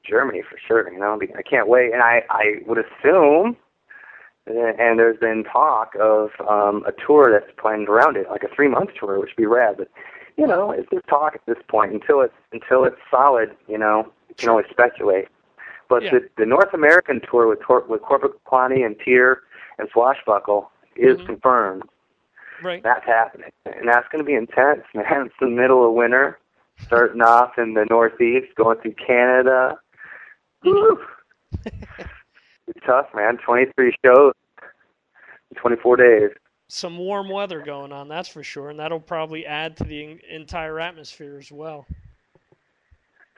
Germany 0.08 0.44
for 0.48 0.60
sure. 0.68 0.94
You 0.94 1.00
know, 1.00 1.20
I 1.36 1.42
can't 1.42 1.68
wait, 1.68 1.92
and 1.92 2.04
I 2.04 2.22
I 2.30 2.62
would 2.68 2.78
assume 2.78 3.58
and 4.58 5.00
there's 5.00 5.18
been 5.20 5.44
talk 5.44 5.94
of 6.00 6.30
um, 6.48 6.84
a 6.86 6.92
tour 7.06 7.32
that's 7.32 7.52
planned 7.60 7.90
around 7.90 8.18
it, 8.18 8.28
like 8.30 8.44
a 8.44 8.54
three 8.56 8.68
month 8.68 8.92
tour, 9.00 9.20
which 9.20 9.30
would 9.32 9.42
be 9.42 9.46
rad. 9.46 9.76
But 9.78 9.90
you 10.38 10.48
know, 10.48 10.72
it's 10.72 10.90
just 10.92 11.08
talk 11.08 11.36
at 11.36 11.42
this 11.46 11.62
point 11.68 11.94
until 11.94 12.22
it's 12.22 12.34
until 12.52 12.84
it's 12.86 12.98
solid. 13.10 13.56
You 13.68 13.78
know, 13.78 14.12
you 14.30 14.36
can 14.36 14.50
only 14.50 14.64
speculate. 14.70 15.28
But 15.90 16.04
yeah. 16.04 16.12
the 16.12 16.30
the 16.38 16.46
North 16.46 16.74
American 16.74 17.22
tour 17.30 17.48
with 17.48 17.60
Tor- 17.62 17.86
with 17.88 18.02
Corporate 18.02 18.42
Quantity 18.46 18.84
and 18.84 18.96
Tier 19.04 19.42
and 19.78 19.90
Swashbuckle 19.92 20.72
is 20.96 21.18
Mhm. 21.18 21.26
confirmed. 21.26 21.84
Right. 22.64 22.84
That's 22.84 23.06
happening, 23.06 23.50
and 23.66 23.88
that's 23.88 24.08
going 24.10 24.24
to 24.24 24.26
be 24.26 24.36
intense, 24.36 24.84
man. 24.94 25.06
It's 25.26 25.36
the 25.40 25.48
middle 25.48 25.86
of 25.88 25.94
winter, 25.94 26.38
starting 26.86 27.22
off 27.22 27.58
in 27.58 27.74
the 27.74 27.86
Northeast, 27.90 28.54
going 28.56 28.78
through 28.80 28.94
Canada. 28.94 29.80
Woo. 30.64 31.00
It's 31.66 32.86
tough, 32.86 33.08
man. 33.16 33.38
23 33.44 33.96
shows, 34.06 34.34
24 35.56 35.98
days. 35.98 36.30
Some 36.68 36.98
warm 36.98 37.30
weather 37.30 37.62
going 37.62 37.92
on, 37.92 38.08
that's 38.08 38.30
for 38.30 38.44
sure, 38.44 38.70
and 38.70 38.80
that'll 38.80 39.00
probably 39.00 39.46
add 39.46 39.76
to 39.78 39.84
the 39.84 40.20
entire 40.30 40.80
atmosphere 40.80 41.38
as 41.38 41.52
well. 41.52 41.86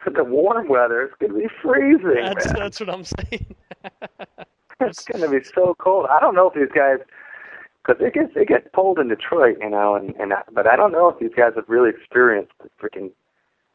But 0.04 0.14
the 0.16 0.24
warm 0.24 0.68
weather 0.68 1.04
is 1.04 1.12
going 1.20 1.34
to 1.34 1.40
be 1.40 1.54
freezing. 1.62 2.22
That's 2.22 2.46
man. 2.48 2.56
that's 2.56 2.80
what 2.80 2.90
I'm 2.90 3.04
saying. 3.04 3.56
It's 4.80 5.06
going 5.06 5.22
to 5.22 5.30
be 5.30 5.46
so 5.56 5.76
cold. 5.80 6.08
I 6.10 6.20
don't 6.20 6.36
know 6.36 6.50
if 6.50 6.56
these 6.56 6.72
guys, 6.76 6.98
because 7.86 8.04
it 8.06 8.14
gets 8.14 8.32
it 8.36 8.50
gets 8.50 8.68
cold 8.76 9.00
in 9.00 9.08
Detroit, 9.08 9.58
you 9.62 9.70
know, 9.70 9.96
and 9.96 10.14
and 10.18 10.34
I- 10.34 10.44
but 10.52 10.68
I 10.68 10.76
don't 10.76 10.92
know 10.92 11.08
if 11.08 11.20
these 11.20 11.32
guys 11.36 11.54
have 11.56 11.70
really 11.70 11.90
experienced 11.90 12.52
the 12.62 12.70
freaking 12.82 13.12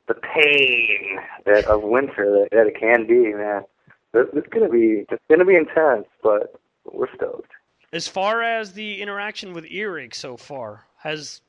the 0.07 0.15
pain 0.15 1.19
that 1.47 1.65
of 1.67 1.83
winter 1.83 2.31
that, 2.31 2.49
that 2.53 2.67
it 2.67 2.79
can 2.79 3.07
be, 3.07 3.33
man. 3.33 3.63
It's, 4.13 4.31
it's 4.35 4.49
going 4.49 4.67
to 4.67 4.73
be 4.73 5.07
it's 5.09 5.23
going 5.29 5.39
to 5.39 5.45
be 5.47 5.57
intense, 5.57 6.07
but 6.23 6.61
we're 6.93 7.15
stoked. 7.15 7.53
As 7.93 8.07
far 8.07 8.43
as 8.43 8.73
the 8.73 9.01
interaction 9.01 9.53
with 9.55 9.65
Earache 9.71 10.15
so 10.15 10.37
far, 10.37 10.85
has 10.99 11.41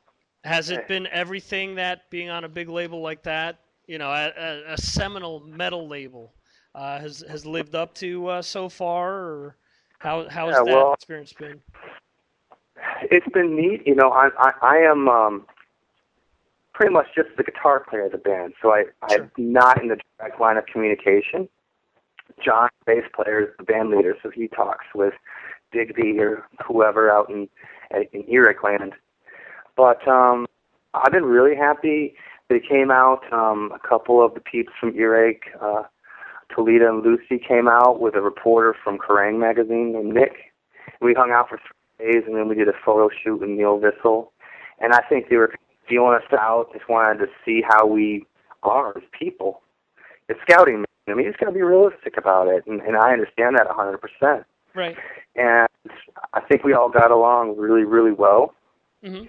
has 0.45 0.69
it 0.69 0.87
been 0.87 1.05
everything 1.07 1.75
that 1.75 2.09
being 2.09 2.29
on 2.29 2.45
a 2.45 2.49
big 2.49 2.69
label 2.69 3.01
like 3.01 3.23
that, 3.23 3.59
you 3.87 3.97
know, 3.97 4.09
a, 4.09 4.31
a, 4.37 4.73
a 4.73 4.77
seminal 4.77 5.41
metal 5.41 5.87
label, 5.89 6.31
uh, 6.75 6.97
has 6.99 7.23
has 7.27 7.45
lived 7.45 7.75
up 7.75 7.93
to 7.95 8.27
uh, 8.27 8.41
so 8.41 8.69
far, 8.69 9.13
or 9.15 9.55
how 9.99 10.29
how 10.29 10.47
has 10.47 10.55
Yeah, 10.57 10.63
that 10.63 10.71
well- 10.73 10.93
experience 10.93 11.33
been? 11.33 11.61
It's 13.11 13.27
been 13.33 13.55
neat, 13.57 13.85
you 13.85 13.95
know. 13.95 14.11
I 14.11 14.29
I, 14.37 14.51
I 14.61 14.77
am 14.77 15.09
um, 15.09 15.45
pretty 16.73 16.93
much 16.93 17.07
just 17.13 17.29
the 17.35 17.43
guitar 17.43 17.81
player 17.89 18.05
of 18.05 18.13
the 18.13 18.17
band, 18.17 18.53
so 18.61 18.71
I 18.71 18.85
I'm 19.01 19.29
not 19.37 19.81
in 19.81 19.89
the 19.89 19.97
direct 20.17 20.39
line 20.39 20.55
of 20.55 20.65
communication. 20.67 21.49
John, 22.43 22.69
bass 22.85 23.03
player, 23.13 23.41
is 23.41 23.49
the 23.57 23.63
band 23.65 23.89
leader, 23.89 24.15
so 24.23 24.29
he 24.29 24.47
talks 24.47 24.85
with 24.95 25.13
Digby 25.71 26.19
or 26.19 26.45
whoever 26.65 27.11
out 27.11 27.29
in 27.29 27.47
in 28.13 28.23
Earache 28.29 28.63
land. 28.63 28.93
But 29.75 30.05
um, 30.07 30.45
I've 30.93 31.11
been 31.11 31.25
really 31.25 31.55
happy. 31.55 32.15
They 32.49 32.59
came 32.59 32.91
out. 32.91 33.21
Um, 33.31 33.71
a 33.73 33.87
couple 33.87 34.23
of 34.23 34.33
the 34.33 34.39
peeps 34.39 34.71
from 34.79 34.95
Earache, 34.95 35.45
uh, 35.61 35.83
Toledo 36.53 36.89
and 36.89 37.03
Lucy, 37.03 37.41
came 37.45 37.67
out 37.67 37.99
with 37.99 38.15
a 38.15 38.21
reporter 38.21 38.75
from 38.83 38.97
Kerrang 38.97 39.39
magazine 39.39 39.93
named 39.93 40.13
Nick. 40.13 40.51
We 41.01 41.13
hung 41.13 41.31
out 41.31 41.49
for 41.49 41.59
three 41.59 42.11
days, 42.11 42.23
and 42.27 42.35
then 42.35 42.47
we 42.47 42.55
did 42.55 42.67
a 42.67 42.73
photo 42.85 43.09
shoot 43.23 43.39
with 43.39 43.49
Neil 43.49 43.79
Vissel. 43.79 44.29
And 44.79 44.93
I 44.93 45.01
think 45.07 45.29
they 45.29 45.37
were 45.37 45.53
feeling 45.87 46.13
us 46.13 46.23
out, 46.39 46.73
just 46.73 46.89
wanted 46.89 47.19
to 47.19 47.27
see 47.45 47.61
how 47.67 47.85
we 47.85 48.25
are 48.63 48.97
as 48.97 49.03
people. 49.17 49.61
It's 50.27 50.39
scouting. 50.41 50.85
I 51.07 51.13
mean, 51.13 51.25
you 51.25 51.31
just 51.31 51.39
got 51.39 51.47
to 51.47 51.51
be 51.51 51.61
realistic 51.61 52.17
about 52.17 52.47
it, 52.47 52.65
and, 52.67 52.81
and 52.81 52.95
I 52.95 53.11
understand 53.13 53.57
that 53.57 53.67
100%. 53.67 54.43
Right. 54.75 54.95
And 55.35 55.67
I 56.33 56.41
think 56.41 56.63
we 56.63 56.73
all 56.73 56.89
got 56.89 57.11
along 57.11 57.57
really, 57.57 57.83
really 57.83 58.11
well. 58.11 58.53
hmm 59.03 59.23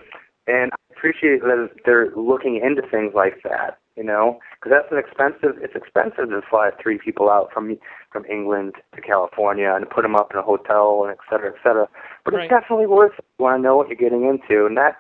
And 0.46 0.72
I 0.72 0.76
appreciate 0.92 1.42
that 1.42 1.70
they're 1.84 2.10
looking 2.16 2.56
into 2.56 2.82
things 2.88 3.12
like 3.14 3.42
that, 3.44 3.78
you 3.96 4.02
know, 4.02 4.38
because 4.54 4.76
that's 4.76 4.92
an 4.92 4.98
expensive. 4.98 5.62
It's 5.62 5.74
expensive 5.74 6.30
to 6.30 6.42
fly 6.48 6.70
three 6.82 6.98
people 6.98 7.30
out 7.30 7.52
from 7.52 7.76
from 8.12 8.24
England 8.26 8.74
to 8.94 9.00
California 9.00 9.72
and 9.74 9.88
put 9.88 10.02
them 10.02 10.16
up 10.16 10.32
in 10.32 10.38
a 10.38 10.42
hotel 10.42 11.04
and 11.04 11.12
et 11.12 11.18
cetera, 11.30 11.50
et 11.50 11.58
cetera. 11.62 11.88
But 12.24 12.34
Right. 12.34 12.44
it's 12.44 12.50
definitely 12.50 12.86
worth 12.86 13.12
it. 13.18 13.24
You 13.38 13.44
want 13.44 13.58
to 13.58 13.62
know 13.62 13.76
what 13.76 13.88
you're 13.88 13.96
getting 13.96 14.24
into, 14.24 14.66
and 14.66 14.76
that 14.76 14.96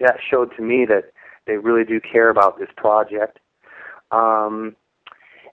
that 0.00 0.16
showed 0.28 0.54
to 0.56 0.62
me 0.62 0.86
that 0.86 1.12
they 1.46 1.58
really 1.58 1.84
do 1.84 2.00
care 2.00 2.30
about 2.30 2.58
this 2.58 2.70
project. 2.76 3.38
Um, 4.10 4.76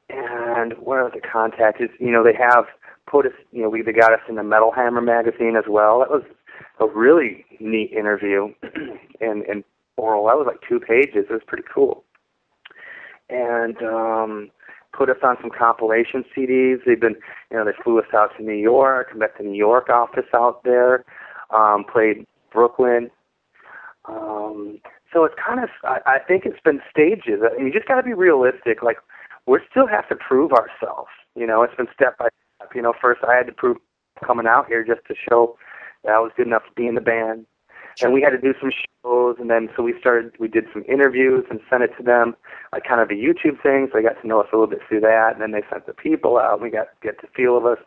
and 0.09 0.73
what 0.79 0.99
other 0.99 1.21
contact 1.21 1.81
is? 1.81 1.89
You 1.99 2.11
know, 2.11 2.23
they 2.23 2.33
have 2.33 2.65
put 3.09 3.25
us. 3.25 3.33
You 3.51 3.63
know, 3.63 3.69
we 3.69 3.81
they 3.81 3.91
got 3.91 4.13
us 4.13 4.19
in 4.27 4.35
the 4.35 4.43
Metal 4.43 4.71
Hammer 4.75 5.01
magazine 5.01 5.55
as 5.57 5.65
well. 5.67 5.99
That 5.99 6.09
was 6.09 6.23
a 6.79 6.87
really 6.87 7.45
neat 7.59 7.91
interview 7.91 8.53
and 9.21 9.43
and 9.43 9.63
oral. 9.97 10.25
That 10.27 10.37
was 10.37 10.47
like 10.47 10.61
two 10.67 10.79
pages. 10.79 11.25
It 11.29 11.33
was 11.33 11.41
pretty 11.45 11.65
cool. 11.73 12.03
And 13.29 13.77
um, 13.83 14.49
put 14.93 15.09
us 15.09 15.17
on 15.23 15.37
some 15.41 15.51
compilation 15.55 16.23
CDs. 16.35 16.77
They've 16.85 16.99
been, 16.99 17.15
you 17.51 17.57
know, 17.57 17.65
they 17.65 17.71
flew 17.83 17.99
us 17.99 18.07
out 18.13 18.31
to 18.37 18.43
New 18.43 18.53
York, 18.53 19.15
met 19.15 19.31
the 19.37 19.43
New 19.43 19.57
York 19.57 19.89
office 19.89 20.25
out 20.33 20.63
there, 20.63 21.05
um, 21.51 21.85
played 21.91 22.25
Brooklyn. 22.51 23.11
Um, 24.05 24.79
so 25.13 25.25
it's 25.25 25.35
kind 25.45 25.63
of, 25.63 25.69
I, 25.83 25.99
I 26.05 26.19
think 26.19 26.45
it's 26.45 26.59
been 26.63 26.81
stages. 26.89 27.41
I 27.43 27.57
mean, 27.57 27.67
you 27.67 27.73
just 27.73 27.87
got 27.87 27.95
to 27.95 28.03
be 28.03 28.13
realistic. 28.13 28.81
Like, 28.81 28.97
we 29.45 29.59
still 29.69 29.87
have 29.87 30.07
to 30.09 30.15
prove 30.15 30.51
ourselves. 30.51 31.09
You 31.35 31.45
know, 31.45 31.63
it's 31.63 31.75
been 31.75 31.87
step 31.93 32.17
by 32.17 32.29
step. 32.69 32.75
You 32.75 32.81
know, 32.81 32.93
first 32.99 33.21
I 33.27 33.35
had 33.35 33.47
to 33.47 33.53
prove 33.53 33.77
coming 34.25 34.47
out 34.47 34.67
here 34.67 34.83
just 34.83 35.01
to 35.07 35.15
show 35.29 35.57
that 36.03 36.11
I 36.13 36.19
was 36.19 36.31
good 36.35 36.47
enough 36.47 36.63
to 36.63 36.71
be 36.75 36.87
in 36.87 36.95
the 36.95 37.01
band. 37.01 37.45
And 38.01 38.13
we 38.13 38.21
had 38.21 38.29
to 38.29 38.37
do 38.37 38.53
some 38.61 38.71
shows, 39.03 39.35
and 39.39 39.49
then 39.49 39.67
so 39.75 39.83
we 39.83 39.93
started. 39.99 40.31
We 40.39 40.47
did 40.47 40.65
some 40.71 40.85
interviews 40.87 41.43
and 41.49 41.59
sent 41.69 41.83
it 41.83 41.91
to 41.97 42.03
them, 42.03 42.33
like 42.71 42.85
kind 42.85 43.01
of 43.01 43.09
a 43.09 43.13
YouTube 43.13 43.61
thing. 43.61 43.89
So 43.91 43.97
they 43.97 44.03
got 44.03 44.21
to 44.21 44.27
know 44.27 44.39
us 44.39 44.47
a 44.53 44.55
little 44.55 44.67
bit 44.69 44.79
through 44.87 45.01
that, 45.01 45.31
and 45.33 45.41
then 45.41 45.51
they 45.51 45.63
sent 45.69 45.85
the 45.85 45.93
people 45.93 46.37
out. 46.37 46.53
And 46.53 46.61
we 46.61 46.69
got 46.69 46.87
get 47.03 47.19
the 47.19 47.27
feel 47.35 47.57
of 47.57 47.65
us, 47.65 47.79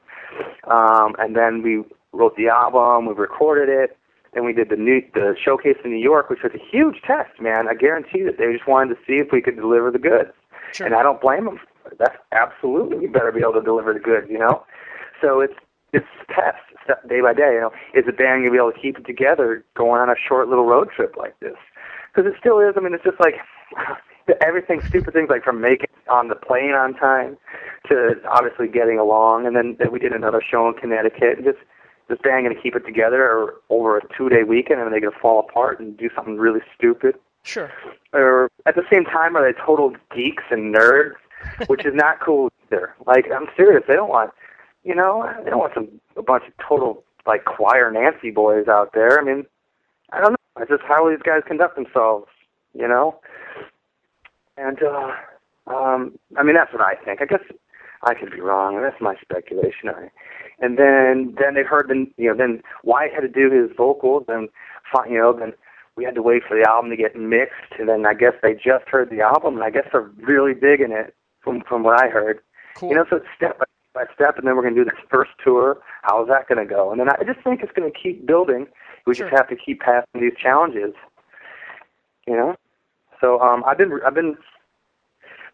um, 0.70 1.14
and 1.18 1.34
then 1.34 1.62
we 1.62 1.82
wrote 2.12 2.36
the 2.36 2.48
album. 2.48 3.06
We 3.06 3.14
recorded 3.14 3.70
it, 3.70 3.96
and 4.34 4.44
we 4.44 4.52
did 4.52 4.68
the 4.68 4.76
new 4.76 5.00
the 5.14 5.34
showcase 5.42 5.78
in 5.82 5.92
New 5.92 6.02
York, 6.02 6.28
which 6.28 6.42
was 6.42 6.52
a 6.54 6.60
huge 6.60 7.00
test, 7.06 7.40
man. 7.40 7.66
I 7.66 7.72
guarantee 7.74 8.22
that 8.24 8.36
they 8.36 8.52
just 8.52 8.68
wanted 8.68 8.94
to 8.94 9.00
see 9.06 9.14
if 9.14 9.28
we 9.32 9.40
could 9.40 9.56
deliver 9.56 9.90
the 9.90 9.98
goods, 9.98 10.32
Sure. 10.74 10.86
and 10.86 10.94
I 10.94 11.02
don't 11.02 11.22
blame 11.22 11.46
them. 11.46 11.58
That's 11.98 12.16
absolutely 12.32 13.00
you 13.02 13.08
better 13.10 13.32
be 13.32 13.40
able 13.40 13.54
to 13.54 13.62
deliver 13.62 13.94
the 13.94 14.00
goods, 14.00 14.26
you 14.28 14.38
know. 14.38 14.62
So 15.22 15.40
it's 15.40 15.54
it's 15.92 16.06
test 16.28 16.58
step 16.84 17.08
day 17.08 17.20
by 17.20 17.32
day. 17.32 17.54
You 17.54 17.60
know, 17.60 17.72
is 17.94 18.04
the 18.04 18.12
band 18.12 18.42
gonna 18.42 18.50
be 18.50 18.56
able 18.56 18.72
to 18.72 18.78
keep 18.78 18.98
it 18.98 19.06
together 19.06 19.64
going 19.74 20.00
on 20.00 20.10
a 20.10 20.16
short 20.16 20.48
little 20.48 20.66
road 20.66 20.90
trip 20.94 21.14
like 21.16 21.38
this? 21.40 21.56
Because 22.12 22.30
it 22.30 22.36
still 22.38 22.60
is. 22.60 22.74
I 22.76 22.80
mean, 22.80 22.92
it's 22.92 23.04
just 23.04 23.20
like 23.20 23.36
everything, 24.42 24.82
stupid 24.82 25.14
things 25.14 25.30
like 25.30 25.44
from 25.44 25.60
making 25.60 25.88
on 26.10 26.28
the 26.28 26.34
plane 26.34 26.72
on 26.72 26.94
time 26.94 27.38
to 27.88 28.16
obviously 28.28 28.68
getting 28.68 28.98
along, 28.98 29.46
and 29.46 29.56
then, 29.56 29.76
then 29.78 29.92
we 29.92 29.98
did 29.98 30.12
another 30.12 30.42
show 30.42 30.68
in 30.68 30.74
Connecticut. 30.74 31.38
And 31.38 31.44
just 31.44 31.58
this 32.08 32.18
band 32.22 32.44
gonna 32.44 32.60
keep 32.60 32.74
it 32.74 32.84
together 32.84 33.22
or 33.22 33.54
over 33.70 33.98
a 33.98 34.02
two 34.16 34.28
day 34.28 34.42
weekend, 34.42 34.80
and 34.80 34.88
are 34.88 34.90
they 34.90 35.00
gonna 35.00 35.16
fall 35.20 35.38
apart 35.38 35.78
and 35.78 35.96
do 35.96 36.10
something 36.14 36.36
really 36.36 36.60
stupid? 36.76 37.14
Sure. 37.44 37.70
Or 38.12 38.50
at 38.66 38.76
the 38.76 38.84
same 38.90 39.04
time, 39.04 39.36
are 39.36 39.44
they 39.44 39.58
total 39.58 39.94
geeks 40.14 40.44
and 40.50 40.74
nerds, 40.74 41.14
which 41.66 41.84
is 41.84 41.94
not 41.94 42.20
cool 42.20 42.50
either. 42.72 42.94
Like 43.06 43.26
I'm 43.32 43.46
serious, 43.56 43.84
they 43.86 43.94
don't 43.94 44.08
want, 44.08 44.32
you 44.84 44.94
know, 44.94 45.30
they 45.44 45.50
don't 45.50 45.58
want 45.58 45.74
some 45.74 45.88
a 46.16 46.22
bunch 46.22 46.44
of 46.46 46.52
total 46.66 47.04
like 47.26 47.44
choir 47.44 47.90
Nancy 47.90 48.30
boys 48.30 48.66
out 48.68 48.92
there. 48.94 49.18
I 49.18 49.24
mean, 49.24 49.44
I 50.12 50.20
don't 50.20 50.32
know. 50.32 50.62
It's 50.62 50.70
just 50.70 50.82
how 50.86 51.08
these 51.08 51.22
guys 51.24 51.42
conduct 51.46 51.76
themselves, 51.76 52.26
you 52.74 52.86
know. 52.86 53.20
And 54.56 54.78
uh, 54.82 55.12
um, 55.72 56.18
I 56.36 56.42
mean, 56.42 56.54
that's 56.54 56.72
what 56.72 56.82
I 56.82 56.94
think. 57.04 57.22
I 57.22 57.26
guess 57.26 57.42
I 58.02 58.14
could 58.14 58.30
be 58.30 58.40
wrong. 58.40 58.80
That's 58.82 59.00
my 59.00 59.14
speculation. 59.22 59.88
I, 59.88 60.10
and 60.60 60.78
then 60.78 61.34
then 61.38 61.54
they 61.54 61.62
heard 61.62 61.88
the 61.88 62.06
you 62.16 62.28
know 62.28 62.36
then 62.36 62.62
Wyatt 62.84 63.12
had 63.14 63.20
to 63.20 63.28
do 63.28 63.50
his 63.50 63.74
vocals 63.76 64.24
and 64.28 64.48
you 65.08 65.18
know 65.18 65.36
then 65.38 65.52
we 65.96 66.04
had 66.04 66.14
to 66.14 66.22
wait 66.22 66.42
for 66.46 66.56
the 66.56 66.68
album 66.68 66.90
to 66.90 66.96
get 66.96 67.16
mixed 67.16 67.72
and 67.78 67.88
then 67.88 68.06
I 68.06 68.14
guess 68.14 68.32
they 68.42 68.54
just 68.54 68.88
heard 68.88 69.10
the 69.10 69.20
album 69.20 69.54
and 69.54 69.64
I 69.64 69.70
guess 69.70 69.86
they're 69.92 70.10
really 70.22 70.54
digging 70.54 70.92
it 70.92 71.14
from 71.40 71.62
from 71.68 71.82
what 71.82 72.02
I 72.02 72.08
heard. 72.08 72.40
Cool. 72.76 72.90
You 72.90 72.96
know, 72.96 73.04
so 73.10 73.16
it's 73.16 73.26
step 73.36 73.58
by 73.58 73.64
by 73.94 74.04
step, 74.14 74.38
and 74.38 74.46
then 74.46 74.56
we're 74.56 74.62
going 74.62 74.74
to 74.74 74.84
do 74.84 74.88
this 74.88 74.98
first 75.10 75.30
tour. 75.44 75.78
How's 76.02 76.28
that 76.28 76.48
going 76.48 76.66
to 76.66 76.72
go? 76.72 76.90
And 76.90 77.00
then 77.00 77.08
I 77.10 77.22
just 77.24 77.40
think 77.44 77.62
it's 77.62 77.72
going 77.72 77.90
to 77.90 77.98
keep 77.98 78.26
building. 78.26 78.66
We 79.06 79.14
Sure. 79.14 79.28
just 79.28 79.36
have 79.36 79.48
to 79.48 79.56
keep 79.56 79.80
passing 79.80 80.20
these 80.20 80.36
challenges. 80.40 80.94
You 82.26 82.36
know, 82.36 82.54
so 83.20 83.40
um, 83.40 83.64
I've 83.66 83.76
been 83.78 83.98
I've 84.06 84.14
been 84.14 84.36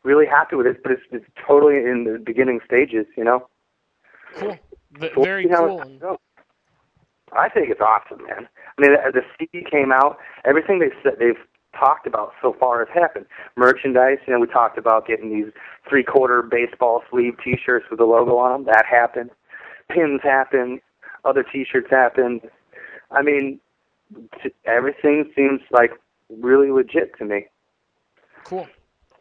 really 0.02 0.26
happy 0.26 0.54
with 0.54 0.66
it, 0.66 0.82
but 0.82 0.92
it's, 0.92 1.02
it's 1.10 1.24
totally 1.46 1.76
in 1.76 2.04
the 2.04 2.18
beginning 2.18 2.60
stages. 2.64 3.06
You 3.16 3.24
know, 3.24 3.48
Cool. 4.34 4.58
V- 4.92 5.08
So 5.14 5.22
very 5.22 5.48
cool. 5.48 6.20
I 7.32 7.48
think 7.48 7.70
it's 7.70 7.80
awesome, 7.80 8.24
man. 8.26 8.48
I 8.78 8.80
mean, 8.82 8.92
the, 8.92 9.12
the 9.12 9.22
CD 9.38 9.64
came 9.68 9.92
out. 9.92 10.18
Everything 10.44 10.78
they 10.78 10.90
said 11.02 11.14
they've 11.18 11.36
talked 11.78 12.06
about 12.06 12.32
so 12.42 12.54
far 12.58 12.84
has 12.84 12.88
happened. 12.92 13.26
Merchandise, 13.56 14.18
you 14.26 14.32
know, 14.32 14.40
we 14.40 14.46
talked 14.46 14.78
about 14.78 15.06
getting 15.06 15.30
these 15.30 15.52
three-quarter 15.88 16.42
baseball 16.42 17.02
sleeve 17.10 17.34
T-shirts 17.42 17.86
with 17.90 17.98
the 17.98 18.04
logo 18.04 18.36
on 18.38 18.64
them. 18.64 18.72
That 18.74 18.84
happened. 18.86 19.30
Pins 19.90 20.20
happened. 20.22 20.80
Other 21.24 21.42
T-shirts 21.42 21.88
happened. 21.90 22.42
I 23.10 23.22
mean, 23.22 23.60
t- 24.42 24.50
everything 24.64 25.30
seems 25.34 25.60
like 25.70 25.92
really 26.28 26.70
legit 26.70 27.16
to 27.18 27.24
me. 27.24 27.46
Cool. 28.44 28.68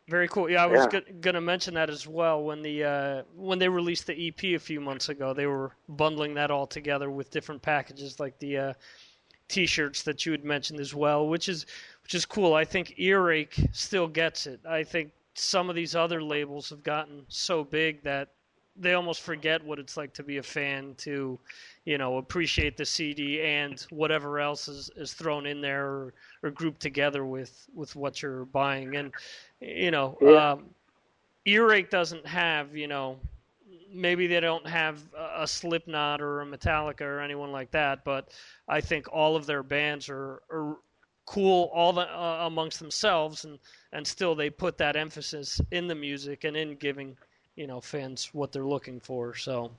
Very 0.07 0.27
cool. 0.29 0.49
Yeah, 0.49 0.63
I 0.63 0.67
was 0.67 0.87
Yeah. 0.93 1.01
go- 1.01 1.13
gonna 1.19 1.41
mention 1.41 1.73
that 1.73 1.89
as 1.89 2.07
well. 2.07 2.41
When 2.41 2.61
the 2.61 2.83
uh, 2.83 3.23
when 3.35 3.59
they 3.59 3.67
released 3.67 4.07
the 4.07 4.27
EP 4.27 4.55
a 4.55 4.59
few 4.59 4.79
months 4.79 5.09
ago, 5.09 5.33
they 5.33 5.47
were 5.47 5.71
bundling 5.89 6.33
that 6.35 6.49
all 6.49 6.65
together 6.65 7.09
with 7.11 7.29
different 7.29 7.61
packages, 7.61 8.17
like 8.17 8.39
the 8.39 8.57
uh, 8.57 8.73
T-shirts 9.49 10.03
that 10.03 10.25
you 10.25 10.31
had 10.31 10.45
mentioned 10.45 10.79
as 10.79 10.93
well, 10.95 11.27
which 11.27 11.49
is 11.49 11.65
which 12.07 12.15
is 12.15 12.25
cool. 12.25 12.53
I 12.53 12.63
think 12.63 12.93
Earache 12.97 13.67
still 13.73 14.07
gets 14.07 14.47
it. 14.47 14.61
I 14.65 14.81
think 14.81 15.11
some 15.33 15.69
of 15.69 15.75
these 15.75 15.93
other 15.93 16.23
labels 16.23 16.69
have 16.69 16.81
gotten 16.81 17.25
so 17.27 17.65
big 17.65 18.01
that 18.03 18.29
they 18.77 18.93
almost 18.93 19.19
forget 19.19 19.61
what 19.65 19.77
it's 19.77 19.97
like 19.97 20.13
to 20.13 20.23
be 20.23 20.37
a 20.37 20.43
fan 20.43 20.95
to, 20.99 21.37
you 21.83 21.97
know, 21.97 22.15
appreciate 22.15 22.77
the 22.77 22.85
CD 22.85 23.41
and 23.41 23.85
whatever 23.89 24.39
else 24.39 24.69
is, 24.69 24.89
is 24.95 25.11
thrown 25.11 25.45
in 25.45 25.59
there 25.59 25.85
or, 25.85 26.13
or 26.43 26.51
grouped 26.51 26.79
together 26.79 27.25
with, 27.25 27.67
with 27.75 27.93
what 27.97 28.21
you're 28.21 28.45
buying. 28.45 28.95
And, 28.95 29.11
you 29.59 29.91
know, 29.91 30.17
Yeah. 30.21 30.51
um, 30.51 30.63
Earache 31.45 31.89
doesn't 31.89 32.25
have, 32.25 32.73
you 32.73 32.87
know, 32.87 33.19
maybe 33.91 34.27
they 34.27 34.39
don't 34.39 34.65
have 34.65 35.01
a, 35.35 35.45
Slipknot 35.45 36.21
or 36.21 36.39
a 36.39 36.45
Metallica 36.45 37.01
or 37.01 37.19
anyone 37.19 37.51
like 37.51 37.71
that, 37.71 38.05
but 38.05 38.29
I 38.69 38.79
think 38.79 39.11
all 39.11 39.35
of 39.35 39.45
their 39.45 39.61
bands 39.61 40.07
are, 40.07 40.41
are 40.49 40.77
cool 41.27 41.69
all 41.73 41.93
the, 41.93 42.01
uh, 42.01 42.47
amongst 42.47 42.79
themselves, 42.79 43.45
and, 43.45 43.59
and 43.91 44.07
still 44.07 44.33
they 44.33 44.49
put 44.49 44.77
that 44.79 44.95
emphasis 44.95 45.61
in 45.71 45.85
the 45.87 45.93
music 45.93 46.45
and 46.45 46.57
in 46.57 46.75
giving, 46.75 47.15
you 47.55 47.67
know, 47.67 47.79
fans 47.79 48.29
what 48.33 48.51
they're 48.51 48.65
looking 48.65 48.99
for. 48.99 49.35
So 49.35 49.69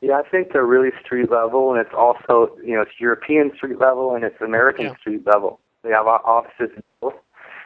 Yeah, 0.00 0.18
I 0.18 0.28
think 0.28 0.52
they're 0.52 0.66
really 0.66 0.90
street 1.04 1.30
level, 1.30 1.70
and 1.72 1.80
it's 1.80 1.94
also 1.96 2.56
you 2.64 2.74
know 2.74 2.82
it's 2.82 2.98
European 2.98 3.52
street 3.54 3.78
level 3.78 4.14
and 4.14 4.24
it's 4.24 4.40
American 4.40 4.86
Yeah. 4.86 4.96
street 4.96 5.24
level. 5.26 5.60
They 5.82 5.90
have 5.90 6.06
offices 6.06 6.70
in 6.76 6.82
both. 7.00 7.14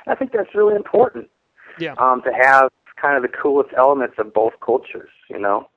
I 0.06 0.14
think 0.14 0.32
that's 0.32 0.54
really 0.54 0.74
important. 0.74 1.30
Yeah. 1.78 1.94
Um, 1.98 2.20
to 2.22 2.32
have 2.32 2.70
kind 3.00 3.16
of 3.16 3.22
the 3.22 3.36
coolest 3.36 3.70
elements 3.76 4.16
of 4.18 4.34
both 4.34 4.54
cultures, 4.60 5.10
you 5.30 5.38
know, 5.38 5.68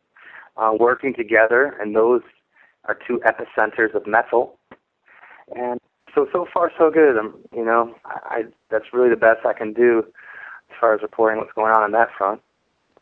uh, 0.57 0.71
working 0.79 1.13
together, 1.13 1.77
and 1.79 1.95
those 1.95 2.23
are 2.85 2.97
two 3.07 3.21
epicenters 3.25 3.93
of 3.93 4.07
metal. 4.07 4.57
And 5.55 5.79
so 6.13 6.27
so 6.31 6.47
far 6.53 6.71
so 6.77 6.89
good. 6.89 7.17
Um, 7.17 7.39
you 7.55 7.65
know, 7.65 7.95
I, 8.05 8.19
I 8.29 8.43
that's 8.69 8.85
really 8.93 9.09
the 9.09 9.15
best 9.15 9.45
I 9.45 9.53
can 9.53 9.73
do 9.73 10.03
as 10.69 10.75
far 10.79 10.93
as 10.93 11.01
reporting 11.01 11.39
what's 11.39 11.53
going 11.53 11.71
on 11.71 11.83
on 11.83 11.91
that 11.91 12.09
front. 12.17 12.41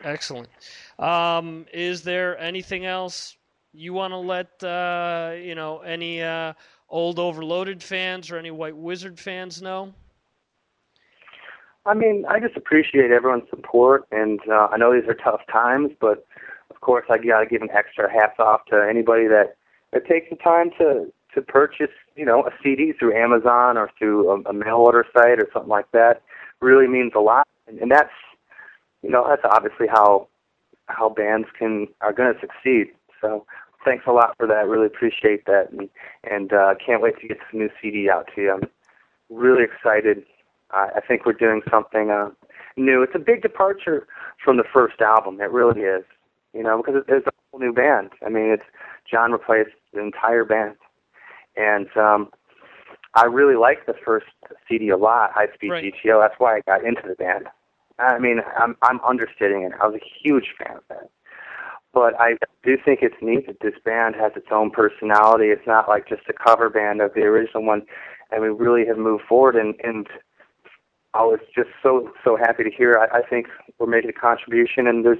excellent. 0.03 0.49
Um, 0.97 1.66
is 1.74 2.03
there 2.03 2.38
anything 2.39 2.86
else 2.86 3.38
you 3.74 3.93
want 3.93 4.12
to 4.12 4.18
let 4.18 4.64
uh, 4.64 5.34
you 5.36 5.55
know 5.55 5.80
any 5.80 6.22
uh, 6.22 6.53
old 6.89 7.20
Overloaded 7.20 7.82
fans 7.84 8.32
or 8.32 8.38
any 8.38 8.51
White 8.51 8.78
Wizzard 8.78 9.20
fans 9.20 9.62
know? 9.62 9.93
I 11.86 11.93
mean, 11.93 12.26
I 12.30 12.39
just 12.39 12.55
appreciate 12.55 13.12
everyone's 13.12 13.49
support, 13.49 14.05
and 14.12 14.39
uh, 14.49 14.68
I 14.72 14.78
know 14.78 14.93
these 14.93 15.10
are 15.10 15.16
tough 15.16 15.41
times, 15.51 15.91
but 15.99 16.28
of 16.70 16.82
course, 16.82 17.05
I 17.10 17.18
got 17.18 17.39
to 17.39 17.45
give 17.45 17.62
an 17.62 17.70
extra 17.72 18.12
hats 18.12 18.39
off 18.39 18.66
to 18.66 18.86
anybody 18.88 19.28
that 19.28 19.55
that 19.91 20.05
takes 20.05 20.30
the 20.30 20.36
time 20.36 20.70
to 20.78 21.12
to 21.36 21.42
purchase, 21.42 21.92
you 22.16 22.26
know, 22.26 22.44
a 22.46 22.52
CD 22.64 22.92
through 22.98 23.16
Amazon 23.16 23.78
or 23.78 23.90
through 23.98 24.30
a, 24.30 24.42
a 24.50 24.54
mail 24.54 24.78
order 24.78 25.06
site 25.14 25.40
or 25.40 25.48
something 25.54 25.70
like 25.70 25.92
that. 25.92 26.22
Really 26.62 26.88
means 26.88 27.14
a 27.16 27.20
lot, 27.20 27.48
and, 27.68 27.80
and 27.80 27.90
that's, 27.92 28.12
you 29.02 29.10
know, 29.10 29.26
that's 29.30 29.44
obviously 29.46 29.88
how 29.88 30.28
how 30.88 31.10
bands 31.10 31.48
can 31.58 31.88
are 32.02 32.12
going 32.12 32.34
to 32.34 32.40
succeed. 32.40 32.88
So, 33.22 33.46
thanks 33.86 34.06
a 34.08 34.12
lot 34.12 34.36
for 34.38 34.48
that. 34.48 34.68
Really 34.68 34.88
appreciate 34.88 35.46
that, 35.46 35.72
and 35.72 35.90
and 36.30 36.52
uh, 36.52 36.76
can't 36.86 37.02
wait 37.02 37.20
to 37.22 37.28
get 37.28 37.38
this 37.38 37.48
new 37.54 37.70
CD 37.82 38.10
out 38.10 38.28
to 38.36 38.42
you. 38.42 38.52
I'm 38.54 38.70
really 39.30 39.64
excited. 39.64 40.24
I 40.72 40.90
I 40.98 41.00
think 41.08 41.26
we're 41.26 41.34
doing 41.34 41.62
something 41.72 42.10
uh, 42.10 42.30
new. 42.76 43.02
It's 43.04 43.16
a 43.16 43.20
big 43.20 43.42
departure 43.42 44.08
from 44.44 44.58
the 44.58 44.64
first 44.74 45.00
album. 45.02 45.40
It 45.42 45.52
really 45.52 45.82
is. 45.82 46.04
You 46.54 46.64
know, 46.64 46.78
because 46.78 46.96
it- 47.08 47.14
it's 47.14 47.28
a 47.28 47.32
whole 47.52 47.60
new 47.60 47.72
band. 47.74 48.12
I 48.26 48.30
mean, 48.30 48.52
it's 48.52 48.64
John 49.10 49.32
replaced 49.32 49.72
the 49.94 50.00
entire 50.02 50.44
band, 50.44 50.76
and 51.60 51.88
um, 51.97 52.30
I 53.14 53.26
really 53.26 53.55
liked 53.55 53.86
the 53.86 53.93
first 54.05 54.28
CD 54.68 54.89
a 54.89 54.97
lot. 54.97 55.32
High 55.34 55.53
Speed 55.53 55.72
Right. 55.72 55.93
GTO. 56.05 56.22
That's 56.22 56.39
why 56.39 56.57
I 56.57 56.62
got 56.62 56.86
into 56.86 57.01
the 57.07 57.16
band. 57.16 57.47
I 57.99 58.18
mean, 58.18 58.39
I'm 58.57 58.78
I'm 58.82 58.99
understating 59.01 59.64
it. 59.64 59.74
I 59.82 59.88
was 59.88 59.99
a 60.01 60.05
huge 60.24 60.53
fan 60.57 60.78
of 60.78 60.84
that. 60.89 61.10
But 61.91 62.14
I 62.20 62.36
do 62.64 62.78
think 62.84 62.99
it's 63.01 63.16
neat 63.22 63.47
that 63.47 63.60
this 63.62 63.74
band 63.84 64.16
has 64.16 64.32
its 64.36 64.47
own 64.51 64.70
personality. 64.70 65.47
It's 65.47 65.66
not 65.68 65.89
like 65.89 66.07
just 66.07 66.22
a 66.30 66.34
cover 66.34 66.70
band 66.70 67.01
of 67.01 67.14
the 67.14 67.22
original 67.22 67.66
one, 67.66 67.82
and 68.32 68.41
we 68.41 68.49
really 68.49 68.86
have 68.86 68.97
moved 68.97 69.24
forward. 69.28 69.55
And 69.55 69.76
and 69.84 70.07
I 71.14 71.24
was 71.24 71.39
just 71.53 71.70
so 71.84 72.12
so 72.24 72.38
happy 72.38 72.64
to 72.64 72.70
hear. 72.72 72.95
I, 72.95 73.20
I 73.20 73.22
think 73.28 73.47
we're 73.80 73.88
making 73.88 74.12
a 74.12 74.14
contribution, 74.14 74.88
and 74.88 75.03
there's 75.03 75.20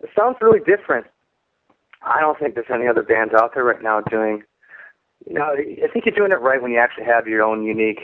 it 0.00 0.10
sounds 0.18 0.36
really 0.40 0.60
different. 0.60 1.06
I 2.02 2.20
don't 2.20 2.38
think 2.38 2.54
there's 2.54 2.66
any 2.72 2.86
other 2.86 3.02
bands 3.02 3.34
out 3.34 3.52
there 3.54 3.64
right 3.64 3.82
now 3.82 4.00
doing. 4.00 4.44
You 5.26 5.34
know, 5.34 5.54
I 5.54 5.88
think 5.92 6.04
you're 6.04 6.14
doing 6.14 6.32
it 6.32 6.40
right 6.40 6.60
when 6.60 6.70
you 6.70 6.78
actually 6.78 7.04
have 7.04 7.26
your 7.26 7.42
own 7.42 7.64
unique 7.64 8.00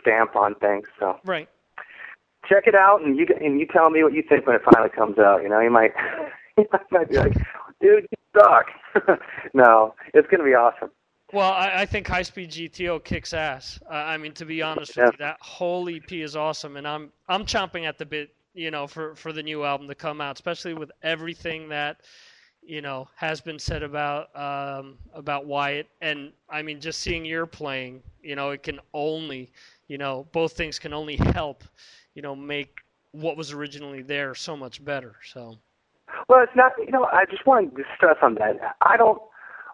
stamp 0.00 0.36
on 0.36 0.54
things. 0.56 0.86
So 0.98 1.18
Right. 1.24 1.48
check 2.48 2.66
it 2.66 2.74
out, 2.74 3.02
and 3.02 3.16
you 3.16 3.26
and 3.40 3.60
you 3.60 3.66
tell 3.66 3.90
me 3.90 4.02
what 4.02 4.12
you 4.12 4.22
think 4.22 4.46
when 4.46 4.56
it 4.56 4.62
finally 4.64 4.90
comes 4.90 5.18
out. 5.18 5.42
You 5.42 5.48
know, 5.48 5.60
you 5.60 5.70
might 5.70 5.92
you 6.58 6.66
might 6.90 7.08
be 7.08 7.16
like, 7.16 7.34
dude, 7.80 8.06
you 8.10 8.40
suck. 8.40 8.66
no, 9.54 9.94
it's 10.12 10.28
gonna 10.28 10.44
be 10.44 10.54
awesome. 10.54 10.90
Well, 11.32 11.52
I, 11.52 11.82
I 11.82 11.86
think 11.86 12.06
High 12.06 12.22
Speed 12.22 12.50
GTO 12.50 13.02
kicks 13.02 13.32
ass. 13.32 13.80
Uh, 13.90 13.94
I 13.94 14.18
mean, 14.18 14.32
to 14.34 14.44
be 14.44 14.62
honest 14.62 14.96
with 14.96 15.12
you, 15.12 15.18
that 15.18 15.38
whole 15.40 15.88
EP 15.88 16.12
is 16.12 16.36
awesome, 16.36 16.76
and 16.76 16.86
I'm 16.86 17.10
I'm 17.28 17.44
chomping 17.44 17.86
at 17.86 17.98
the 17.98 18.06
bit, 18.06 18.34
you 18.52 18.70
know, 18.70 18.86
for 18.86 19.14
for 19.14 19.32
the 19.32 19.42
new 19.42 19.64
album 19.64 19.88
to 19.88 19.94
come 19.94 20.20
out, 20.20 20.36
especially 20.36 20.74
with 20.74 20.90
everything 21.02 21.68
that 21.70 22.02
you 22.66 22.80
know 22.80 23.08
has 23.16 23.40
been 23.40 23.58
said 23.58 23.82
about 23.82 24.34
um, 24.36 24.96
about 25.12 25.46
Wyatt, 25.46 25.88
and 26.00 26.32
I 26.50 26.62
mean, 26.62 26.80
just 26.80 27.00
seeing 27.00 27.24
your 27.24 27.46
playing, 27.46 28.02
you 28.22 28.36
know, 28.36 28.50
it 28.50 28.62
can 28.62 28.80
only, 28.92 29.52
you 29.88 29.98
know, 29.98 30.26
both 30.32 30.52
things 30.52 30.78
can 30.78 30.92
only 30.92 31.16
help, 31.16 31.64
you 32.14 32.22
know, 32.22 32.34
make 32.34 32.78
what 33.12 33.36
was 33.36 33.52
originally 33.52 34.02
there 34.02 34.34
so 34.34 34.56
much 34.56 34.84
better. 34.84 35.14
So. 35.24 35.56
Well, 36.28 36.42
it's 36.42 36.54
not. 36.54 36.72
You 36.78 36.90
know, 36.90 37.04
I 37.06 37.24
just 37.30 37.46
want 37.46 37.74
to 37.76 37.82
stress 37.96 38.16
on 38.22 38.34
that. 38.36 38.76
I 38.82 38.96
don't 38.96 39.20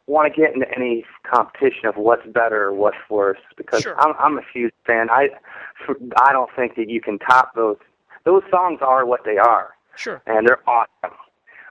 want 0.06 0.32
to 0.32 0.40
get 0.40 0.54
into 0.54 0.66
any 0.74 1.04
competition 1.30 1.86
of 1.86 1.96
what's 1.96 2.26
better 2.26 2.64
or 2.64 2.74
what's 2.74 2.96
worse 3.08 3.38
because 3.56 3.82
sure. 3.82 4.00
I'm, 4.00 4.14
I'm 4.18 4.38
a 4.38 4.42
huge 4.52 4.72
fan. 4.86 5.08
I 5.10 5.28
I 6.16 6.32
don't 6.32 6.50
think 6.56 6.76
that 6.76 6.88
you 6.88 7.00
can 7.00 7.18
top 7.18 7.54
those. 7.54 7.76
Those 8.24 8.42
songs 8.50 8.80
are 8.82 9.06
what 9.06 9.20
they 9.24 9.38
are. 9.38 9.70
Sure. 9.96 10.22
And 10.26 10.46
they're 10.46 10.68
awesome. 10.68 11.16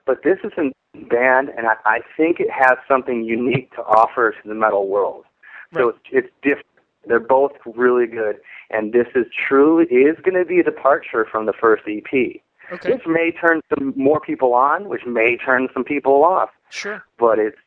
But 0.06 0.24
this 0.24 0.38
is 0.44 0.52
a 0.58 0.72
band, 0.94 1.50
and 1.58 1.68
I, 1.68 1.76
I 1.86 2.00
think 2.18 2.40
it 2.40 2.50
has 2.52 2.78
something 2.88 3.24
unique 3.24 3.72
to 3.76 3.84
offer 3.84 4.32
to 4.32 4.48
the 4.48 4.56
metal 4.56 4.88
world. 4.88 5.26
Right. 5.72 5.82
So 5.82 5.90
it's, 5.90 6.00
it's 6.12 6.30
different. 6.42 6.66
They're 7.08 7.20
both 7.20 7.54
really 7.66 8.08
good, 8.08 8.38
and 8.70 8.92
this 8.92 9.08
is 9.16 9.26
truly 9.48 9.86
is 9.86 10.18
going 10.24 10.36
to 10.36 10.46
be 10.46 10.60
a 10.60 10.64
departure 10.64 11.26
from 11.30 11.46
the 11.46 11.54
first 11.54 11.84
EP. 11.88 12.42
Okay. 12.72 12.92
This 12.92 13.02
may 13.08 13.32
turn 13.32 13.62
some 13.70 13.94
more 13.96 14.20
people 14.20 14.54
on, 14.54 14.90
which 14.90 15.06
may 15.08 15.38
turn 15.38 15.70
some 15.74 15.84
people 15.84 16.24
off. 16.24 16.50
Sure. 16.70 17.04
But 17.18 17.40
it's 17.40 17.58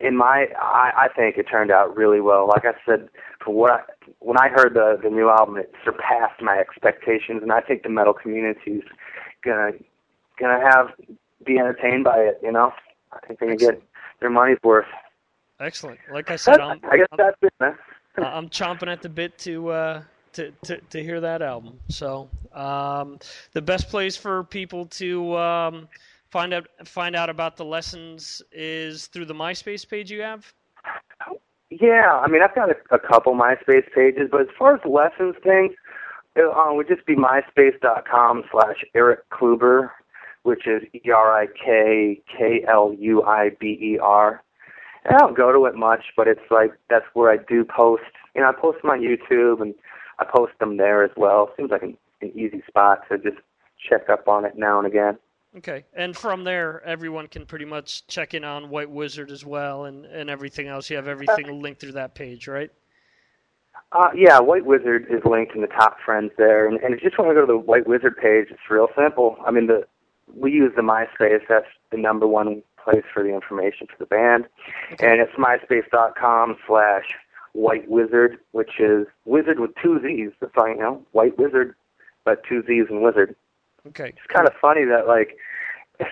in 0.00 0.16
my 0.16 0.48
I, 0.60 0.92
I 1.04 1.08
think 1.14 1.38
it 1.38 1.44
turned 1.44 1.70
out 1.70 1.96
really 1.96 2.20
well. 2.20 2.48
Like 2.48 2.64
I 2.64 2.72
said, 2.84 3.08
for 3.42 3.54
what 3.54 3.70
I, 3.70 3.80
when 4.18 4.36
I 4.38 4.48
heard 4.48 4.74
the 4.74 4.98
the 5.02 5.08
new 5.08 5.30
album, 5.30 5.56
it 5.56 5.72
surpassed 5.84 6.42
my 6.42 6.58
expectations, 6.58 7.42
and 7.42 7.52
I 7.52 7.60
think 7.60 7.84
the 7.84 7.88
metal 7.88 8.12
community's 8.12 8.82
gonna 9.44 9.72
gonna 10.38 10.60
have 10.60 10.88
be 11.44 11.58
entertained 11.58 12.04
by 12.04 12.18
it. 12.18 12.40
You 12.42 12.52
know, 12.52 12.72
I 13.12 13.26
think 13.26 13.40
gonna 13.40 13.56
get 13.56 13.82
their 14.20 14.30
money's 14.30 14.58
worth. 14.62 14.86
Excellent. 15.60 15.98
Like 16.12 16.30
I 16.30 16.36
said, 16.36 16.60
I'm, 16.60 16.80
I 16.90 16.96
guess 16.96 17.06
I'm, 17.12 17.18
that's 17.18 17.36
it, 17.42 17.52
man. 17.60 17.76
I'm 18.18 18.48
chomping 18.48 18.88
at 18.88 19.02
the 19.02 19.08
bit 19.08 19.38
to 19.38 19.68
uh, 19.68 20.02
to, 20.34 20.50
to 20.64 20.78
to 20.78 21.02
hear 21.02 21.20
that 21.20 21.42
album. 21.42 21.78
So 21.88 22.28
um, 22.52 23.18
the 23.52 23.62
best 23.62 23.88
place 23.88 24.16
for 24.16 24.44
people 24.44 24.86
to 24.86 25.36
um, 25.36 25.88
find 26.30 26.52
out 26.52 26.66
find 26.84 27.14
out 27.14 27.30
about 27.30 27.56
the 27.56 27.64
lessons 27.64 28.42
is 28.52 29.06
through 29.06 29.26
the 29.26 29.34
MySpace 29.34 29.88
page 29.88 30.10
you 30.10 30.22
have. 30.22 30.52
Yeah, 31.70 32.20
I 32.22 32.28
mean 32.28 32.42
I've 32.42 32.54
got 32.54 32.70
a, 32.70 32.76
a 32.90 32.98
couple 32.98 33.34
MySpace 33.34 33.90
pages, 33.94 34.28
but 34.30 34.42
as 34.42 34.48
far 34.58 34.74
as 34.74 34.80
lessons 34.84 35.36
things, 35.42 35.72
it 36.34 36.44
uh, 36.44 36.72
would 36.72 36.88
just 36.88 37.06
be 37.06 37.14
myspace.com 37.14 38.44
slash 38.50 38.84
Erik 38.94 39.28
Kluiber, 39.30 39.90
which 40.42 40.66
is 40.66 40.82
E 40.94 41.10
R 41.10 41.36
I 41.36 41.46
K 41.46 42.20
K 42.36 42.64
L 42.68 42.94
U 42.98 43.22
I 43.22 43.50
B 43.60 43.78
E 43.80 43.98
R. 44.00 44.42
And 45.04 45.16
I 45.16 45.18
don't 45.18 45.36
go 45.36 45.52
to 45.52 45.66
it 45.66 45.74
much, 45.74 46.04
but 46.16 46.28
it's 46.28 46.50
like 46.50 46.72
that's 46.88 47.06
where 47.14 47.30
I 47.30 47.36
do 47.36 47.64
post. 47.64 48.02
You 48.34 48.42
know, 48.42 48.48
I 48.48 48.52
post 48.52 48.82
them 48.82 48.90
on 48.90 49.00
YouTube 49.00 49.60
and 49.60 49.74
I 50.18 50.24
post 50.24 50.52
them 50.60 50.76
there 50.76 51.02
as 51.02 51.10
well. 51.16 51.50
Seems 51.56 51.70
like 51.70 51.82
an, 51.82 51.96
an 52.20 52.32
easy 52.34 52.62
spot 52.68 53.00
to 53.10 53.18
just 53.18 53.38
check 53.88 54.08
up 54.08 54.28
on 54.28 54.44
it 54.44 54.52
now 54.56 54.78
and 54.78 54.86
again. 54.86 55.18
Okay, 55.54 55.84
and 55.94 56.16
from 56.16 56.44
there, 56.44 56.82
everyone 56.82 57.26
can 57.26 57.44
pretty 57.44 57.66
much 57.66 58.06
check 58.06 58.32
in 58.32 58.42
on 58.42 58.70
White 58.70 58.88
Wizzard 58.88 59.30
as 59.30 59.44
well, 59.44 59.84
and, 59.84 60.06
and 60.06 60.30
everything 60.30 60.66
else. 60.66 60.88
You 60.88 60.96
have 60.96 61.08
everything 61.08 61.60
linked 61.60 61.78
through 61.78 61.92
that 61.92 62.14
page, 62.14 62.48
right? 62.48 62.70
Uh, 63.92 64.08
yeah, 64.14 64.40
White 64.40 64.64
Wizzard 64.64 65.06
is 65.10 65.20
linked 65.26 65.54
in 65.54 65.60
the 65.60 65.66
top 65.66 65.98
friends 66.02 66.30
there, 66.38 66.66
and, 66.66 66.80
and 66.80 66.94
if 66.94 67.02
you 67.02 67.10
just 67.10 67.18
want 67.18 67.30
to 67.30 67.34
go 67.34 67.42
to 67.42 67.46
the 67.46 67.58
White 67.58 67.86
Wizzard 67.86 68.16
page, 68.16 68.46
it's 68.50 68.60
real 68.70 68.88
simple. 68.96 69.36
I 69.46 69.50
mean, 69.50 69.66
the 69.66 69.86
we 70.34 70.52
use 70.52 70.72
the 70.76 70.82
MySpace. 70.82 71.42
That's 71.48 71.66
the 71.90 71.96
number 71.96 72.26
one 72.26 72.62
place 72.82 73.04
for 73.12 73.22
the 73.22 73.34
information 73.34 73.86
for 73.86 73.96
the 73.98 74.06
band, 74.06 74.46
okay. 74.92 75.10
and 75.10 75.20
it's 75.20 75.32
myspace.com 75.34 76.56
slash 76.66 77.04
White 77.52 77.88
Wizzard, 77.88 78.38
which 78.52 78.80
is 78.80 79.06
wizard 79.24 79.60
with 79.60 79.70
two 79.80 80.00
Z's. 80.02 80.32
That's 80.40 80.52
all 80.56 80.68
you 80.68 80.76
know, 80.76 81.02
White 81.12 81.38
Wizard, 81.38 81.74
but 82.24 82.42
two 82.48 82.62
Z's 82.66 82.86
and 82.88 83.02
Wizard. 83.02 83.36
Okay. 83.86 84.08
It's 84.08 84.26
kind 84.28 84.46
of 84.46 84.54
funny 84.60 84.84
that 84.84 85.06
like 85.06 85.36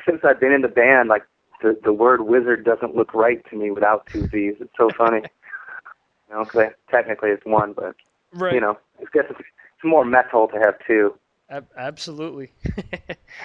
since 0.07 0.21
I've 0.25 0.41
been 0.41 0.53
in 0.53 0.63
the 0.63 0.69
band, 0.69 1.09
like 1.09 1.25
the 1.63 1.79
the 1.83 1.93
word 1.93 2.23
wizard 2.23 2.65
doesn't 2.65 2.95
look 2.95 3.15
right 3.15 3.45
to 3.51 3.57
me 3.57 3.71
without 3.71 4.07
two 4.07 4.27
Z's. 4.29 4.57
It's 4.61 4.73
so 4.77 4.91
funny. 4.91 5.23
you 6.29 6.35
know, 6.35 6.45
cause 6.45 6.69
I, 6.69 6.91
technically 6.91 7.31
it's 7.31 7.45
one, 7.45 7.73
but 7.73 7.97
right. 8.33 8.55
you 8.55 8.61
know, 8.61 8.79
I 8.99 9.05
guess 9.13 9.25
it's, 9.31 9.41
it's 9.41 9.85
more 9.85 10.05
metal 10.05 10.49
to 10.49 10.59
have 10.59 10.75
two. 10.87 11.15
Ab- 11.49 11.69
absolutely. 11.77 12.53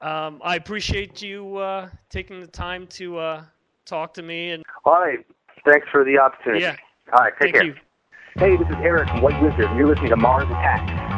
um, 0.00 0.40
I 0.42 0.56
appreciate 0.56 1.22
you 1.22 1.56
uh, 1.56 1.88
taking 2.08 2.40
the 2.40 2.46
time 2.46 2.86
to 2.88 3.18
uh, 3.18 3.44
talk 3.84 4.14
to 4.14 4.22
me 4.22 4.50
and. 4.50 4.64
All 4.84 5.00
right. 5.00 5.24
Thanks 5.66 5.86
for 5.92 6.04
the 6.04 6.18
opportunity. 6.18 6.62
Yeah. 6.62 6.76
All 7.12 7.24
right. 7.24 7.32
Take 7.40 7.54
Thank 7.54 7.54
care. 7.54 7.64
you. 7.64 7.74
Hey, 8.36 8.56
this 8.56 8.68
is 8.68 8.76
Erik 8.76 9.08
White 9.22 9.42
Wizzard, 9.42 9.76
you're 9.76 9.88
listening 9.88 10.10
to 10.10 10.16
Mars 10.16 10.44
Attacks. 10.44 11.09